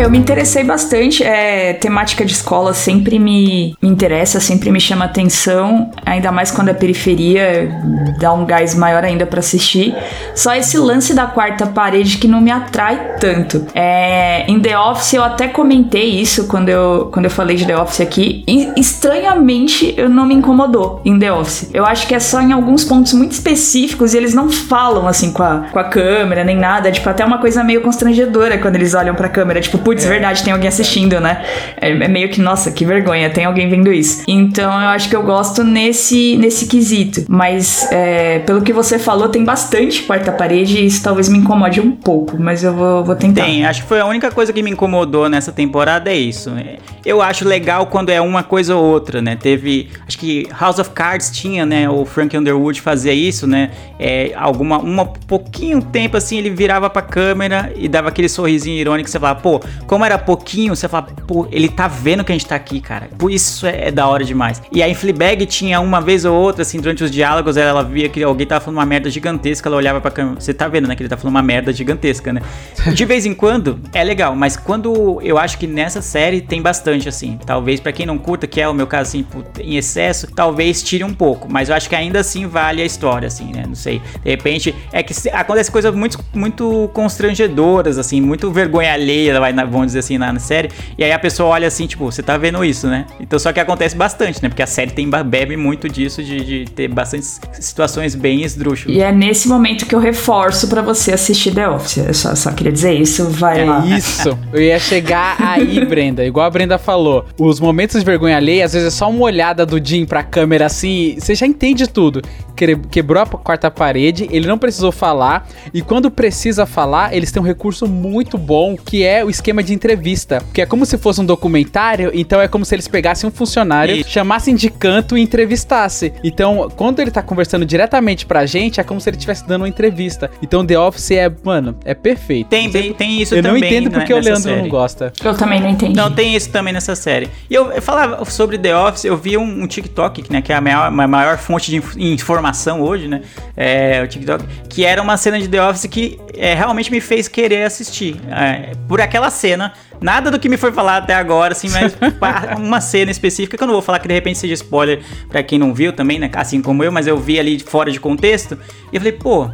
Eu 0.03 0.09
me 0.09 0.17
interessei 0.17 0.63
bastante. 0.63 1.23
É, 1.23 1.73
temática 1.73 2.25
de 2.25 2.33
escola 2.33 2.73
sempre 2.73 3.17
me, 3.17 3.75
me 3.81 3.87
interessa, 3.87 4.39
sempre 4.39 4.69
me 4.69 4.79
chama 4.79 5.05
atenção. 5.05 5.91
Ainda 6.05 6.31
mais 6.31 6.51
quando 6.51 6.69
é 6.69 6.73
periferia, 6.73 7.71
dá 8.19 8.33
um 8.33 8.45
gás 8.45 8.75
maior 8.75 9.03
ainda 9.03 9.25
pra 9.25 9.39
assistir. 9.39 9.95
Só 10.35 10.53
esse 10.53 10.77
lance 10.77 11.13
da 11.13 11.25
quarta 11.25 11.65
parede 11.65 12.17
que 12.17 12.27
não 12.27 12.41
me 12.41 12.51
atrai 12.51 13.15
tanto. 13.19 13.65
É, 13.73 14.45
em 14.47 14.59
The 14.59 14.77
Office 14.77 15.13
eu 15.13 15.23
até 15.23 15.47
comentei 15.47 16.19
isso 16.19 16.47
quando 16.47 16.67
eu, 16.67 17.09
quando 17.11 17.25
eu 17.25 17.31
falei 17.31 17.55
de 17.55 17.65
The 17.65 17.77
Office 17.77 18.01
aqui. 18.01 18.43
E, 18.45 18.73
estranhamente 18.77 19.93
eu 19.95 20.09
não 20.09 20.25
me 20.25 20.33
incomodou 20.33 21.01
em 21.05 21.17
The 21.17 21.31
Office. 21.31 21.69
Eu 21.73 21.85
acho 21.85 22.07
que 22.07 22.15
é 22.15 22.19
só 22.19 22.41
em 22.41 22.51
alguns 22.51 22.83
pontos 22.83 23.13
muito 23.13 23.31
específicos 23.31 24.13
e 24.13 24.17
eles 24.17 24.33
não 24.33 24.49
falam 24.49 25.07
assim 25.07 25.31
com 25.31 25.43
a, 25.43 25.65
com 25.71 25.79
a 25.79 25.85
câmera 25.85 26.43
nem 26.43 26.57
nada. 26.57 26.91
Tipo, 26.91 27.09
até 27.09 27.23
uma 27.23 27.37
coisa 27.37 27.63
meio 27.63 27.81
constrangedora 27.81 28.57
quando 28.57 28.75
eles 28.75 28.93
olham 28.93 29.15
pra 29.15 29.29
câmera. 29.29 29.61
Tipo, 29.61 29.77
putz, 29.93 30.05
verdade, 30.05 30.43
tem 30.43 30.51
alguém 30.53 30.67
assistindo, 30.67 31.19
né? 31.19 31.43
É, 31.79 31.89
é 31.91 32.07
meio 32.07 32.29
que, 32.29 32.41
nossa, 32.41 32.71
que 32.71 32.85
vergonha, 32.85 33.29
tem 33.29 33.45
alguém 33.45 33.69
vendo 33.69 33.91
isso. 33.91 34.23
Então 34.27 34.71
eu 34.71 34.89
acho 34.89 35.09
que 35.09 35.15
eu 35.15 35.23
gosto 35.23 35.63
nesse, 35.63 36.35
nesse 36.37 36.67
quesito. 36.67 37.25
Mas 37.27 37.91
é, 37.91 38.39
pelo 38.39 38.61
que 38.61 38.73
você 38.73 38.97
falou, 38.97 39.29
tem 39.29 39.43
bastante 39.43 40.03
quarta 40.03 40.31
parede 40.31 40.77
e 40.79 40.85
isso 40.85 41.03
talvez 41.03 41.29
me 41.29 41.37
incomode 41.37 41.79
um 41.79 41.91
pouco. 41.91 42.37
Mas 42.39 42.63
eu 42.63 42.73
vou, 42.73 43.03
vou 43.03 43.15
tentar. 43.15 43.43
Tem, 43.43 43.65
acho 43.65 43.83
que 43.83 43.87
foi 43.87 43.99
a 43.99 44.05
única 44.05 44.31
coisa 44.31 44.51
que 44.51 44.61
me 44.61 44.71
incomodou 44.71 45.29
nessa 45.29 45.51
temporada 45.51 46.11
é 46.11 46.15
isso. 46.15 46.49
né? 46.49 46.77
Eu 47.05 47.21
acho 47.21 47.47
legal 47.47 47.87
quando 47.87 48.09
é 48.09 48.21
uma 48.21 48.43
coisa 48.43 48.75
ou 48.75 48.83
outra, 48.83 49.21
né? 49.21 49.35
Teve, 49.35 49.89
acho 50.07 50.17
que 50.17 50.47
House 50.57 50.79
of 50.79 50.91
Cards 50.91 51.29
tinha, 51.29 51.65
né? 51.65 51.89
O 51.89 52.05
Frank 52.05 52.35
Underwood 52.37 52.79
fazia 52.81 53.13
isso, 53.13 53.45
né? 53.45 53.71
É, 53.99 54.31
alguma, 54.35 54.77
um 54.79 55.05
pouquinho 55.27 55.81
tempo 55.81 56.17
assim 56.17 56.37
ele 56.37 56.49
virava 56.49 56.89
pra 56.89 57.01
câmera 57.01 57.71
e 57.75 57.87
dava 57.87 58.09
aquele 58.09 58.29
sorrisinho 58.29 58.77
irônico. 58.79 59.09
Você 59.09 59.19
falava, 59.19 59.41
pô, 59.41 59.61
como 59.87 60.03
era 60.05 60.17
pouquinho, 60.17 60.75
você 60.75 60.87
falava, 60.87 61.11
pô, 61.27 61.47
ele 61.51 61.69
tá 61.69 61.87
vendo 61.87 62.23
que 62.23 62.31
a 62.31 62.35
gente 62.35 62.45
tá 62.45 62.55
aqui, 62.55 62.79
cara. 62.79 63.09
Pô, 63.17 63.29
isso 63.29 63.65
é, 63.65 63.87
é 63.87 63.91
da 63.91 64.07
hora 64.07 64.23
demais. 64.23 64.61
E 64.71 64.81
aí 64.81 64.93
Fleabag 64.95 65.45
tinha 65.45 65.79
uma 65.79 66.01
vez 66.01 66.25
ou 66.25 66.35
outra, 66.35 66.61
assim, 66.61 66.79
durante 66.79 67.03
os 67.03 67.11
diálogos, 67.11 67.57
ela, 67.57 67.69
ela 67.69 67.83
via 67.83 68.09
que 68.09 68.21
alguém 68.23 68.45
tava 68.47 68.61
falando 68.63 68.77
uma 68.77 68.85
merda 68.85 69.09
gigantesca, 69.09 69.67
ela 69.69 69.77
olhava 69.77 69.99
pra 70.01 70.11
câmera. 70.11 70.39
Você 70.39 70.53
tá 70.53 70.67
vendo, 70.67 70.87
né? 70.87 70.95
Que 70.95 71.03
ele 71.03 71.09
tá 71.09 71.17
falando 71.17 71.35
uma 71.35 71.43
merda 71.43 71.71
gigantesca, 71.73 72.31
né? 72.33 72.41
De 72.93 73.05
vez 73.05 73.25
em 73.25 73.33
quando 73.33 73.79
é 73.93 74.03
legal, 74.03 74.35
mas 74.35 74.55
quando 74.57 75.19
eu 75.21 75.37
acho 75.37 75.57
que 75.57 75.67
nessa 75.67 76.01
série 76.01 76.41
tem 76.41 76.61
bastante, 76.61 77.07
assim. 77.09 77.39
Talvez 77.45 77.79
pra 77.79 77.91
quem 77.91 78.05
não 78.05 78.17
curta, 78.17 78.47
que 78.47 78.59
é 78.61 78.67
o 78.67 78.73
meu 78.73 78.87
caso, 78.87 79.09
assim, 79.09 79.25
em 79.59 79.75
excesso, 79.77 80.27
talvez 80.33 80.81
tire 80.83 81.03
um 81.03 81.13
pouco. 81.13 81.47
Mas 81.51 81.69
eu 81.69 81.75
acho 81.75 81.89
que 81.89 81.95
ainda 81.95 82.19
assim 82.19 82.47
vale 82.47 82.81
a 82.81 82.85
história, 82.85 83.27
assim, 83.27 83.51
né? 83.53 83.63
Não 83.67 83.75
sei. 83.75 84.01
De 84.23 84.29
repente, 84.29 84.73
é 84.91 85.01
que 85.03 85.13
acontece 85.29 85.71
coisas 85.71 85.93
muito, 85.93 86.19
muito 86.33 86.89
constrangedoras, 86.93 87.97
assim, 87.97 88.19
muito 88.21 88.51
vergonha 88.51 88.93
alheia, 88.93 89.39
vai 89.39 89.53
na- 89.53 89.63
vamos 89.73 89.87
dizer 89.87 89.99
assim, 89.99 90.17
na, 90.17 90.37
série. 90.39 90.69
E 90.97 91.03
aí 91.03 91.11
a 91.11 91.19
pessoa 91.19 91.49
olha 91.49 91.67
assim, 91.67 91.85
tipo, 91.87 92.05
você 92.05 92.23
tá 92.23 92.37
vendo 92.37 92.63
isso, 92.63 92.87
né? 92.87 93.05
Então 93.19 93.37
só 93.37 93.51
que 93.51 93.59
acontece 93.59 93.95
bastante, 93.95 94.41
né? 94.41 94.49
Porque 94.49 94.61
a 94.63 94.67
série 94.67 94.91
tem, 94.91 95.09
bebe 95.25 95.57
muito 95.57 95.89
disso, 95.89 96.23
de, 96.23 96.39
de 96.43 96.65
ter 96.71 96.87
bastante 96.87 97.25
situações 97.59 98.15
bem 98.15 98.43
esdrúxulas. 98.43 98.95
E 98.97 99.01
é 99.01 99.11
nesse 99.11 99.47
momento 99.47 99.85
que 99.85 99.95
eu 99.95 99.99
reforço 99.99 100.67
pra 100.67 100.81
você 100.81 101.13
assistir 101.13 101.53
The 101.53 101.67
Office. 101.69 101.97
Eu 101.97 102.13
só, 102.13 102.35
só 102.35 102.51
queria 102.51 102.71
dizer 102.71 102.93
isso, 102.93 103.29
vai 103.29 103.65
lá. 103.65 103.83
É 103.85 103.97
Isso, 103.97 104.37
eu 104.51 104.61
ia 104.61 104.79
chegar 104.79 105.35
aí, 105.39 105.83
Brenda. 105.85 106.23
Igual 106.23 106.45
a 106.45 106.49
Brenda 106.49 106.77
falou, 106.77 107.25
os 107.39 107.59
momentos 107.59 107.99
de 107.99 108.05
vergonha 108.05 108.37
alheia, 108.37 108.65
às 108.65 108.73
vezes 108.73 108.87
é 108.87 108.91
só 108.91 109.09
uma 109.09 109.23
olhada 109.23 109.65
do 109.65 109.83
Jim 109.83 110.05
pra 110.05 110.21
câmera 110.23 110.65
assim, 110.65 111.15
você 111.17 111.33
já 111.35 111.45
entende 111.47 111.87
tudo. 111.87 112.21
Que- 112.55 112.75
Quebrou 112.91 113.21
a 113.23 113.25
quarta 113.25 113.71
parede, 113.71 114.27
ele 114.31 114.47
não 114.47 114.57
precisou 114.57 114.91
falar, 114.91 115.47
e 115.73 115.81
quando 115.81 116.11
precisa 116.11 116.65
falar, 116.65 117.15
eles 117.15 117.31
têm 117.31 117.41
um 117.41 117.45
recurso 117.45 117.87
muito 117.87 118.37
bom, 118.37 118.75
que 118.77 119.03
é 119.03 119.23
o 119.25 119.29
esquema 119.29 119.62
de 119.63 119.73
entrevista. 119.73 120.41
Que 120.53 120.61
é 120.61 120.65
como 120.65 120.85
se 120.85 120.97
fosse 120.97 121.21
um 121.21 121.25
documentário, 121.25 122.11
então 122.13 122.41
é 122.41 122.47
como 122.47 122.65
se 122.65 122.75
eles 122.75 122.87
pegassem 122.87 123.27
um 123.27 123.31
funcionário, 123.31 123.95
Isso. 123.95 124.09
chamassem 124.09 124.55
de 124.55 124.69
canto 124.69 125.17
e 125.17 125.21
entrevistassem. 125.21 126.13
Então, 126.23 126.69
quando 126.75 126.99
ele 126.99 127.11
tá 127.11 127.21
conversando 127.21 127.65
diretamente 127.65 128.25
pra 128.25 128.45
gente, 128.45 128.79
é 128.79 128.83
como 128.83 128.99
se 128.99 129.09
ele 129.09 129.17
estivesse 129.17 129.47
dando 129.47 129.61
uma 129.63 129.67
entrevista. 129.69 130.29
Então, 130.41 130.65
The 130.65 130.77
Office 130.79 131.11
é, 131.11 131.31
mano, 131.43 131.75
é 131.85 131.93
perfeito. 131.93 132.47
Tem, 132.47 132.69
bem, 132.69 132.93
tem 132.93 133.21
isso 133.21 133.35
Eu 133.35 133.43
não 133.43 133.53
também. 133.53 133.69
entendo 133.69 133.89
né, 133.91 133.99
porque 133.99 134.13
o 134.13 134.17
nessa 134.17 134.29
Leandro 134.29 134.49
série. 134.49 134.61
não 134.61 134.69
gosta. 134.69 135.13
Eu 135.23 135.35
também 135.37 135.61
não 135.61 135.69
entendi. 135.69 135.95
Não, 135.95 136.11
tem 136.11 136.35
isso 136.35 136.49
também 136.49 136.73
nessa 136.73 136.95
série. 136.95 137.29
E 137.49 137.53
eu, 137.55 137.71
eu 137.71 137.81
falava 137.81 138.23
sobre 138.25 138.57
The 138.57 138.75
Office, 138.75 139.05
eu 139.05 139.15
vi 139.17 139.37
um, 139.37 139.63
um 139.63 139.67
TikTok, 139.67 140.23
né, 140.31 140.41
que 140.41 140.51
é 140.51 140.55
a 140.55 140.61
maior, 140.61 140.87
a 140.87 141.07
maior 141.07 141.37
fonte 141.37 141.69
de 141.71 141.77
inf- 141.77 141.95
informação 141.97 142.81
hoje, 142.81 143.07
né? 143.07 143.21
É, 143.55 144.01
o 144.03 144.07
TikTok, 144.07 144.43
que 144.69 144.83
era 144.85 145.01
uma 145.01 145.15
cena 145.17 145.39
de 145.39 145.47
The 145.47 145.61
Office 145.69 145.85
que 145.85 146.19
é, 146.35 146.53
realmente 146.53 146.91
me 146.91 146.99
fez 146.99 147.27
querer 147.27 147.63
assistir. 147.65 148.15
É, 148.31 148.71
por 148.87 148.99
aquela 149.01 149.29
cena. 149.29 149.52
Nada 150.01 150.29
do 150.31 150.39
que 150.39 150.47
me 150.49 150.57
foi 150.57 150.71
falado 150.71 151.03
até 151.03 151.13
agora, 151.15 151.53
assim, 151.53 151.69
mas 151.69 151.95
uma 152.57 152.81
cena 152.81 153.11
específica 153.11 153.57
que 153.57 153.63
eu 153.63 153.67
não 153.67 153.73
vou 153.73 153.81
falar 153.81 153.99
que 153.99 154.07
de 154.07 154.13
repente 154.13 154.37
seja 154.37 154.53
spoiler 154.53 155.01
pra 155.29 155.41
quem 155.43 155.57
não 155.59 155.73
viu 155.73 155.93
também, 155.93 156.19
né? 156.19 156.29
Assim 156.33 156.61
como 156.61 156.83
eu, 156.83 156.91
mas 156.91 157.07
eu 157.07 157.17
vi 157.17 157.39
ali 157.39 157.59
fora 157.59 157.91
de 157.91 157.99
contexto. 157.99 158.57
E 158.91 158.95
eu 158.95 159.01
falei, 159.01 159.13
pô, 159.13 159.49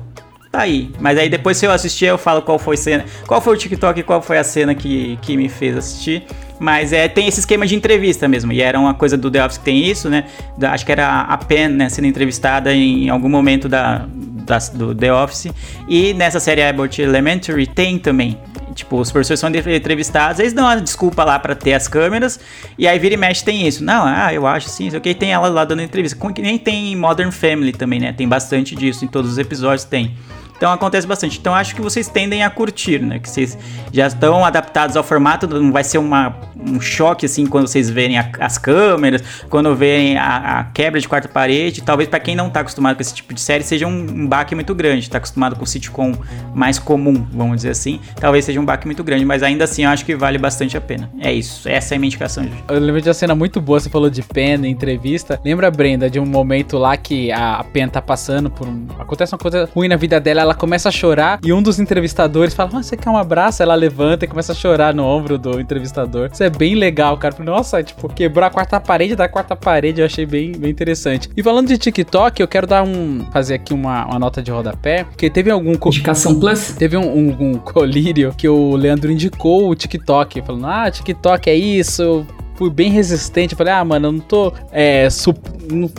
Tá 0.51 0.61
aí. 0.61 0.89
Mas 0.99 1.15
aí 1.15 1.29
depois 1.29 1.57
se 1.57 1.67
eu 1.67 1.71
assistir, 1.71 2.05
eu 2.05 2.17
falo 2.17 2.41
qual 2.41 2.57
foi 2.57 2.73
a 2.73 2.77
cena. 2.79 3.05
Qual 3.27 3.39
foi 3.39 3.53
o 3.53 3.57
TikTok 3.57 3.99
e 3.99 4.01
qual 4.03 4.19
foi 4.19 4.39
a 4.39 4.43
cena 4.43 4.73
que, 4.73 5.15
que 5.21 5.37
me 5.37 5.47
fez 5.47 5.77
assistir. 5.77 6.23
Mas 6.59 6.91
é, 6.91 7.07
tem 7.07 7.27
esse 7.27 7.39
esquema 7.39 7.67
de 7.67 7.75
entrevista 7.75 8.27
mesmo. 8.27 8.51
E 8.51 8.59
era 8.59 8.79
uma 8.79 8.95
coisa 8.95 9.15
do 9.15 9.29
The 9.29 9.45
Office 9.45 9.59
que 9.59 9.63
tem 9.65 9.85
isso, 9.85 10.09
né? 10.09 10.23
Da- 10.57 10.71
acho 10.71 10.83
que 10.83 10.91
era 10.91 11.21
a 11.21 11.37
Pen, 11.37 11.67
né, 11.67 11.87
sendo 11.87 12.07
entrevistada 12.07 12.73
em 12.73 13.09
algum 13.09 13.29
momento 13.29 13.69
da, 13.69 14.07
das- 14.11 14.69
do 14.69 14.95
The 14.95 15.13
Office. 15.13 15.49
E 15.87 16.15
nessa 16.15 16.39
série 16.39 16.63
Abbott 16.63 16.99
Elementary 16.99 17.67
tem 17.67 17.99
também. 17.99 18.35
Tipo, 18.79 18.99
os 18.99 19.11
professores 19.11 19.39
são 19.39 19.49
entrevistados, 19.49 20.39
eles 20.39 20.53
dão 20.53 20.65
uma 20.65 20.79
desculpa 20.79 21.23
lá 21.23 21.37
pra 21.37 21.53
ter 21.53 21.73
as 21.73 21.87
câmeras, 21.87 22.39
e 22.77 22.87
aí 22.87 22.97
vira 22.97 23.13
e 23.13 23.17
mexe 23.17 23.43
tem 23.43 23.67
isso. 23.67 23.83
Não, 23.83 24.03
ah, 24.05 24.33
eu 24.33 24.47
acho 24.47 24.69
sim, 24.69 24.89
sei 24.89 24.99
o 24.99 25.01
que, 25.01 25.13
tem 25.13 25.31
ela 25.31 25.47
lá 25.49 25.65
dando 25.65 25.81
entrevista. 25.81 26.17
Com 26.17 26.33
que 26.33 26.41
nem 26.41 26.57
tem 26.57 26.93
em 26.93 26.95
Modern 26.95 27.31
Family 27.31 27.73
também, 27.73 27.99
né? 27.99 28.13
Tem 28.13 28.27
bastante 28.27 28.75
disso, 28.75 29.05
em 29.05 29.07
todos 29.07 29.31
os 29.31 29.37
episódios 29.37 29.83
tem. 29.83 30.15
Então 30.59 30.73
acontece 30.73 31.07
bastante. 31.07 31.39
Então 31.39 31.55
acho 31.55 31.73
que 31.73 31.81
vocês 31.81 32.09
tendem 32.09 32.43
a 32.43 32.49
curtir, 32.49 32.99
né? 33.01 33.17
Que 33.17 33.29
vocês 33.29 33.57
já 33.93 34.07
estão 34.07 34.43
adaptados 34.43 34.97
ao 34.97 35.03
formato, 35.03 35.47
não 35.47 35.71
vai 35.71 35.85
ser 35.85 35.99
uma, 35.99 36.35
um 36.59 36.81
choque 36.81 37.25
assim 37.25 37.45
quando 37.45 37.65
vocês 37.67 37.89
verem 37.89 38.19
a- 38.19 38.29
as 38.41 38.57
câmeras, 38.57 39.23
quando 39.49 39.73
verem 39.73 40.17
a, 40.17 40.59
a 40.59 40.63
quebra 40.65 40.99
de 40.99 41.07
quarta 41.07 41.29
parede. 41.29 41.81
Talvez 41.81 42.09
pra 42.09 42.19
quem 42.19 42.35
não 42.35 42.49
tá 42.49 42.59
acostumado 42.59 42.97
com 42.97 43.01
esse 43.01 43.13
tipo 43.15 43.33
de 43.33 43.39
série 43.39 43.63
seja 43.63 43.87
um, 43.87 43.91
um 44.01 44.27
baque 44.27 44.53
muito 44.53 44.75
grande. 44.75 45.09
Tá 45.09 45.17
acostumado 45.17 45.55
com 45.55 45.63
o 45.63 45.67
sitcom 45.67 46.11
mais 46.53 46.77
comum, 46.77 47.25
vamos 47.31 47.55
dizer 47.55 47.69
assim. 47.69 48.01
Talvez 48.19 48.43
seja 48.43 48.59
um 48.59 48.65
baque 48.65 48.85
muito 48.85 49.01
grande, 49.01 49.23
mas 49.23 49.41
ainda 49.41 49.63
assim 49.63 49.85
eu 49.85 49.89
acho 49.89 50.03
que 50.03 50.13
vale 50.13 50.37
bastante 50.37 50.75
a 50.75 50.81
pena. 50.81 51.09
É 51.21 51.31
isso, 51.31 51.69
essa 51.69 51.93
é 51.93 51.95
a 51.95 51.99
minha 51.99 52.07
indicação 52.09 52.43
hoje. 52.43 52.53
Eu 52.67 52.79
lembro 52.79 53.01
de 53.01 53.07
uma 53.07 53.13
cena 53.13 53.33
muito 53.33 53.61
boa, 53.61 53.79
você 53.79 53.89
falou 53.89 54.09
de 54.09 54.21
Pen 54.21 54.65
em 54.65 54.71
entrevista. 54.71 55.39
Lembra, 55.45 55.71
Brenda, 55.71 56.09
de 56.09 56.19
um 56.19 56.25
momento 56.25 56.77
lá 56.77 56.97
que 56.97 57.31
a, 57.31 57.55
a 57.59 57.63
Pen 57.63 57.87
tá 57.87 58.01
passando 58.01 58.49
por 58.49 58.67
um. 58.67 58.87
Acontece 58.99 59.33
uma 59.33 59.39
coisa 59.39 59.69
ruim 59.73 59.87
na 59.87 59.95
vida 59.95 60.19
dela, 60.19 60.48
ela 60.49 60.55
começa 60.55 60.89
a 60.89 60.91
chorar 60.91 61.39
e 61.43 61.53
um 61.53 61.61
dos 61.61 61.79
entrevistadores 61.79 62.55
fala: 62.55 62.71
ah, 62.73 62.83
Você 62.83 62.97
quer 62.97 63.09
um 63.09 63.17
abraço? 63.17 63.61
Ela 63.61 63.75
levanta 63.75 64.25
e 64.25 64.27
começa 64.27 64.51
a 64.51 64.55
chorar 64.55 64.93
no 64.95 65.05
ombro 65.05 65.37
do 65.37 65.59
entrevistador. 65.59 66.29
Isso 66.33 66.43
é 66.43 66.49
bem 66.49 66.73
legal, 66.73 67.15
cara. 67.17 67.35
Nossa, 67.43 67.83
tipo, 67.83 68.09
quebrou 68.09 68.43
a 68.45 68.49
quarta 68.49 68.79
parede 68.79 69.15
da 69.15 69.29
quarta 69.29 69.55
parede, 69.55 70.01
eu 70.01 70.05
achei 70.07 70.25
bem, 70.25 70.51
bem 70.53 70.71
interessante. 70.71 71.29
E 71.37 71.43
falando 71.43 71.67
de 71.67 71.77
TikTok, 71.77 72.41
eu 72.41 72.47
quero 72.47 72.65
dar 72.65 72.83
um. 72.83 73.25
fazer 73.31 73.53
aqui 73.55 73.73
uma, 73.73 74.05
uma 74.07 74.17
nota 74.17 74.41
de 74.41 74.49
rodapé, 74.49 75.03
porque 75.03 75.29
teve 75.29 75.51
algum. 75.51 75.73
Indicação 75.89 76.39
Plus? 76.39 76.71
Teve 76.71 76.97
um, 76.97 77.07
um- 77.07 77.35
um 77.39 77.53
colírio 77.59 78.33
que 78.35 78.49
o 78.49 78.75
Leandro 78.75 79.11
indicou 79.11 79.69
o 79.69 79.75
TikTok, 79.75 80.41
falando, 80.41 80.65
ah, 80.65 80.89
TikTok 80.89 81.47
é 81.49 81.53
isso. 81.55 82.25
Fui 82.59 82.69
bem 82.69 82.91
resistente, 82.91 83.55
falei, 83.55 83.71
ah, 83.71 83.85
mano, 83.85 84.07
eu 84.07 84.11
não 84.11 84.19
tô, 84.19 84.51
é, 84.69 85.09
sup- 85.09 85.37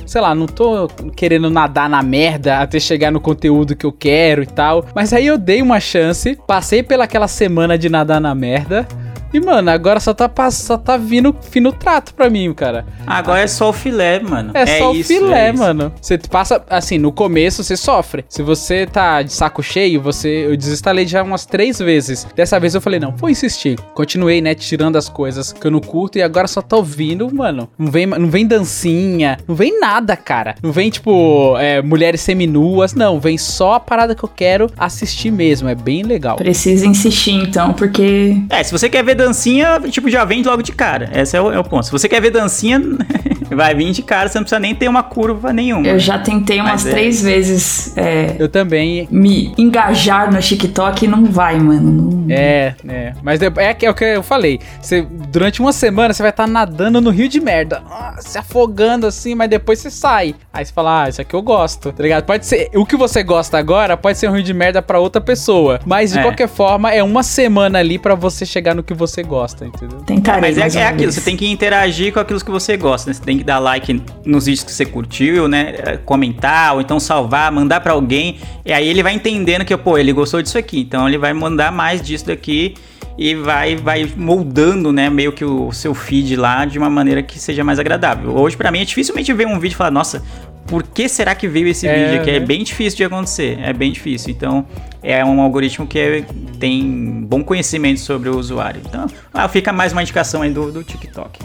sei 0.04 0.20
lá, 0.20 0.34
não 0.34 0.44
tô 0.44 0.88
querendo 1.16 1.48
nadar 1.48 1.88
na 1.88 2.02
merda 2.02 2.58
até 2.58 2.78
chegar 2.78 3.10
no 3.10 3.18
conteúdo 3.18 3.74
que 3.74 3.86
eu 3.86 3.90
quero 3.92 4.42
e 4.42 4.46
tal. 4.46 4.84
Mas 4.94 5.14
aí 5.14 5.26
eu 5.26 5.38
dei 5.38 5.62
uma 5.62 5.80
chance, 5.80 6.38
passei 6.46 6.82
pelaquela 6.82 7.26
semana 7.28 7.78
de 7.78 7.88
nadar 7.88 8.20
na 8.20 8.34
merda. 8.34 8.86
E, 9.32 9.40
mano, 9.40 9.70
agora 9.70 10.00
só 10.00 10.12
tá, 10.12 10.28
só 10.50 10.76
tá 10.76 10.96
vindo 10.96 11.34
fino 11.50 11.72
trato 11.72 12.14
pra 12.14 12.28
mim, 12.28 12.52
cara. 12.52 12.84
Agora 13.06 13.40
é 13.40 13.46
só 13.46 13.70
o 13.70 13.72
filé, 13.72 14.20
mano. 14.20 14.50
É, 14.54 14.78
só 14.78 14.92
isso, 14.92 15.12
o 15.12 15.16
filé, 15.18 15.48
é 15.48 15.52
mano. 15.52 15.92
Você 16.00 16.18
passa, 16.18 16.62
assim, 16.68 16.98
no 16.98 17.12
começo 17.12 17.62
você 17.62 17.76
sofre. 17.76 18.24
Se 18.28 18.42
você 18.42 18.86
tá 18.86 19.22
de 19.22 19.32
saco 19.32 19.62
cheio, 19.62 20.00
você. 20.00 20.46
Eu 20.46 20.56
desinstalei 20.56 21.06
já 21.06 21.22
umas 21.22 21.46
três 21.46 21.78
vezes. 21.78 22.26
Dessa 22.34 22.58
vez 22.58 22.74
eu 22.74 22.80
falei, 22.80 22.98
não, 22.98 23.14
vou 23.16 23.30
insistir. 23.30 23.78
Continuei, 23.94 24.40
né, 24.40 24.54
tirando 24.54 24.96
as 24.96 25.08
coisas 25.08 25.52
que 25.52 25.66
eu 25.66 25.70
não 25.70 25.80
curto 25.80 26.18
e 26.18 26.22
agora 26.22 26.48
só 26.48 26.60
tá 26.60 26.76
ouvindo, 26.76 27.32
mano. 27.32 27.68
Não 27.78 27.90
vem, 27.90 28.06
não 28.06 28.28
vem 28.28 28.46
dancinha, 28.46 29.38
não 29.46 29.54
vem 29.54 29.78
nada, 29.80 30.16
cara. 30.16 30.54
Não 30.62 30.72
vem, 30.72 30.90
tipo, 30.90 31.56
é, 31.58 31.80
mulheres 31.82 32.20
seminuas. 32.20 32.94
Não, 32.94 33.20
vem 33.20 33.38
só 33.38 33.74
a 33.74 33.80
parada 33.80 34.14
que 34.14 34.24
eu 34.24 34.28
quero 34.28 34.70
assistir 34.76 35.30
mesmo. 35.30 35.68
É 35.68 35.74
bem 35.74 36.02
legal. 36.02 36.36
Precisa 36.36 36.86
insistir 36.86 37.32
então, 37.32 37.72
porque 37.72 38.36
É, 38.48 38.62
se 38.62 38.72
você 38.72 38.88
quer 38.88 39.04
ver 39.04 39.14
dancinha, 39.24 39.80
tipo, 39.90 40.08
já 40.10 40.24
vem 40.24 40.42
logo 40.42 40.62
de 40.62 40.72
cara. 40.72 41.10
Esse 41.14 41.36
é 41.36 41.40
o, 41.40 41.52
é 41.52 41.58
o 41.58 41.64
ponto. 41.64 41.84
Se 41.86 41.92
você 41.92 42.08
quer 42.08 42.20
ver 42.20 42.30
dancinha, 42.30 42.80
vai 43.50 43.74
vir 43.74 43.92
de 43.92 44.02
cara, 44.02 44.28
você 44.28 44.38
não 44.38 44.44
precisa 44.44 44.58
nem 44.60 44.74
ter 44.74 44.88
uma 44.88 45.02
curva 45.02 45.52
nenhuma. 45.52 45.86
eu 45.86 45.98
já 45.98 46.18
tentei 46.18 46.58
umas 46.60 46.84
Mas 46.84 46.86
é- 46.86 46.90
três 46.90 47.22
vezes 47.22 47.96
é, 47.96 48.36
Eu 48.38 48.48
também. 48.48 49.08
me 49.10 49.52
engajar 49.58 50.32
no 50.32 50.38
TikTok 50.40 51.04
e 51.04 51.08
não 51.08 51.24
vai, 51.26 51.58
mano. 51.58 52.26
É, 52.30 52.74
é. 52.88 53.12
Mas 53.22 53.40
é, 53.42 53.74
que- 53.74 53.86
é 53.86 53.90
o 53.90 53.94
que 53.94 54.04
eu 54.04 54.22
falei. 54.22 54.60
Você, 54.80 55.02
durante 55.28 55.60
uma 55.60 55.72
semana 55.72 56.14
você 56.14 56.22
vai 56.22 56.30
estar 56.30 56.46
nadando 56.46 57.00
no 57.00 57.10
rio 57.10 57.28
de 57.28 57.40
merda. 57.40 57.82
ah, 57.90 58.14
se 58.20 58.38
afogando 58.38 59.06
assim, 59.06 59.34
mas 59.34 59.48
depois 59.50 59.78
você 59.80 59.90
sai. 59.90 60.34
Aí 60.52 60.64
você 60.64 60.72
fala, 60.72 61.04
ah, 61.04 61.08
isso 61.08 61.20
aqui 61.20 61.34
eu 61.34 61.42
gosto. 61.42 61.92
Tá 61.92 62.02
ligado? 62.02 62.24
Pode 62.24 62.46
ser. 62.46 62.70
O 62.74 62.86
que 62.86 62.96
você 62.96 63.22
gosta 63.22 63.58
agora 63.58 63.96
pode 63.96 64.16
ser 64.18 64.28
um 64.28 64.32
rio 64.34 64.42
de 64.42 64.54
merda 64.54 64.80
pra 64.80 64.98
outra 65.00 65.20
pessoa. 65.20 65.80
Mas 65.84 66.12
de 66.12 66.18
É. 66.18 66.22
qualquer 66.22 66.48
forma, 66.48 66.90
é 66.92 67.02
uma 67.02 67.22
semana 67.22 67.78
ali 67.80 67.98
pra 67.98 68.14
você 68.14 68.46
chegar 68.46 68.74
no 68.74 68.82
que 68.82 68.94
você 68.94 69.09
gosta, 69.22 69.66
entendeu? 69.66 69.98
Tentarei. 70.00 70.40
Mas 70.40 70.76
é, 70.76 70.80
é 70.80 70.86
aquilo, 70.86 71.10
você 71.12 71.20
tem 71.20 71.36
que 71.36 71.46
interagir 71.50 72.12
com 72.12 72.20
aquilo 72.20 72.40
que 72.40 72.50
você 72.50 72.76
gosta, 72.76 73.10
né? 73.10 73.14
Você 73.14 73.22
tem 73.22 73.38
que 73.38 73.44
dar 73.44 73.58
like 73.58 74.02
nos 74.24 74.46
vídeos 74.46 74.64
que 74.64 74.72
você 74.72 74.84
curtiu, 74.86 75.48
né? 75.48 75.74
É, 75.78 75.96
Comentar, 75.96 76.74
ou 76.74 76.80
então 76.80 76.98
salvar, 77.00 77.50
mandar 77.52 77.80
pra 77.80 77.92
alguém. 77.92 78.38
E 78.64 78.72
aí 78.72 78.88
ele 78.88 79.02
vai 79.02 79.12
entendendo 79.14 79.64
que, 79.64 79.76
pô, 79.76 79.98
ele 79.98 80.12
gostou 80.12 80.40
disso 80.42 80.56
aqui. 80.58 80.80
Então 80.80 81.08
ele 81.08 81.18
vai 81.18 81.32
mandar 81.32 81.70
mais 81.72 82.00
disso 82.00 82.26
daqui 82.26 82.74
e 83.18 83.34
vai, 83.34 83.76
vai 83.76 84.10
moldando, 84.16 84.92
né? 84.92 85.10
Meio 85.10 85.32
que 85.32 85.44
o 85.44 85.72
seu 85.72 85.94
feed 85.94 86.36
lá 86.36 86.64
de 86.64 86.78
uma 86.78 86.88
maneira 86.88 87.22
que 87.22 87.38
seja 87.38 87.62
mais 87.62 87.78
agradável. 87.78 88.34
Hoje, 88.36 88.56
pra 88.56 88.70
mim, 88.70 88.80
é 88.80 88.84
dificilmente 88.84 89.32
ver 89.32 89.46
um 89.46 89.58
vídeo 89.58 89.74
e 89.74 89.76
falar, 89.76 89.90
nossa. 89.90 90.22
Por 90.66 90.84
que 90.84 91.08
será 91.08 91.34
que 91.34 91.48
veio 91.48 91.66
esse 91.66 91.88
É, 91.88 91.94
vídeo 91.94 92.20
aqui? 92.20 92.30
É 92.30 92.38
né? 92.38 92.46
bem 92.46 92.62
difícil 92.62 92.96
de 92.98 93.04
acontecer. 93.04 93.58
É 93.60 93.72
bem 93.72 93.90
difícil. 93.90 94.30
Então, 94.30 94.64
é 95.02 95.24
um 95.24 95.40
algoritmo 95.40 95.86
que 95.86 95.98
é- 95.98 96.24
tem 96.58 97.24
bom 97.26 97.42
conhecimento 97.42 98.00
sobre 98.00 98.28
o 98.28 98.38
usuário. 98.38 98.82
Então, 98.86 99.06
ah, 99.32 99.48
fica 99.48 99.72
mais 99.72 99.92
uma 99.92 100.02
indicação 100.02 100.42
aí 100.42 100.50
do, 100.50 100.70
do 100.70 100.82
TikTok. 100.84 101.38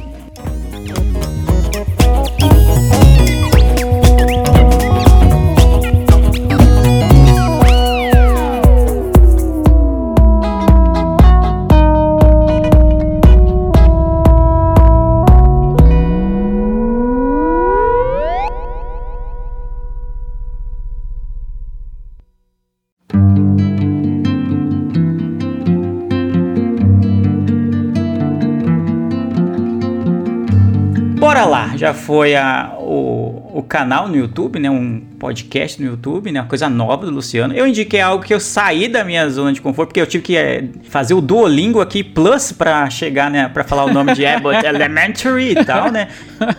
Já 31.86 31.94
foi 31.94 32.36
a, 32.36 32.74
o, 32.80 33.60
o 33.60 33.62
canal 33.62 34.08
no 34.08 34.16
YouTube, 34.16 34.58
né? 34.58 34.72
Um 34.72 35.02
podcast 35.20 35.80
no 35.80 35.88
YouTube, 35.88 36.32
né? 36.32 36.42
Uma 36.42 36.48
coisa 36.48 36.68
nova 36.68 37.06
do 37.06 37.12
Luciano. 37.12 37.54
Eu 37.54 37.68
indiquei 37.68 38.02
algo 38.02 38.24
que 38.24 38.34
eu 38.34 38.40
saí 38.40 38.88
da 38.88 39.04
minha 39.04 39.30
zona 39.30 39.54
de 39.54 39.62
conforto, 39.62 39.90
porque 39.90 40.02
eu 40.02 40.08
tive 40.08 40.24
que 40.24 40.36
é, 40.36 40.64
fazer 40.90 41.14
o 41.14 41.22
Duolingo 41.22 41.80
aqui 41.80 42.04
Plus 42.04 42.52
pra 42.52 42.90
chegar, 42.90 43.30
né? 43.30 43.48
Pra 43.50 43.64
falar 43.64 43.86
o 43.86 43.94
nome 43.94 44.16
de 44.16 44.26
Abbott 44.26 44.58
Elementary 44.66 45.52
e 45.52 45.64
tal, 45.64 45.92
né? 45.92 46.08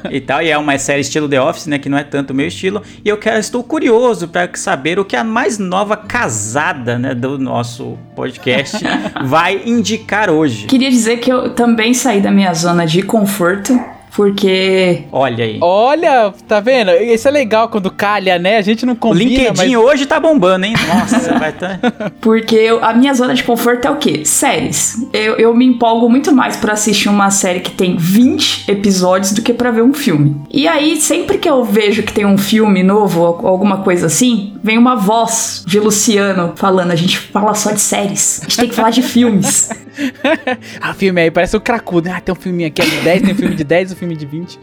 E 0.08 0.20
tal, 0.20 0.40
e 0.42 0.48
é 0.48 0.56
uma 0.56 0.78
série 0.78 1.00
estilo 1.00 1.28
The 1.28 1.42
Office, 1.42 1.66
né? 1.66 1.76
Que 1.80 1.88
não 1.88 1.98
é 1.98 2.04
tanto 2.04 2.30
o 2.30 2.34
meu 2.34 2.46
estilo. 2.46 2.80
E 3.04 3.08
eu 3.08 3.18
quero, 3.18 3.40
estou 3.40 3.64
curioso 3.64 4.28
pra 4.28 4.48
saber 4.54 4.96
o 5.00 5.04
que 5.04 5.16
a 5.16 5.24
mais 5.24 5.58
nova 5.58 5.96
casada, 5.96 7.00
né? 7.00 7.16
Do 7.16 7.36
nosso 7.36 7.98
podcast 8.14 8.78
vai 9.26 9.60
indicar 9.66 10.30
hoje. 10.30 10.66
Queria 10.66 10.90
dizer 10.90 11.16
que 11.16 11.32
eu 11.32 11.50
também 11.50 11.92
saí 11.92 12.20
da 12.20 12.30
minha 12.30 12.54
zona 12.54 12.86
de 12.86 13.02
conforto, 13.02 13.76
porque 14.16 15.02
Olha 15.12 15.44
aí. 15.44 15.58
Olha, 15.60 16.32
tá 16.48 16.58
vendo? 16.58 16.90
Isso 16.92 17.28
é 17.28 17.30
legal 17.30 17.68
quando 17.68 17.90
calha, 17.90 18.38
né? 18.38 18.56
A 18.56 18.62
gente 18.62 18.86
não 18.86 18.94
O 18.94 18.96
combina, 18.96 19.50
LinkedIn 19.50 19.76
mas... 19.76 19.84
hoje 19.84 20.06
tá 20.06 20.18
bombando, 20.18 20.64
hein? 20.64 20.74
Nossa, 20.88 21.34
vai 21.38 21.52
tá. 21.52 21.78
Porque 22.20 22.56
eu- 22.56 22.82
a 22.82 22.94
minha 22.94 23.12
zona 23.12 23.34
de 23.34 23.44
conforto 23.44 23.86
é 23.86 23.90
o 23.90 23.96
quê? 23.96 24.24
Séries. 24.24 25.06
Eu, 25.12 25.34
eu 25.36 25.54
me 25.54 25.66
empolgo 25.66 26.08
muito 26.08 26.32
mais 26.34 26.56
pra 26.56 26.72
assistir 26.72 27.10
uma 27.10 27.30
série 27.30 27.60
que 27.60 27.70
tem 27.70 27.96
20 27.98 28.70
episódios 28.70 29.32
do 29.32 29.42
que 29.42 29.52
pra 29.52 29.70
ver 29.70 29.82
um 29.82 29.92
filme. 29.92 30.34
E 30.50 30.66
aí, 30.66 30.96
sempre 30.96 31.36
que 31.36 31.48
eu 31.48 31.62
vejo 31.62 32.02
que 32.02 32.12
tem 32.12 32.24
um 32.24 32.38
filme 32.38 32.82
novo 32.82 33.20
ou 33.20 33.46
alguma 33.46 33.82
coisa 33.82 34.06
assim, 34.06 34.54
vem 34.64 34.78
uma 34.78 34.96
voz 34.96 35.62
de 35.66 35.78
Luciano 35.78 36.54
falando: 36.56 36.90
a 36.90 36.96
gente 36.96 37.18
fala 37.18 37.54
só 37.54 37.70
de 37.72 37.80
séries, 37.80 38.40
a 38.40 38.44
gente 38.44 38.56
tem 38.56 38.68
que 38.70 38.74
falar 38.74 38.90
de 38.90 39.02
filmes. 39.02 39.68
ah, 40.80 40.94
filme 40.94 41.20
aí, 41.20 41.30
parece 41.30 41.56
o 41.56 41.60
cracudo. 41.60 42.10
Ah, 42.10 42.20
tem 42.20 42.32
um 42.32 42.36
filminho 42.36 42.68
aqui 42.68 42.82
é 42.82 42.84
de 42.84 42.96
10, 43.00 43.22
tem 43.22 43.32
um 43.32 43.36
filme 43.36 43.54
de 43.54 43.64
10, 43.64 43.92
um 43.92 43.96
filme 43.96 44.05
de 44.14 44.26
20. 44.26 44.58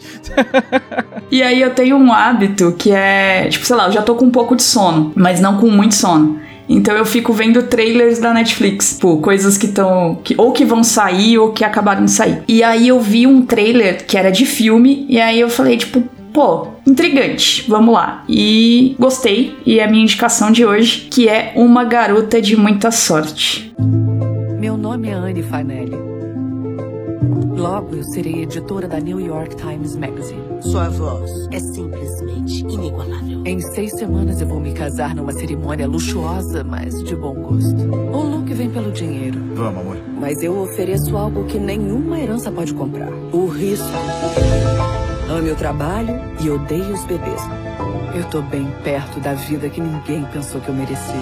E 1.31 1.41
aí 1.41 1.61
eu 1.61 1.71
tenho 1.73 1.97
um 1.97 2.13
hábito 2.13 2.75
que 2.77 2.91
é, 2.91 3.47
tipo, 3.49 3.65
sei 3.65 3.75
lá, 3.75 3.87
eu 3.87 3.91
já 3.91 4.01
tô 4.01 4.15
com 4.15 4.25
um 4.25 4.31
pouco 4.31 4.55
de 4.55 4.61
sono, 4.63 5.11
mas 5.15 5.39
não 5.39 5.57
com 5.57 5.67
muito 5.67 5.95
sono. 5.95 6.39
Então 6.69 6.95
eu 6.95 7.05
fico 7.05 7.33
vendo 7.33 7.63
trailers 7.63 8.19
da 8.19 8.33
Netflix, 8.33 8.93
tipo, 8.93 9.17
coisas 9.17 9.57
que 9.57 9.65
estão. 9.65 10.19
Que, 10.23 10.33
ou 10.37 10.51
que 10.51 10.63
vão 10.63 10.83
sair 10.83 11.37
ou 11.37 11.51
que 11.51 11.63
acabaram 11.63 12.05
de 12.05 12.11
sair. 12.11 12.43
E 12.47 12.63
aí 12.63 12.87
eu 12.87 12.99
vi 12.99 13.27
um 13.27 13.45
trailer 13.45 14.05
que 14.05 14.17
era 14.17 14.31
de 14.31 14.45
filme, 14.45 15.05
e 15.09 15.19
aí 15.19 15.39
eu 15.39 15.49
falei, 15.49 15.77
tipo, 15.77 16.03
pô, 16.33 16.67
intrigante, 16.87 17.65
vamos 17.67 17.93
lá. 17.93 18.23
E 18.27 18.95
gostei, 18.99 19.57
e 19.65 19.79
é 19.79 19.83
a 19.83 19.87
minha 19.87 20.03
indicação 20.03 20.51
de 20.51 20.65
hoje, 20.65 21.07
que 21.11 21.27
é 21.27 21.53
Uma 21.55 21.83
Garota 21.83 22.41
de 22.41 22.55
Muita 22.55 22.91
Sorte. 22.91 23.73
Meu 24.59 24.77
nome 24.77 25.09
é 25.09 25.13
Anne 25.13 25.43
Fanelli. 25.43 26.12
Logo 27.55 27.95
eu 27.95 28.03
serei 28.03 28.41
editora 28.43 28.87
da 28.87 28.99
New 28.99 29.19
York 29.19 29.55
Times 29.55 29.95
Magazine. 29.95 30.41
Sua 30.61 30.89
voz 30.89 31.29
é 31.51 31.59
simplesmente 31.59 32.61
inigualável. 32.61 33.43
Em 33.45 33.61
seis 33.61 33.91
semanas 33.91 34.41
eu 34.41 34.47
vou 34.47 34.59
me 34.59 34.73
casar 34.73 35.15
numa 35.15 35.31
cerimônia 35.31 35.87
luxuosa, 35.87 36.63
mas 36.63 37.03
de 37.03 37.15
bom 37.15 37.33
gosto. 37.35 37.81
O 38.11 38.23
look 38.23 38.51
vem 38.53 38.69
pelo 38.69 38.91
dinheiro. 38.91 39.39
Vamos, 39.53 39.81
amor. 39.81 39.97
Mas 40.19 40.41
eu 40.41 40.57
ofereço 40.59 41.15
algo 41.15 41.45
que 41.45 41.59
nenhuma 41.59 42.19
herança 42.19 42.51
pode 42.51 42.73
comprar: 42.73 43.11
o 43.31 43.47
riso. 43.47 43.83
Ame 45.29 45.51
o 45.51 45.55
trabalho 45.55 46.19
e 46.41 46.49
odeie 46.49 46.91
os 46.91 47.03
bebês. 47.05 47.41
Eu 48.15 48.23
tô 48.29 48.41
bem 48.41 48.67
perto 48.83 49.19
da 49.19 49.33
vida 49.33 49.69
que 49.69 49.81
ninguém 49.81 50.25
pensou 50.25 50.59
que 50.59 50.69
eu 50.69 50.75
merecia. 50.75 51.15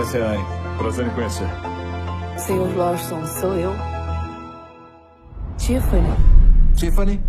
Essa 0.00 0.18
é 0.18 0.22
a 0.22 0.30
Anne. 0.32 0.44
Prazer 0.78 1.06
em 1.06 1.10
conhecer. 1.10 1.48
Senhor 2.36 2.76
Lawson, 2.76 3.24
sou 3.40 3.54
eu. 3.54 3.97
Tiffany. 5.68 6.08
Tiffany? 6.76 7.20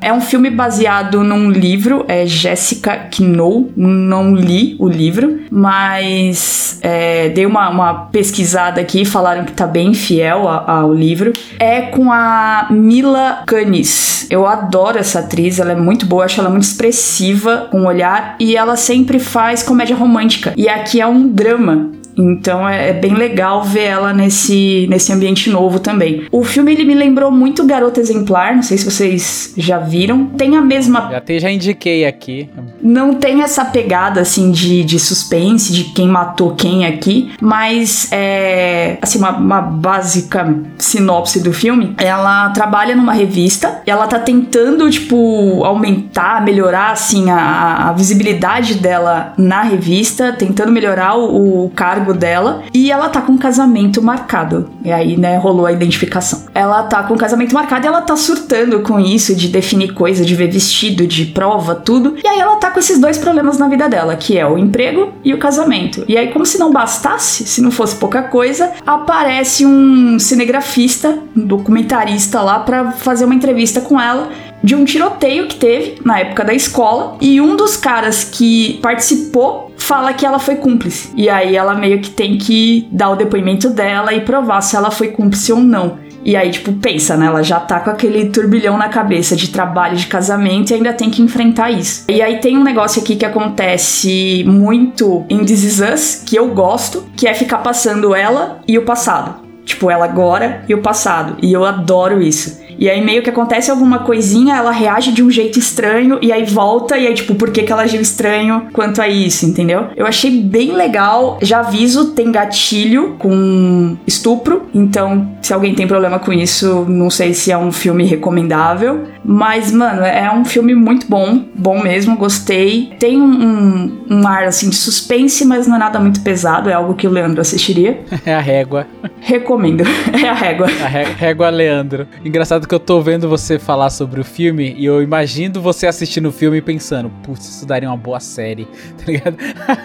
É 0.00 0.12
um 0.12 0.20
filme 0.20 0.48
baseado 0.48 1.24
num 1.24 1.50
livro, 1.50 2.04
é 2.06 2.24
Jessica 2.24 3.08
Knoll. 3.18 3.72
Não 3.76 4.32
li 4.32 4.76
o 4.78 4.88
livro, 4.88 5.40
mas 5.50 6.78
é, 6.80 7.28
dei 7.30 7.46
uma, 7.46 7.68
uma, 7.68 7.94
pesquisada 8.06 8.80
aqui, 8.80 9.04
falaram 9.04 9.44
que 9.44 9.50
tá 9.50 9.66
bem 9.66 9.92
fiel 9.92 10.46
ao 10.46 10.94
livro. 10.94 11.32
É 11.58 11.80
com 11.80 12.12
a 12.12 12.68
Mila 12.70 13.42
Kunis. 13.44 14.28
Eu 14.30 14.46
adoro 14.46 14.96
essa 14.96 15.18
atriz, 15.18 15.58
ela 15.58 15.72
é 15.72 15.76
muito 15.76 16.06
boa, 16.06 16.26
acho 16.26 16.40
ela 16.40 16.48
muito 16.48 16.62
expressiva 16.62 17.66
com 17.72 17.80
o 17.80 17.86
olhar 17.86 18.36
e 18.38 18.54
ela 18.54 18.76
sempre 18.76 19.18
faz 19.18 19.64
comédia 19.64 19.96
romântica. 19.96 20.54
E 20.56 20.68
aqui 20.68 21.00
é 21.00 21.06
um 21.08 21.26
drama. 21.26 21.90
Então 22.20 22.68
é, 22.68 22.90
é, 22.90 22.92
bem 22.92 23.14
legal 23.14 23.62
ver 23.64 23.84
ela 23.84 24.12
nesse, 24.12 24.86
nesse 24.90 25.12
ambiente 25.12 25.48
novo 25.48 25.80
também. 25.80 26.26
O 26.30 26.44
filme 26.44 26.72
ele 26.72 26.84
me 26.84 26.94
lembrou 26.94 27.30
muito 27.30 27.64
Garota 27.64 28.00
Exemplar, 28.00 28.54
não 28.54 28.62
sei 28.62 28.76
se 28.78 28.84
vocês 28.84 29.54
já 29.56 29.78
viram. 29.78 30.26
Tem 30.26 30.56
a 30.56 30.60
mesma. 30.60 31.08
Já 31.10 31.16
até 31.16 31.38
já 31.38 31.50
indiquei 31.50 32.04
aqui. 32.04 32.48
Não 32.82 33.14
tem 33.14 33.42
essa 33.42 33.64
pegada 33.64 34.20
assim 34.20 34.50
de, 34.50 34.84
de 34.84 34.98
suspense, 34.98 35.72
de 35.72 35.84
quem 35.84 36.08
matou 36.08 36.54
quem 36.54 36.84
aqui, 36.84 37.32
mas 37.40 38.08
é 38.12 38.98
assim, 39.00 39.18
uma, 39.18 39.30
uma 39.30 39.60
básica 39.60 40.54
sinopse 40.78 41.42
do 41.42 41.52
filme. 41.52 41.94
Ela 41.98 42.50
trabalha 42.50 42.94
numa 42.94 43.12
revista 43.12 43.82
e 43.86 43.90
ela 43.90 44.06
tá 44.06 44.18
tentando, 44.18 44.88
tipo, 44.90 45.64
aumentar, 45.64 46.42
melhorar 46.44 46.90
assim 46.90 47.30
a, 47.30 47.88
a 47.88 47.92
visibilidade 47.92 48.74
dela 48.74 49.32
na 49.38 49.62
revista, 49.62 50.32
tentando 50.32 50.72
melhorar 50.72 51.16
o, 51.16 51.64
o 51.66 51.70
cargo 51.70 52.09
cargo 52.10 52.14
dela 52.14 52.62
e 52.74 52.90
ela 52.90 53.08
tá 53.08 53.20
com 53.20 53.32
um 53.32 53.38
casamento 53.38 54.02
marcado. 54.02 54.70
E 54.84 54.90
aí, 54.90 55.16
né, 55.16 55.36
rolou 55.36 55.66
a 55.66 55.72
identificação. 55.72 56.44
Ela 56.54 56.82
tá 56.84 57.02
com 57.02 57.14
um 57.14 57.16
casamento 57.16 57.54
marcado 57.54 57.86
e 57.86 57.88
ela 57.88 58.02
tá 58.02 58.16
surtando 58.16 58.80
com 58.80 58.98
isso 58.98 59.34
de 59.34 59.48
definir 59.48 59.94
coisa, 59.94 60.24
de 60.24 60.34
ver 60.34 60.50
vestido, 60.50 61.06
de 61.06 61.26
prova, 61.26 61.74
tudo. 61.74 62.16
E 62.22 62.26
aí 62.26 62.38
ela 62.38 62.56
tá 62.56 62.70
com 62.70 62.78
esses 62.78 62.98
dois 62.98 63.18
problemas 63.18 63.58
na 63.58 63.68
vida 63.68 63.88
dela, 63.88 64.16
que 64.16 64.36
é 64.38 64.46
o 64.46 64.58
emprego 64.58 65.12
e 65.24 65.32
o 65.32 65.38
casamento. 65.38 66.04
E 66.08 66.16
aí, 66.16 66.28
como 66.28 66.44
se 66.44 66.58
não 66.58 66.72
bastasse, 66.72 67.44
se 67.44 67.62
não 67.62 67.70
fosse 67.70 67.96
pouca 67.96 68.22
coisa, 68.22 68.72
aparece 68.86 69.64
um 69.64 70.18
cinegrafista, 70.18 71.18
um 71.36 71.44
documentarista 71.46 72.40
lá 72.40 72.60
para 72.60 72.92
fazer 72.92 73.24
uma 73.24 73.34
entrevista 73.34 73.80
com 73.80 74.00
ela 74.00 74.28
de 74.62 74.74
um 74.74 74.84
tiroteio 74.84 75.46
que 75.46 75.56
teve 75.56 76.00
na 76.04 76.20
época 76.20 76.44
da 76.44 76.54
escola 76.54 77.16
e 77.20 77.40
um 77.40 77.56
dos 77.56 77.76
caras 77.76 78.24
que 78.24 78.78
participou 78.82 79.72
fala 79.76 80.12
que 80.12 80.24
ela 80.24 80.38
foi 80.38 80.56
cúmplice. 80.56 81.10
E 81.16 81.28
aí 81.28 81.56
ela 81.56 81.74
meio 81.74 82.00
que 82.00 82.10
tem 82.10 82.38
que 82.38 82.88
dar 82.92 83.10
o 83.10 83.16
depoimento 83.16 83.70
dela 83.70 84.12
e 84.12 84.20
provar 84.20 84.60
se 84.60 84.76
ela 84.76 84.90
foi 84.90 85.08
cúmplice 85.08 85.52
ou 85.52 85.60
não. 85.60 85.98
E 86.22 86.36
aí, 86.36 86.50
tipo, 86.50 86.72
pensa, 86.74 87.16
né? 87.16 87.26
Ela 87.26 87.42
já 87.42 87.58
tá 87.58 87.80
com 87.80 87.90
aquele 87.90 88.28
turbilhão 88.28 88.76
na 88.76 88.88
cabeça 88.88 89.34
de 89.34 89.48
trabalho, 89.48 89.96
de 89.96 90.06
casamento 90.06 90.70
e 90.70 90.74
ainda 90.74 90.92
tem 90.92 91.10
que 91.10 91.22
enfrentar 91.22 91.70
isso. 91.70 92.04
E 92.08 92.20
aí 92.20 92.38
tem 92.38 92.58
um 92.58 92.62
negócio 92.62 93.00
aqui 93.00 93.16
que 93.16 93.24
acontece 93.24 94.44
muito 94.46 95.24
em 95.30 95.44
This 95.44 95.64
Is 95.64 95.80
Us, 95.80 96.22
que 96.26 96.36
eu 96.36 96.48
gosto, 96.48 97.06
que 97.16 97.26
é 97.26 97.32
ficar 97.32 97.58
passando 97.58 98.14
ela 98.14 98.60
e 98.68 98.76
o 98.76 98.82
passado. 98.82 99.48
Tipo, 99.64 99.90
ela 99.90 100.04
agora 100.04 100.64
e 100.68 100.74
o 100.74 100.82
passado. 100.82 101.36
E 101.42 101.52
eu 101.52 101.64
adoro 101.64 102.20
isso. 102.20 102.60
E 102.80 102.88
aí 102.88 103.04
meio 103.04 103.22
que 103.22 103.28
acontece 103.28 103.70
alguma 103.70 103.98
coisinha, 103.98 104.56
ela 104.56 104.70
reage 104.70 105.12
de 105.12 105.22
um 105.22 105.30
jeito 105.30 105.58
estranho 105.58 106.18
e 106.22 106.32
aí 106.32 106.44
volta 106.44 106.96
e 106.96 107.06
aí 107.06 107.12
tipo, 107.12 107.34
por 107.34 107.50
que, 107.50 107.62
que 107.62 107.70
ela 107.70 107.82
agiu 107.82 108.00
estranho 108.00 108.68
quanto 108.72 109.02
a 109.02 109.08
isso, 109.08 109.44
entendeu? 109.44 109.88
Eu 109.94 110.06
achei 110.06 110.40
bem 110.40 110.72
legal. 110.72 111.38
Já 111.42 111.60
aviso, 111.60 112.12
tem 112.12 112.32
gatilho 112.32 113.16
com 113.18 113.98
estupro, 114.06 114.62
então 114.74 115.30
se 115.42 115.52
alguém 115.52 115.74
tem 115.74 115.86
problema 115.86 116.18
com 116.18 116.32
isso, 116.32 116.86
não 116.88 117.10
sei 117.10 117.34
se 117.34 117.52
é 117.52 117.58
um 117.58 117.70
filme 117.70 118.04
recomendável. 118.04 119.04
Mas, 119.24 119.70
mano, 119.70 120.02
é 120.02 120.32
um 120.32 120.44
filme 120.44 120.74
muito 120.74 121.06
bom, 121.06 121.44
bom 121.54 121.82
mesmo, 121.82 122.16
gostei. 122.16 122.92
Tem 122.98 123.20
um, 123.20 124.06
um, 124.08 124.26
ar 124.26 124.44
assim 124.44 124.70
de 124.70 124.76
suspense, 124.76 125.44
mas 125.44 125.66
não 125.66 125.76
é 125.76 125.78
nada 125.78 126.00
muito 126.00 126.20
pesado, 126.22 126.70
é 126.70 126.72
algo 126.72 126.94
que 126.94 127.06
o 127.06 127.10
Leandro 127.10 127.40
assistiria. 127.40 128.00
É 128.26 128.34
a 128.34 128.40
régua. 128.40 128.86
Recomendo, 129.20 129.82
é 130.12 130.28
a 130.28 130.34
régua. 130.34 130.66
A 130.66 130.88
régua 130.88 131.48
Leandro. 131.48 132.06
Engraçado 132.24 132.68
que 132.70 132.74
eu 132.76 132.78
tô 132.78 133.00
vendo 133.00 133.28
você 133.28 133.58
falar 133.58 133.90
sobre 133.90 134.20
o 134.20 134.24
filme 134.24 134.76
e 134.78 134.84
eu 134.84 135.02
imagino 135.02 135.60
você 135.60 135.88
assistindo 135.88 136.26
o 136.26 136.32
filme 136.32 136.58
e 136.58 136.62
pensando, 136.62 137.10
putz, 137.24 137.44
isso 137.48 137.66
daria 137.66 137.88
uma 137.88 137.96
boa 137.96 138.20
série, 138.20 138.64
tá 138.96 139.04
ligado? 139.08 139.36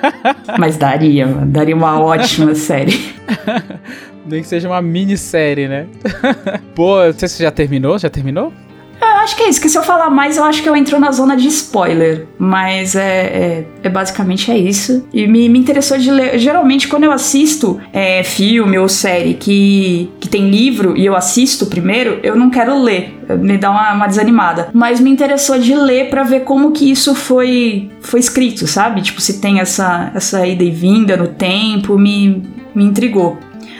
Mas 0.59 0.77
daria, 0.77 1.25
daria 1.25 1.75
uma 1.75 1.99
ótima 1.99 2.53
série. 2.53 3.15
Nem 4.23 4.43
que 4.43 4.47
seja 4.47 4.69
uma 4.69 4.83
minissérie, 4.83 5.67
né? 5.67 5.88
Pô, 6.75 7.03
não 7.03 7.13
sei 7.13 7.27
se 7.27 7.41
já 7.41 7.49
terminou, 7.49 7.97
já 7.97 8.07
terminou? 8.07 8.53
Eu 9.02 9.18
acho 9.26 9.36
que 9.36 9.43
é 9.43 9.50
isso, 9.50 9.62
que 9.62 9.70
se 9.70 9.78
eu 9.78 9.84
falar 9.84 10.10
mais, 10.10 10.38
eu 10.38 10.43
acho 10.43 10.62
que 10.62 10.70
eu 10.70 10.76
entro 10.76 11.00
na 11.00 11.12
zona 11.12 11.36
de 11.36 11.48
spoiler. 11.48 12.28
Mas 12.38 12.96
é, 12.96 13.02
é, 13.02 13.66
é 13.84 13.89
basicamente 13.89 14.52
é 14.52 14.58
isso. 14.58 15.06
E 15.14 15.28
me, 15.28 15.50
me 15.50 15.60
interessou 15.60 15.98
de 15.98 16.12
ler. 16.12 16.38
Geralmente, 16.38 16.88
quando 16.88 17.04
eu 17.04 17.12
assisto 17.12 17.80
é, 17.91 18.24
filme 18.24 18.78
ou 18.78 18.88
série 18.88 19.34
que, 19.34 20.12
que 20.20 20.30
tem 20.30 20.50
livro 20.50 20.96
e 20.96 21.06
eu 21.06 21.16
assisto 21.16 21.66
primeiro, 21.66 22.20
eu 22.24 22.36
não 22.36 22.50
quero 22.50 22.82
ler. 22.82 23.20
Me 23.39 23.58
dá 23.58 23.72
uma, 23.72 23.93
uma 23.93 24.08
desanimada. 24.08 24.70
Mas 24.74 25.00
me 25.00 25.10
interessou 25.10 25.58
de 25.58 25.74
ler 25.74 26.10
para 26.10 26.24
ver 26.24 26.41
como 26.41 26.72
que 26.72 26.89
isso 26.89 27.16
foi, 27.16 27.89
foi 28.02 28.20
escrito, 28.20 28.68
sabe? 28.68 29.02
Tipo, 29.02 29.22
se 29.22 29.39
tem 29.39 29.60
essa, 29.60 30.12
essa 30.14 30.46
ida 30.46 30.64
e 30.64 30.72
vinda 30.72 31.18
no 31.18 31.28
tempo, 31.28 31.98
me, 31.98 32.43
me 32.74 32.84
intrigou. 32.84 33.38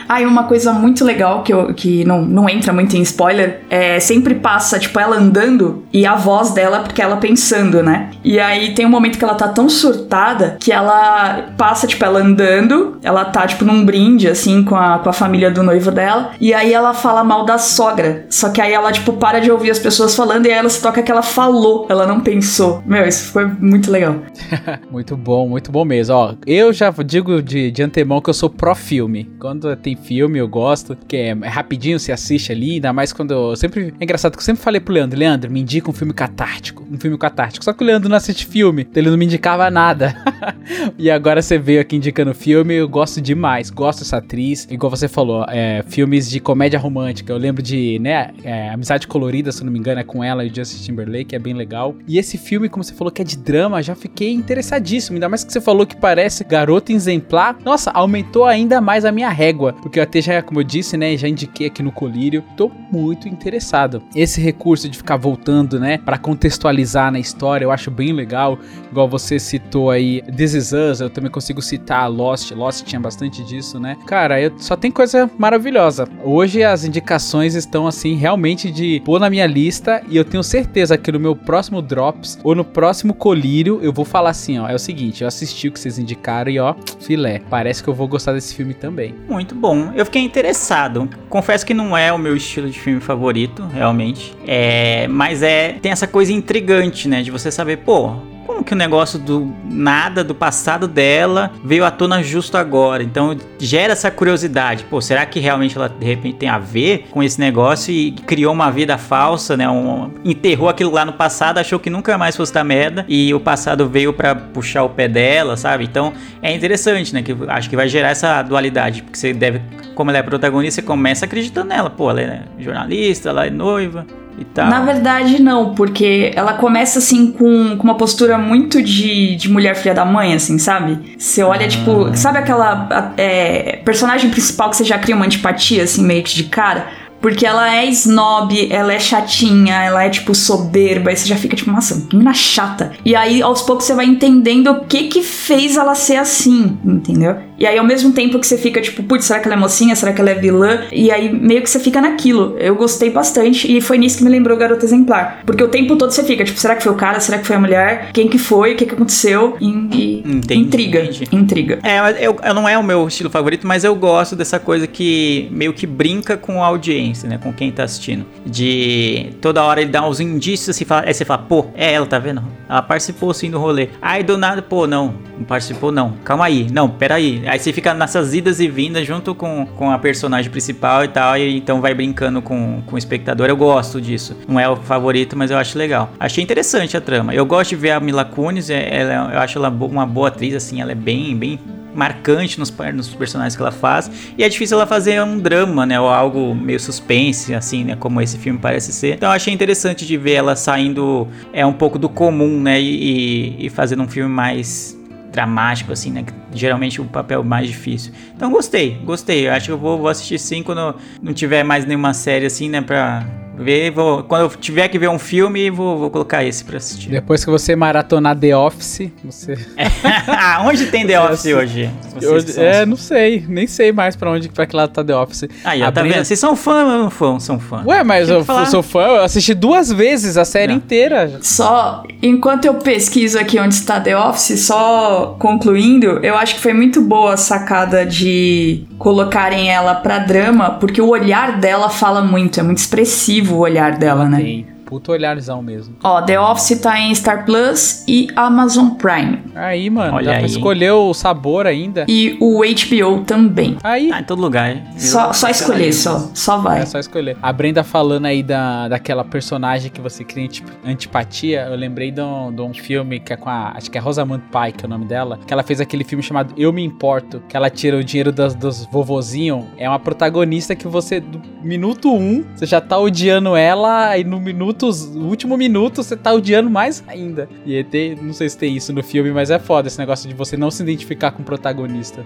Ah, 0.08 0.20
e 0.20 0.26
uma 0.26 0.44
coisa 0.44 0.72
muito 0.72 1.04
legal 1.04 1.42
que, 1.42 1.52
eu, 1.52 1.74
que 1.74 2.04
não, 2.04 2.22
não 2.22 2.48
entra 2.48 2.72
muito 2.72 2.96
em 2.96 3.02
spoiler 3.02 3.60
é 3.68 3.98
sempre 4.00 4.34
passa, 4.34 4.78
tipo, 4.78 4.98
ela 4.98 5.16
andando 5.16 5.84
e 5.92 6.06
a 6.06 6.14
voz 6.14 6.50
dela, 6.52 6.80
porque 6.80 7.02
ela 7.02 7.16
pensando, 7.16 7.82
né? 7.82 8.10
E 8.24 8.38
aí 8.38 8.74
tem 8.74 8.86
um 8.86 8.90
momento 8.90 9.18
que 9.18 9.24
ela 9.24 9.34
tá 9.34 9.48
tão 9.48 9.68
surtada 9.68 10.56
que 10.60 10.72
ela 10.72 11.52
passa, 11.56 11.86
tipo, 11.86 12.04
ela 12.04 12.20
andando, 12.20 12.98
ela 13.02 13.24
tá, 13.24 13.46
tipo, 13.46 13.64
num 13.64 13.84
brinde, 13.84 14.28
assim, 14.28 14.62
com 14.62 14.76
a, 14.76 14.98
com 14.98 15.08
a 15.08 15.12
família 15.12 15.50
do 15.50 15.62
noivo 15.62 15.90
dela, 15.90 16.30
e 16.40 16.52
aí 16.54 16.72
ela 16.72 16.94
fala 16.94 17.24
mal 17.24 17.44
da 17.44 17.58
sogra. 17.58 18.26
Só 18.28 18.50
que 18.50 18.60
aí 18.60 18.72
ela, 18.72 18.92
tipo, 18.92 19.14
para 19.14 19.40
de 19.40 19.50
ouvir 19.50 19.70
as 19.70 19.78
pessoas 19.78 20.14
falando 20.14 20.46
e 20.46 20.50
aí 20.50 20.58
ela 20.58 20.68
se 20.68 20.80
toca 20.80 21.02
que 21.02 21.10
ela 21.10 21.22
falou, 21.22 21.86
ela 21.88 22.06
não 22.06 22.20
pensou. 22.20 22.82
Meu, 22.86 23.06
isso 23.06 23.32
foi 23.32 23.46
muito 23.46 23.90
legal. 23.90 24.16
muito 24.90 25.16
bom, 25.16 25.48
muito 25.48 25.72
bom 25.72 25.84
mesmo. 25.84 26.14
Ó, 26.14 26.34
eu 26.46 26.72
já 26.72 26.90
digo 27.04 27.42
de, 27.42 27.70
de 27.70 27.82
antemão 27.82 28.20
que 28.20 28.30
eu 28.30 28.34
sou 28.34 28.50
pró-filme. 28.50 29.30
Quando 29.38 29.74
tem 29.76 29.95
filme, 29.96 30.38
eu 30.38 30.48
gosto, 30.48 30.96
que 31.08 31.16
é, 31.16 31.28
é 31.28 31.48
rapidinho, 31.48 31.98
se 31.98 32.12
assiste 32.12 32.52
ali, 32.52 32.74
ainda 32.74 32.92
mais 32.92 33.12
quando 33.12 33.32
eu 33.32 33.56
sempre. 33.56 33.94
É 33.98 34.04
engraçado 34.04 34.32
que 34.32 34.38
eu 34.38 34.44
sempre 34.44 34.62
falei 34.62 34.80
pro 34.80 34.94
Leandro, 34.94 35.18
Leandro, 35.18 35.50
me 35.50 35.60
indica 35.60 35.90
um 35.90 35.92
filme 35.92 36.12
catártico. 36.12 36.86
Um 36.90 36.98
filme 36.98 37.16
catártico. 37.18 37.64
Só 37.64 37.72
que 37.72 37.82
o 37.82 37.86
Leandro 37.86 38.08
não 38.08 38.16
assiste 38.16 38.46
filme, 38.46 38.82
então 38.82 39.02
ele 39.02 39.10
não 39.10 39.16
me 39.16 39.24
indicava 39.24 39.70
nada. 39.70 40.16
e 40.98 41.10
agora 41.10 41.42
você 41.42 41.58
veio 41.58 41.80
aqui 41.80 41.96
indicando 41.96 42.34
filme, 42.34 42.74
eu 42.74 42.88
gosto 42.88 43.20
demais. 43.20 43.70
Gosto 43.70 44.00
dessa 44.00 44.18
atriz. 44.18 44.66
Igual 44.70 44.90
você 44.90 45.08
falou, 45.08 45.44
é, 45.48 45.82
filmes 45.88 46.28
de 46.28 46.40
comédia 46.40 46.78
romântica. 46.78 47.32
Eu 47.32 47.38
lembro 47.38 47.62
de, 47.62 47.98
né, 47.98 48.30
é, 48.44 48.70
Amizade 48.70 49.06
Colorida, 49.06 49.52
se 49.52 49.64
não 49.64 49.72
me 49.72 49.78
engano, 49.78 50.00
é 50.00 50.04
com 50.04 50.22
ela 50.22 50.44
e 50.44 50.52
Justin 50.54 50.82
Timberlake, 50.84 51.34
é 51.34 51.38
bem 51.38 51.54
legal. 51.54 51.94
E 52.06 52.18
esse 52.18 52.38
filme, 52.38 52.68
como 52.68 52.84
você 52.84 52.94
falou 52.94 53.10
que 53.10 53.22
é 53.22 53.24
de 53.24 53.36
drama, 53.36 53.82
já 53.82 53.94
fiquei 53.94 54.32
interessadíssimo. 54.32 55.16
Ainda 55.16 55.28
mais 55.28 55.44
que 55.44 55.52
você 55.52 55.60
falou 55.60 55.86
que 55.86 55.96
parece 55.96 56.44
Garota 56.44 56.92
Exemplar. 56.92 57.56
Nossa, 57.64 57.90
aumentou 57.90 58.44
ainda 58.44 58.80
mais 58.80 59.04
a 59.04 59.12
minha 59.12 59.28
régua 59.28 59.74
porque 59.86 60.00
eu 60.00 60.02
até 60.02 60.20
já, 60.20 60.42
como 60.42 60.58
eu 60.58 60.64
disse, 60.64 60.96
né, 60.96 61.16
já 61.16 61.28
indiquei 61.28 61.68
aqui 61.68 61.80
no 61.80 61.92
Colírio, 61.92 62.42
tô 62.56 62.68
muito 62.90 63.28
interessado. 63.28 64.02
Esse 64.16 64.40
recurso 64.40 64.88
de 64.88 64.98
ficar 64.98 65.16
voltando, 65.16 65.78
né, 65.78 65.96
para 65.96 66.18
contextualizar 66.18 67.12
na 67.12 67.20
história, 67.20 67.64
eu 67.64 67.70
acho 67.70 67.88
bem 67.88 68.12
legal. 68.12 68.58
Igual 68.90 69.08
você 69.08 69.38
citou 69.38 69.88
aí 69.92 70.22
This 70.22 70.54
Is 70.54 70.72
Us, 70.72 71.00
eu 71.00 71.08
também 71.08 71.30
consigo 71.30 71.62
citar 71.62 72.10
Lost. 72.10 72.50
Lost 72.50 72.84
tinha 72.84 72.98
bastante 72.98 73.44
disso, 73.44 73.78
né? 73.78 73.96
Cara, 74.08 74.40
eu, 74.40 74.58
só 74.58 74.74
tem 74.74 74.90
coisa 74.90 75.30
maravilhosa. 75.38 76.08
Hoje 76.24 76.64
as 76.64 76.84
indicações 76.84 77.54
estão 77.54 77.86
assim 77.86 78.16
realmente 78.16 78.72
de 78.72 79.00
pôr 79.04 79.20
na 79.20 79.30
minha 79.30 79.46
lista 79.46 80.02
e 80.08 80.16
eu 80.16 80.24
tenho 80.24 80.42
certeza 80.42 80.98
que 80.98 81.12
no 81.12 81.20
meu 81.20 81.36
próximo 81.36 81.80
Drops 81.80 82.40
ou 82.42 82.56
no 82.56 82.64
próximo 82.64 83.14
Colírio 83.14 83.78
eu 83.80 83.92
vou 83.92 84.04
falar 84.04 84.30
assim, 84.30 84.58
ó, 84.58 84.68
é 84.68 84.74
o 84.74 84.80
seguinte, 84.80 85.22
eu 85.22 85.28
assisti 85.28 85.68
o 85.68 85.72
que 85.72 85.78
vocês 85.78 85.96
indicaram 85.96 86.50
e 86.50 86.58
ó, 86.58 86.74
filé, 86.98 87.40
parece 87.48 87.84
que 87.84 87.88
eu 87.88 87.94
vou 87.94 88.08
gostar 88.08 88.32
desse 88.32 88.52
filme 88.52 88.74
também. 88.74 89.14
Muito 89.28 89.54
bom 89.54 89.75
eu 89.94 90.04
fiquei 90.04 90.22
interessado. 90.22 91.08
Confesso 91.28 91.64
que 91.64 91.74
não 91.74 91.96
é 91.96 92.12
o 92.12 92.18
meu 92.18 92.36
estilo 92.36 92.68
de 92.68 92.78
filme 92.78 93.00
favorito, 93.00 93.66
realmente. 93.66 94.34
É, 94.46 95.06
mas 95.08 95.42
é 95.42 95.76
tem 95.80 95.92
essa 95.92 96.06
coisa 96.06 96.32
intrigante, 96.32 97.08
né, 97.08 97.22
de 97.22 97.30
você 97.30 97.50
saber, 97.50 97.78
pô, 97.78 98.16
como 98.46 98.64
que 98.64 98.72
o 98.72 98.76
negócio 98.76 99.18
do 99.18 99.52
nada, 99.64 100.22
do 100.22 100.34
passado 100.34 100.86
dela, 100.86 101.50
veio 101.64 101.84
à 101.84 101.90
tona 101.90 102.22
justo 102.22 102.56
agora? 102.56 103.02
Então 103.02 103.36
gera 103.58 103.92
essa 103.92 104.10
curiosidade. 104.10 104.84
Pô, 104.84 105.00
será 105.00 105.26
que 105.26 105.40
realmente 105.40 105.76
ela 105.76 105.88
de 105.88 106.06
repente 106.06 106.36
tem 106.36 106.48
a 106.48 106.58
ver 106.58 107.08
com 107.10 107.22
esse 107.22 107.40
negócio 107.40 107.92
e 107.92 108.12
criou 108.12 108.52
uma 108.52 108.70
vida 108.70 108.96
falsa, 108.96 109.56
né? 109.56 109.68
Um, 109.68 110.10
enterrou 110.24 110.68
aquilo 110.68 110.92
lá 110.92 111.04
no 111.04 111.12
passado, 111.12 111.58
achou 111.58 111.78
que 111.78 111.90
nunca 111.90 112.16
mais 112.16 112.36
fosse 112.36 112.52
dar 112.52 112.64
merda 112.64 113.04
e 113.08 113.34
o 113.34 113.40
passado 113.40 113.88
veio 113.88 114.12
para 114.12 114.34
puxar 114.34 114.84
o 114.84 114.90
pé 114.90 115.08
dela, 115.08 115.56
sabe? 115.56 115.84
Então 115.84 116.12
é 116.40 116.54
interessante, 116.54 117.12
né? 117.12 117.22
Que 117.22 117.36
acho 117.48 117.68
que 117.68 117.76
vai 117.76 117.88
gerar 117.88 118.10
essa 118.10 118.42
dualidade, 118.42 119.02
porque 119.02 119.18
você 119.18 119.32
deve, 119.32 119.60
como 119.94 120.10
ela 120.10 120.18
é 120.18 120.22
protagonista, 120.22 120.80
você 120.80 120.86
começa 120.86 121.24
acreditando 121.24 121.68
nela. 121.68 121.90
Pô, 121.90 122.10
ela 122.10 122.20
é 122.20 122.42
jornalista, 122.58 123.30
ela 123.30 123.46
é 123.46 123.50
noiva 123.50 124.06
e 124.38 124.44
tal. 124.44 124.68
Na 124.68 124.80
verdade, 124.80 125.40
não, 125.42 125.74
porque 125.74 126.32
ela 126.34 126.54
começa 126.54 126.98
assim 126.98 127.32
com, 127.32 127.76
com 127.76 127.84
uma 127.84 127.96
postura 127.96 128.36
muito 128.36 128.82
de, 128.82 129.36
de 129.36 129.48
mulher 129.48 129.74
filha 129.74 129.94
da 129.94 130.04
mãe, 130.04 130.34
assim, 130.34 130.58
sabe? 130.58 131.14
Você 131.18 131.42
olha, 131.42 131.66
tipo, 131.68 132.14
sabe 132.14 132.38
aquela 132.38 133.12
é, 133.16 133.80
personagem 133.84 134.30
principal 134.30 134.70
que 134.70 134.76
você 134.76 134.84
já 134.84 134.98
cria 134.98 135.16
uma 135.16 135.24
antipatia, 135.24 135.84
assim, 135.84 136.04
meio 136.04 136.22
que 136.22 136.34
de 136.34 136.44
cara? 136.44 136.86
Porque 137.26 137.44
ela 137.44 137.74
é 137.74 137.86
snob, 137.86 138.68
ela 138.70 138.92
é 138.92 139.00
chatinha, 139.00 139.82
ela 139.82 140.04
é, 140.04 140.08
tipo, 140.08 140.32
soberba, 140.32 141.10
aí 141.10 141.16
você 141.16 141.26
já 141.26 141.34
fica, 141.34 141.56
tipo, 141.56 141.72
nossa, 141.72 142.06
que 142.08 142.14
menina 142.14 142.32
chata. 142.32 142.92
E 143.04 143.16
aí, 143.16 143.42
aos 143.42 143.62
poucos, 143.62 143.84
você 143.84 143.94
vai 143.94 144.06
entendendo 144.06 144.70
o 144.70 144.84
que 144.84 145.08
que 145.08 145.24
fez 145.24 145.76
ela 145.76 145.96
ser 145.96 146.18
assim, 146.18 146.78
entendeu? 146.84 147.34
E 147.58 147.66
aí, 147.66 147.78
ao 147.78 147.84
mesmo 147.84 148.12
tempo 148.12 148.38
que 148.38 148.46
você 148.46 148.56
fica, 148.56 148.80
tipo, 148.80 149.02
putz, 149.02 149.24
será 149.24 149.40
que 149.40 149.48
ela 149.48 149.56
é 149.56 149.58
mocinha? 149.58 149.96
Será 149.96 150.12
que 150.12 150.20
ela 150.20 150.30
é 150.30 150.34
vilã? 150.34 150.82
E 150.92 151.10
aí, 151.10 151.32
meio 151.32 151.62
que 151.62 151.70
você 151.70 151.80
fica 151.80 152.00
naquilo. 152.00 152.54
Eu 152.58 152.76
gostei 152.76 153.10
bastante 153.10 153.74
e 153.74 153.80
foi 153.80 153.98
nisso 153.98 154.18
que 154.18 154.24
me 154.24 154.30
lembrou 154.30 154.56
Garota 154.56 154.84
Exemplar. 154.84 155.40
Porque 155.44 155.64
o 155.64 155.68
tempo 155.68 155.96
todo 155.96 156.12
você 156.12 156.22
fica, 156.22 156.44
tipo, 156.44 156.60
será 156.60 156.76
que 156.76 156.82
foi 156.82 156.92
o 156.92 156.96
cara? 156.96 157.18
Será 157.18 157.38
que 157.38 157.46
foi 157.46 157.56
a 157.56 157.60
mulher? 157.60 158.10
Quem 158.12 158.28
que 158.28 158.38
foi? 158.38 158.74
O 158.74 158.76
que 158.76 158.84
que 158.86 158.94
aconteceu? 158.94 159.56
E, 159.60 159.66
e 159.66 160.18
Entendi, 160.18 160.54
intriga. 160.54 161.00
entendi. 161.00 161.28
Intriga. 161.32 161.78
É, 161.82 162.24
eu, 162.24 162.36
eu 162.44 162.54
não 162.54 162.68
é 162.68 162.76
o 162.76 162.84
meu 162.84 163.08
estilo 163.08 163.30
favorito, 163.30 163.66
mas 163.66 163.84
eu 163.84 163.94
gosto 163.96 164.36
dessa 164.36 164.60
coisa 164.60 164.86
que 164.86 165.48
meio 165.50 165.72
que 165.72 165.86
brinca 165.86 166.36
com 166.36 166.62
a 166.62 166.66
audiência, 166.66 167.15
né? 167.24 167.38
Com 167.38 167.52
quem 167.52 167.70
tá 167.70 167.84
assistindo. 167.84 168.26
De 168.44 169.30
toda 169.40 169.62
hora 169.62 169.80
ele 169.80 169.90
dá 169.90 170.06
uns 170.06 170.18
indícios 170.20 170.70
assim, 170.70 170.84
fala, 170.84 171.04
aí 171.06 171.14
você 171.14 171.24
fala, 171.24 171.42
pô, 171.42 171.66
é 171.74 171.92
ela, 171.92 172.06
tá 172.06 172.18
vendo? 172.18 172.42
Ela 172.68 172.82
participou 172.82 173.32
sim 173.32 173.50
do 173.50 173.58
rolê. 173.58 173.90
Aí 174.02 174.22
do 174.22 174.36
nada, 174.36 174.60
pô, 174.60 174.86
não, 174.86 175.14
não 175.36 175.44
participou 175.44 175.92
não. 175.92 176.12
Calma 176.24 176.46
aí, 176.46 176.66
não, 176.72 176.88
peraí. 176.88 177.42
Aí 177.46 177.58
você 177.58 177.72
fica 177.72 177.94
nessas 177.94 178.34
idas 178.34 178.58
e 178.60 178.68
vindas 178.68 179.06
junto 179.06 179.34
com, 179.34 179.66
com 179.66 179.90
a 179.90 179.98
personagem 179.98 180.50
principal 180.50 181.04
e 181.04 181.08
tal, 181.08 181.36
e 181.36 181.56
então 181.56 181.80
vai 181.80 181.94
brincando 181.94 182.42
com, 182.42 182.82
com 182.84 182.94
o 182.94 182.98
espectador. 182.98 183.46
Eu 183.48 183.56
gosto 183.56 184.00
disso. 184.00 184.36
Não 184.48 184.58
é 184.58 184.68
o 184.68 184.76
favorito, 184.76 185.36
mas 185.36 185.50
eu 185.50 185.58
acho 185.58 185.78
legal. 185.78 186.10
Achei 186.18 186.42
interessante 186.42 186.96
a 186.96 187.00
trama. 187.00 187.34
Eu 187.34 187.46
gosto 187.46 187.70
de 187.70 187.76
ver 187.76 187.90
a 187.92 188.00
Mila 188.00 188.24
Kunis, 188.24 188.70
é- 188.70 189.00
ela, 189.00 189.32
eu 189.32 189.38
acho 189.40 189.58
ela 189.58 189.68
uma 189.68 190.06
boa 190.06 190.28
atriz, 190.28 190.54
assim, 190.54 190.80
ela 190.80 190.92
é 190.92 190.94
bem, 190.94 191.36
bem 191.36 191.58
marcante 191.96 192.58
nos, 192.60 192.72
nos 192.94 193.08
personagens 193.14 193.56
que 193.56 193.62
ela 193.62 193.72
faz. 193.72 194.10
E 194.36 194.44
é 194.44 194.48
difícil 194.48 194.76
ela 194.76 194.86
fazer 194.86 195.22
um 195.22 195.38
drama, 195.38 195.86
né? 195.86 195.98
Ou 195.98 196.08
algo 196.08 196.54
meio 196.54 196.78
suspense, 196.78 197.54
assim, 197.54 197.84
né? 197.84 197.96
Como 197.96 198.20
esse 198.20 198.36
filme 198.38 198.58
parece 198.58 198.92
ser. 198.92 199.14
Então 199.14 199.28
eu 199.30 199.34
achei 199.34 199.52
interessante 199.52 200.06
de 200.06 200.16
ver 200.16 200.34
ela 200.34 200.54
saindo 200.54 201.26
é 201.52 201.64
um 201.64 201.72
pouco 201.72 201.98
do 201.98 202.08
comum, 202.08 202.60
né? 202.60 202.80
E, 202.80 203.66
e- 203.66 203.70
fazendo 203.70 204.02
um 204.02 204.08
filme 204.08 204.30
mais 204.30 204.96
dramático, 205.32 205.92
assim, 205.92 206.10
né? 206.10 206.24
Geralmente 206.52 207.00
o 207.00 207.04
papel 207.04 207.42
mais 207.42 207.66
difícil. 207.68 208.12
Então 208.34 208.50
gostei, 208.50 208.98
gostei. 209.04 209.48
Eu 209.48 209.52
acho 209.52 209.66
que 209.66 209.72
eu 209.72 209.78
vou, 209.78 209.98
vou 209.98 210.08
assistir 210.08 210.38
sim 210.38 210.62
quando 210.62 210.94
não 211.22 211.32
tiver 211.34 211.62
mais 211.62 211.84
nenhuma 211.84 212.14
série 212.14 212.46
assim, 212.46 212.68
né? 212.68 212.80
Pra 212.80 213.24
ver. 213.58 213.90
Vou, 213.90 214.22
quando 214.24 214.42
eu 214.42 214.48
tiver 214.50 214.88
que 214.88 214.98
ver 214.98 215.08
um 215.08 215.18
filme, 215.18 215.70
vou, 215.70 215.98
vou 215.98 216.10
colocar 216.10 216.44
esse 216.44 216.64
pra 216.64 216.76
assistir. 216.76 217.10
Depois 217.10 217.44
que 217.44 217.50
você 217.50 217.74
maratonar 217.76 218.36
The 218.36 218.56
Office, 218.56 219.10
você. 219.24 219.56
Onde 220.64 220.86
tem 220.86 221.06
The 221.06 221.20
Office 221.20 221.46
hoje? 221.46 221.90
Hoje- 222.22 222.60
é, 222.60 222.84
não 222.86 222.96
sei. 222.96 223.44
Nem 223.48 223.66
sei 223.66 223.92
mais 223.92 224.16
pra 224.16 224.30
onde, 224.30 224.48
pra 224.48 224.66
que 224.66 224.74
lado 224.74 224.90
tá 224.90 225.04
The 225.04 225.14
Office. 225.16 225.44
Aí, 225.64 225.82
ó, 225.82 225.86
A 225.86 225.92
tá 225.92 226.02
vendo? 226.02 226.24
Vocês 226.24 226.38
são 226.38 226.56
fã 226.56 226.84
ou 226.84 226.98
não 227.02 227.10
fã? 227.10 227.38
São 227.38 227.58
fã. 227.58 227.82
Ué, 227.86 228.02
mas 228.02 228.28
eu 228.28 228.44
falar. 228.44 228.66
sou 228.66 228.82
fã, 228.82 229.00
eu 229.02 229.22
assisti 229.22 229.54
duas 229.54 229.90
vezes 229.92 230.36
a 230.36 230.44
série 230.44 230.72
inteira. 230.72 231.38
Só, 231.42 232.02
enquanto 232.22 232.64
eu 232.64 232.74
pesquiso 232.74 233.38
aqui 233.38 233.58
onde 233.58 233.74
está 233.74 234.00
The 234.00 234.16
Office, 234.16 234.60
só 234.66 235.36
concluindo, 235.38 236.18
eu 236.24 236.36
acho 236.36 236.56
que 236.56 236.60
foi 236.60 236.72
muito 236.72 237.00
boa 237.00 237.34
a 237.34 237.36
sacada 237.36 238.04
de 238.04 238.84
colocarem 238.98 239.70
ela 239.70 239.94
pra 239.96 240.18
drama, 240.18 240.70
porque 240.72 241.00
o 241.00 241.08
olhar 241.08 241.58
dela 241.60 241.88
fala 241.90 242.22
muito, 242.22 242.58
é 242.58 242.62
muito 242.62 242.78
expressivo 242.78 243.45
o 243.54 243.58
olhar 243.58 243.98
dela, 243.98 244.28
né? 244.28 244.75
Puto 244.86 245.12
olharzão 245.12 245.60
mesmo. 245.62 245.96
Ó, 246.02 246.22
The 246.22 246.38
Office 246.40 246.80
tá 246.80 246.98
em 246.98 247.14
Star 247.14 247.44
Plus 247.44 248.04
e 248.08 248.28
Amazon 248.36 248.90
Prime. 248.90 249.42
Aí, 249.54 249.90
mano, 249.90 250.14
Olha 250.14 250.26
dá 250.26 250.32
aí. 250.32 250.38
pra 250.38 250.46
escolher 250.46 250.92
o 250.92 251.12
sabor 251.12 251.66
ainda. 251.66 252.04
E 252.08 252.36
o 252.40 252.60
HBO 252.60 253.24
também. 253.24 253.76
Aí. 253.82 254.10
Ah, 254.12 254.20
em 254.20 254.24
todo 254.24 254.40
lugar. 254.40 254.76
Só, 254.96 255.32
só 255.32 255.48
escolher, 255.48 255.92
só. 255.92 256.30
Só 256.34 256.58
vai. 256.58 256.80
É 256.82 256.86
só 256.86 256.98
escolher. 256.98 257.36
A 257.42 257.52
Brenda 257.52 257.82
falando 257.82 258.26
aí 258.26 258.42
da, 258.42 258.88
daquela 258.88 259.24
personagem 259.24 259.90
que 259.90 260.00
você 260.00 260.22
cria 260.24 260.44
antip- 260.44 260.70
antipatia, 260.84 261.66
eu 261.70 261.76
lembrei 261.76 262.10
de 262.10 262.20
um, 262.20 262.52
de 262.54 262.60
um 262.62 262.74
filme 262.74 263.18
que 263.20 263.32
é 263.32 263.36
com 263.36 263.48
a. 263.48 263.72
Acho 263.76 263.90
que 263.90 263.98
é 263.98 264.00
Rosamund 264.00 264.42
Pike, 264.52 264.84
é 264.84 264.86
o 264.86 264.90
nome 264.90 265.04
dela. 265.06 265.38
Que 265.46 265.52
ela 265.52 265.62
fez 265.62 265.80
aquele 265.80 266.04
filme 266.04 266.22
chamado 266.22 266.54
Eu 266.56 266.72
Me 266.72 266.84
Importo. 266.84 267.42
Que 267.48 267.56
ela 267.56 267.70
tira 267.70 267.96
o 267.96 268.04
dinheiro 268.04 268.30
das, 268.32 268.54
dos 268.54 268.84
vovozinhos. 268.86 269.64
É 269.78 269.88
uma 269.88 269.98
protagonista 269.98 270.74
que 270.76 270.86
você, 270.86 271.18
do 271.20 271.40
minuto 271.62 272.12
um, 272.12 272.44
você 272.54 272.66
já 272.66 272.80
tá 272.80 272.98
odiando 272.98 273.56
ela. 273.56 274.16
E 274.18 274.24
no 274.24 274.38
minuto, 274.40 274.75
no 275.14 275.26
último 275.28 275.56
minuto, 275.56 276.02
você 276.02 276.16
tá 276.16 276.32
odiando 276.32 276.70
mais 276.70 277.02
ainda. 277.06 277.48
E 277.64 277.82
tem, 277.84 278.14
não 278.16 278.32
sei 278.32 278.48
se 278.48 278.58
tem 278.58 278.76
isso 278.76 278.92
no 278.92 279.02
filme, 279.02 279.30
mas 279.30 279.50
é 279.50 279.58
foda 279.58 279.88
esse 279.88 279.98
negócio 279.98 280.28
de 280.28 280.34
você 280.34 280.56
não 280.56 280.70
se 280.70 280.82
identificar 280.82 281.30
com 281.30 281.42
o 281.42 281.44
protagonista. 281.44 282.24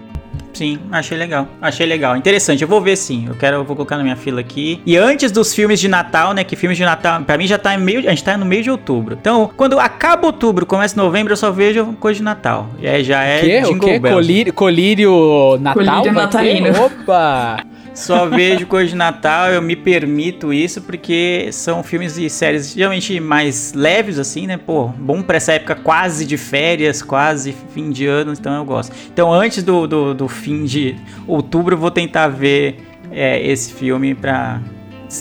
Sim, 0.53 0.79
achei 0.91 1.17
legal. 1.17 1.47
Achei 1.61 1.85
legal. 1.85 2.15
Interessante. 2.15 2.61
Eu 2.61 2.67
vou 2.67 2.81
ver 2.81 2.95
sim. 2.95 3.25
Eu 3.27 3.35
quero, 3.35 3.57
eu 3.57 3.63
vou 3.63 3.75
colocar 3.75 3.97
na 3.97 4.03
minha 4.03 4.15
fila 4.15 4.41
aqui. 4.41 4.81
E 4.85 4.97
antes 4.97 5.31
dos 5.31 5.53
filmes 5.53 5.79
de 5.79 5.87
Natal, 5.87 6.33
né? 6.33 6.43
Que 6.43 6.55
filmes 6.55 6.77
de 6.77 6.83
Natal, 6.83 7.21
pra 7.23 7.37
mim 7.37 7.47
já 7.47 7.57
tá 7.57 7.73
em 7.73 7.79
meio. 7.79 7.99
A 7.99 8.09
gente 8.09 8.23
tá 8.23 8.37
no 8.37 8.45
meio 8.45 8.61
de 8.63 8.69
outubro. 8.69 9.17
Então, 9.19 9.49
quando 9.55 9.79
acaba 9.79 10.27
outubro, 10.27 10.65
começa 10.65 11.01
novembro, 11.01 11.33
eu 11.33 11.37
só 11.37 11.51
vejo 11.51 11.93
coisa 11.99 12.17
de 12.17 12.23
Natal. 12.23 12.69
E 12.79 12.87
aí 12.87 13.03
já 13.03 13.23
é 13.23 13.39
o 13.39 13.41
quê? 13.41 13.61
O 13.63 13.79
quê? 13.79 13.99
Bells. 13.99 14.13
Colírio, 14.13 14.53
colírio 14.53 15.57
Natal? 15.59 15.83
Colírio 15.83 16.13
natalino. 16.13 16.69
Opa! 16.85 17.70
Só 17.93 18.25
vejo 18.27 18.65
coisa 18.67 18.89
de 18.89 18.95
Natal, 18.95 19.49
eu 19.49 19.61
me 19.61 19.75
permito 19.75 20.53
isso 20.53 20.81
porque 20.81 21.49
são 21.51 21.83
filmes 21.83 22.17
e 22.17 22.29
séries 22.29 22.73
geralmente 22.73 23.19
mais 23.19 23.73
leves, 23.73 24.17
assim, 24.17 24.47
né? 24.47 24.57
Pô, 24.57 24.87
bom 24.87 25.21
pra 25.21 25.37
essa 25.37 25.53
época 25.53 25.75
quase 25.75 26.25
de 26.25 26.37
férias, 26.37 27.01
quase 27.01 27.53
fim 27.73 27.89
de 27.91 28.05
ano, 28.05 28.31
então 28.31 28.55
eu 28.55 28.63
gosto. 28.63 28.95
Então 29.11 29.31
antes 29.33 29.61
do, 29.61 29.87
do, 29.87 30.13
do 30.13 30.27
fim 30.27 30.63
de 30.63 30.95
outubro 31.27 31.75
eu 31.75 31.79
vou 31.79 31.91
tentar 31.91 32.29
ver 32.29 32.79
é, 33.11 33.45
esse 33.45 33.73
filme 33.73 34.15
pra 34.15 34.61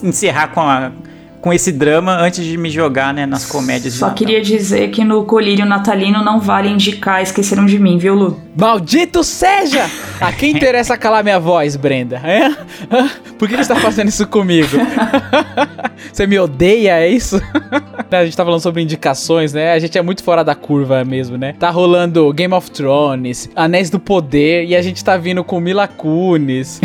encerrar 0.03 0.49
com, 0.49 0.61
a, 0.61 0.93
com 1.41 1.53
esse 1.53 1.73
drama 1.73 2.17
antes 2.17 2.45
de 2.45 2.57
me 2.57 2.71
jogar, 2.71 3.15
né, 3.15 3.27
nas 3.27 3.47
comédias 3.47 3.95
de 3.95 3.99
Só 3.99 4.07
Natal. 4.07 4.19
queria 4.19 4.43
dizer 4.43 4.91
que 4.91 5.05
no 5.05 5.25
colírio 5.25 5.65
natalino 5.65 6.23
não 6.23 6.39
vale 6.39 6.69
indicar 6.69 7.23
Esqueceram 7.23 7.67
de 7.67 7.79
Mim, 7.79 7.99
viu, 7.99 8.15
Lu? 8.15 8.41
Maldito 8.57 9.25
seja! 9.25 9.89
A 10.21 10.33
quem 10.33 10.51
interessa 10.57 10.97
calar 10.97 11.23
minha 11.23 11.39
voz, 11.39 11.77
Brenda? 11.77 12.21
É? 12.23 12.51
Por 13.39 13.49
que 13.49 13.57
você 13.57 13.73
tá 13.73 13.81
fazendo 13.81 14.09
isso 14.09 14.27
comigo? 14.27 14.77
Você 16.13 16.27
me 16.27 16.39
odeia, 16.39 16.99
é 16.99 17.09
isso? 17.09 17.41
A 18.11 18.25
gente 18.25 18.37
tá 18.37 18.45
falando 18.45 18.61
sobre 18.61 18.83
indicações, 18.83 19.53
né? 19.53 19.73
A 19.73 19.79
gente 19.79 19.97
é 19.97 20.03
muito 20.03 20.25
fora 20.25 20.43
da 20.43 20.55
curva 20.55 21.05
mesmo, 21.05 21.37
né? 21.37 21.55
Tá 21.59 21.71
rolando 21.71 22.33
Game 22.33 22.53
of 22.53 22.69
Thrones, 22.71 23.49
Anéis 23.55 23.89
do 23.89 24.01
Poder, 24.01 24.65
e 24.65 24.75
a 24.75 24.83
gente 24.83 25.05
tá 25.05 25.17
vindo 25.17 25.45
com 25.45 25.61
Mila 25.61 25.87
Kunis, 25.87 26.81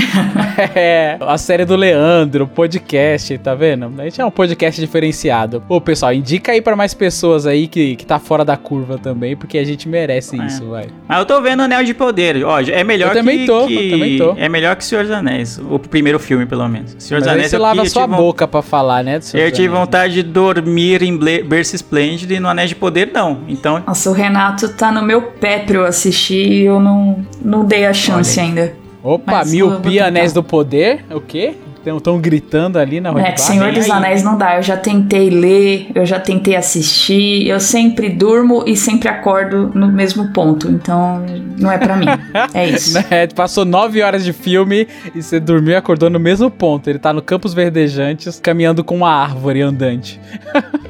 é, 0.76 1.18
a 1.20 1.38
série 1.38 1.66
do 1.66 1.76
Leandro, 1.76 2.46
podcast, 2.46 3.36
tá 3.40 3.56
vendo? 3.56 3.92
A 3.98 4.04
gente 4.04 4.22
é 4.22 4.26
um 4.26 4.30
podcast 4.30 4.45
diferenciado. 4.82 5.64
Ô, 5.70 5.80
pessoal, 5.82 6.14
indica 6.14 6.52
aí 6.52 6.62
pra 6.62 6.76
mais 6.76 6.94
pessoas 6.94 7.46
aí 7.48 7.68
que, 7.68 7.96
que 7.96 8.06
tá 8.06 8.20
fora 8.20 8.44
da 8.46 8.56
curva 8.58 8.98
também, 8.98 9.36
porque 9.36 9.58
a 9.58 9.64
gente 9.64 9.88
merece 9.88 10.40
É. 10.40 10.46
isso, 10.46 10.66
vai. 10.66 10.88
Mas 11.08 11.20
eu 11.20 11.26
tô 11.26 11.42
vendo 11.42 11.62
Anel 11.64 11.84
de 11.84 11.94
Poder. 11.94 12.44
Ó, 12.46 12.60
é 12.60 12.84
melhor 12.84 13.10
Eu 13.10 13.14
também 13.14 13.40
que, 13.40 13.46
tô, 13.46 13.68
que- 13.68 13.86
eu 13.86 13.92
também 13.92 14.18
tô. 14.18 14.34
É 14.38 14.50
melhor 14.50 14.76
que 14.76 14.84
Senhor 14.86 15.04
dos 15.04 15.12
Anéis. 15.12 15.60
O 15.70 15.80
primeiro 15.80 16.20
filme, 16.20 16.46
pelo 16.46 16.68
menos. 16.68 16.96
Senhor 17.00 17.20
dos 17.20 17.28
Anéis 17.28 17.50
você 17.50 17.56
eu 17.56 17.62
lava 17.62 17.82
eu 17.82 17.86
sua 17.86 18.06
boca 18.08 18.48
pra 18.48 18.62
falar, 18.62 19.04
né? 19.04 19.20
Eu 19.34 19.52
tive 19.52 19.70
vontade 19.70 20.16
de 20.16 20.24
dormir 20.24 21.02
em 21.02 21.16
Ble- 21.18 21.44
Berço 21.44 21.76
Esplêndido 21.76 22.34
e 22.34 22.40
no 22.40 22.48
Anéis 22.50 22.70
de 22.70 22.76
Poder, 22.76 23.10
não. 23.14 23.40
Então, 23.48 23.82
Nossa, 23.86 24.10
o 24.10 24.14
Renato 24.14 24.70
tá 24.70 24.92
no 24.92 25.02
meu 25.02 25.22
pé 25.22 25.60
pra 25.60 25.78
eu 25.78 25.86
assistir 25.86 26.52
e 26.52 26.66
eu 26.66 26.80
não, 26.80 27.26
não 27.44 27.64
dei 27.66 27.86
a 27.86 27.94
chance 27.94 28.40
ainda. 28.40 28.74
Opa, 29.04 29.32
Mas 29.34 29.52
miopia, 29.54 30.08
anéis 30.08 30.34
do 30.34 30.42
poder? 30.44 31.06
O 31.12 31.22
quê? 31.22 31.54
Estão 31.86 32.20
gritando 32.20 32.78
ali 32.78 33.00
na 33.00 33.12
rua 33.12 33.22
É, 33.22 33.36
Senhor 33.38 33.72
dos 33.72 33.90
Anéis 33.90 34.24
não 34.24 34.38
dá. 34.38 34.58
Eu 34.58 34.64
já 34.64 34.78
tentei 34.78 35.30
ler, 35.30 35.88
eu 35.94 36.06
já 36.06 36.20
tentei 36.20 36.56
assistir. 36.56 37.48
Eu 37.48 37.60
sempre 37.60 38.10
durmo 38.10 38.64
e 38.66 38.76
sempre 38.76 39.10
acordo 39.10 39.72
no 39.74 39.88
mesmo 39.92 40.32
ponto. 40.34 40.70
Então, 40.70 41.24
não 41.60 41.72
é 41.72 41.78
pra 41.78 41.96
mim. 41.96 42.06
É 42.54 42.68
isso. 42.70 42.94
Né? 42.94 43.28
Passou 43.36 43.66
nove 43.66 44.02
horas 44.02 44.24
de 44.24 44.32
filme 44.32 44.88
e 45.14 45.22
você 45.22 45.40
dormiu 45.40 45.74
e 45.74 45.76
acordou 45.76 46.10
no 46.10 46.20
mesmo 46.20 46.50
ponto. 46.50 46.90
Ele 46.90 47.00
tá 47.00 47.12
no 47.12 47.22
Campos 47.22 47.54
Verdejantes, 47.54 48.40
caminhando 48.40 48.84
com 48.84 48.96
uma 48.96 49.10
árvore 49.10 49.62
andante. 49.62 50.20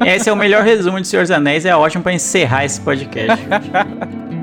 Esse 0.06 0.30
é 0.30 0.34
o 0.34 0.36
melhor 0.36 0.64
resumo 0.64 1.00
de 1.00 1.08
Senhor 1.08 1.24
dos 1.24 1.32
Anéis, 1.32 1.66
é 1.66 1.76
ótimo 1.76 2.04
pra 2.04 2.14
encerrar 2.14 2.66
esse 2.66 2.80
podcast. 2.82 3.44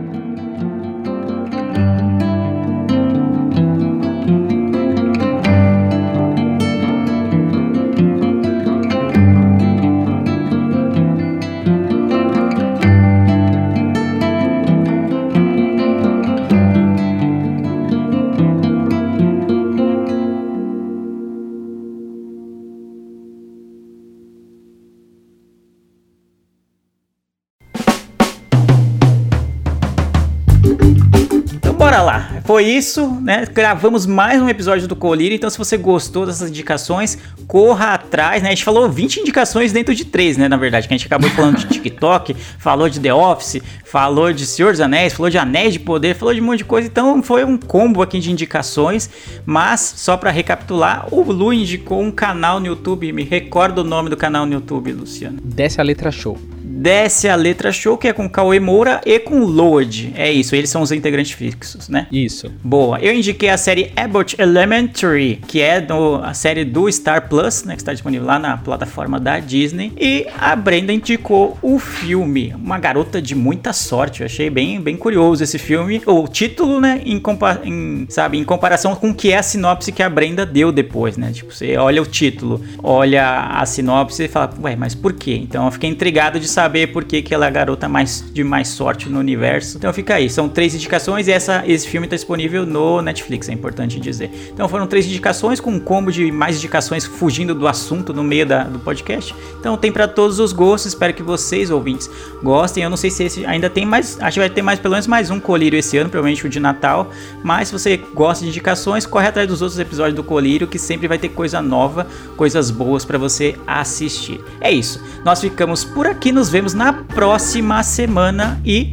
Foi 32.45 32.65
isso, 32.65 33.21
né? 33.21 33.47
Gravamos 33.47 34.05
mais 34.05 34.43
um 34.43 34.49
episódio 34.49 34.89
do 34.89 34.97
Colírio. 34.97 35.37
Então, 35.37 35.49
se 35.49 35.57
você 35.57 35.77
gostou 35.77 36.27
dessas 36.27 36.51
indicações, 36.51 37.17
corra 37.47 37.95
atrás, 37.95 38.43
né? 38.43 38.49
A 38.49 38.51
gente 38.51 38.65
falou 38.65 38.91
20 38.91 39.21
indicações 39.21 39.73
dentro 39.73 39.95
de 39.95 40.05
3, 40.05 40.39
né? 40.39 40.49
Na 40.49 40.57
verdade, 40.57 40.89
que 40.89 40.95
a 40.95 40.97
gente 40.97 41.07
acabou 41.07 41.31
falando 41.31 41.59
de 41.59 41.67
TikTok, 41.71 42.35
falou 42.59 42.89
de 42.89 42.99
The 42.99 43.15
Office, 43.15 43.63
falou 43.85 44.33
de 44.33 44.45
Senhor 44.45 44.73
dos 44.73 44.81
Anéis, 44.81 45.13
falou 45.13 45.31
de 45.31 45.39
Anéis 45.39 45.75
de 45.75 45.79
Poder, 45.79 46.17
falou 46.17 46.35
de 46.35 46.41
um 46.41 46.45
monte 46.45 46.59
de 46.59 46.65
coisa. 46.65 46.89
Então, 46.89 47.23
foi 47.23 47.45
um 47.45 47.57
combo 47.57 48.03
aqui 48.03 48.19
de 48.19 48.33
indicações. 48.33 49.09
Mas, 49.47 49.95
só 49.97 50.17
pra 50.17 50.33
recapitular, 50.33 51.07
o 51.13 51.23
Lu 51.31 51.53
indicou 51.53 52.03
um 52.03 52.11
canal 52.11 52.59
no 52.59 52.67
YouTube. 52.67 53.13
Me 53.13 53.23
recorda 53.23 53.83
o 53.83 53.85
nome 53.85 54.11
do 54.11 54.17
canal 54.17 54.45
no 54.45 54.55
YouTube, 54.55 54.93
Luciano. 54.93 55.39
Desce 55.45 55.81
a 55.81 55.85
letra 55.85 56.11
show. 56.11 56.37
Desce 56.73 57.29
a 57.29 57.37
letra 57.37 57.71
show, 57.71 57.99
que 57.99 58.09
é 58.09 58.13
com 58.13 58.29
Cauê 58.29 58.59
Moura 58.59 59.01
e 59.05 59.19
com 59.19 59.41
Load. 59.41 60.13
É 60.17 60.33
isso, 60.33 60.57
eles 60.57 60.71
são 60.71 60.83
os 60.83 60.91
integrantes 60.91 61.33
fixos, 61.33 61.89
né? 61.89 62.07
Isso. 62.11 62.51
Boa. 62.65 62.99
Eu 62.99 63.13
indiquei 63.13 63.51
a 63.51 63.57
série 63.57 63.93
Abbott 63.95 64.35
Elementary, 64.41 65.41
que 65.47 65.61
é 65.61 65.81
do, 65.81 66.17
a 66.17 66.35
série 66.35 66.65
do 66.65 66.91
Star 66.91 67.29
Plus, 67.29 67.65
né? 67.65 67.75
Que 67.75 67.83
está 67.83 67.93
disponível 67.93 68.27
lá 68.27 68.39
na 68.39 68.57
plataforma 68.57 69.21
da 69.21 69.39
Disney. 69.39 69.93
E 69.99 70.27
a 70.39 70.57
Brenda 70.57 70.93
indicou 70.93 71.59
o 71.61 71.79
filme 71.79 72.55
Uma 72.57 72.79
Garota 72.79 73.21
de 73.21 73.35
Muita 73.35 73.73
Sorte. 73.73 74.21
Eu 74.21 74.27
achei 74.27 74.49
bem, 74.49 74.81
bem 74.81 74.97
curioso 74.97 75.45
esse 75.45 75.59
filme. 75.59 76.03
O 76.07 76.27
título, 76.27 76.81
né? 76.81 77.03
Em, 77.05 77.21
compa 77.21 77.61
em, 77.65 78.07
sabe, 78.09 78.39
em 78.39 78.45
comparação 78.45 78.95
com 78.95 79.11
o 79.11 79.15
que 79.15 79.31
é 79.31 79.39
a 79.39 79.43
sinopse 79.43 79.93
que 79.93 80.03
a 80.03 80.09
Brenda 80.09 80.47
deu 80.47 80.73
depois, 80.73 81.17
né? 81.17 81.31
Tipo, 81.33 81.53
você 81.53 81.77
olha 81.77 82.01
o 82.01 82.07
título, 82.07 82.61
olha 82.83 83.41
a 83.51 83.65
sinopse 83.67 84.25
e 84.25 84.29
fala, 84.29 84.53
ué, 84.63 84.75
mas 84.75 84.95
por 84.95 85.13
quê? 85.13 85.35
Então 85.43 85.67
eu 85.67 85.71
fiquei 85.71 85.91
intrigado 85.91 86.41
de 86.41 86.49
saber 86.63 86.93
por 86.93 87.03
que, 87.03 87.21
que 87.21 87.35
ela 87.35 87.47
é 87.47 87.49
a 87.49 87.51
garota 87.51 87.89
mais, 87.89 88.25
de 88.33 88.45
mais 88.45 88.69
sorte 88.69 89.09
no 89.09 89.19
universo. 89.19 89.77
Então 89.77 89.93
fica 89.93 90.15
aí, 90.15 90.31
são 90.31 90.49
três 90.49 90.75
indicações 90.75 91.27
e 91.27 91.33
essa, 91.33 91.65
esse 91.67 91.89
filme 91.89 92.07
está 92.07 92.15
disponível 92.15 92.65
no 92.65 93.03
Netflix, 93.03 93.49
é 93.49 93.53
importante 93.53 93.99
dizer. 93.99 94.31
Então 94.53 94.69
foram 94.69 94.87
três 94.87 95.05
indicações 95.07 95.59
com 95.59 95.73
um 95.73 95.81
combo 95.81 96.13
de 96.13 96.31
mais 96.31 96.57
indicações 96.57 97.05
fugindo 97.05 97.53
do 97.53 97.67
assunto 97.67 98.15
no 98.15 98.23
meio 98.23 98.47
da, 98.47 98.63
do 98.63 98.79
podcast. 98.79 99.35
Então 99.59 99.77
tem 99.77 99.91
para 99.91 100.07
todos 100.07 100.39
os 100.39 100.53
gostos, 100.53 100.93
espero 100.93 101.13
que 101.13 101.23
vocês, 101.23 101.69
ouvintes, 101.69 102.09
gostem. 102.43 102.85
Eu 102.85 102.91
não 102.91 102.97
sei 102.97 103.11
se 103.11 103.25
esse 103.25 103.45
ainda 103.45 103.69
tem 103.69 103.85
mais, 103.85 104.21
acho 104.21 104.35
que 104.35 104.41
vai 104.41 104.51
ter 104.51 104.63
mais 104.63 104.79
pelo 104.79 104.93
menos 104.93 105.09
mais 105.09 105.31
um 105.31 105.41
colírio 105.41 105.77
esse 105.77 105.99
ano, 105.99 106.11
provavelmente 106.11 106.47
o 106.47 106.49
de 106.49 106.61
Natal. 106.61 107.11
Mas 107.43 107.69
se 107.69 107.73
você 107.73 107.97
gosta 108.15 108.45
de 108.45 108.51
indicações, 108.51 109.05
corre 109.05 109.27
atrás 109.27 109.49
dos 109.49 109.63
outros 109.63 109.81
episódios 109.81 110.15
do 110.15 110.23
colírio 110.23 110.69
que 110.69 110.79
sempre 110.79 111.09
vai 111.09 111.19
ter 111.19 111.31
coisa 111.31 111.61
nova, 111.61 112.07
coisas 112.37 112.71
boas 112.71 113.05
para 113.05 113.19
você 113.19 113.57
assistir. 113.67 114.41
É 114.61 114.71
isso. 114.71 115.03
Nós 115.25 115.41
ficamos 115.41 115.83
por 115.83 116.07
aqui, 116.07 116.31
nos 116.31 116.52
vemos 116.53 116.75
na 116.75 116.93
próxima 116.93 117.83
semana 117.83 118.61
e 118.63 118.91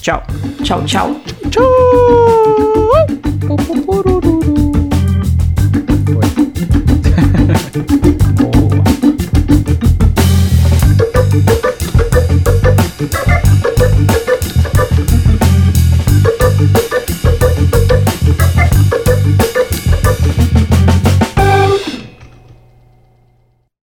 tchau. 0.00 0.24
Tchau, 0.64 0.84
tchau. 0.84 1.16
Tchau! 1.48 1.66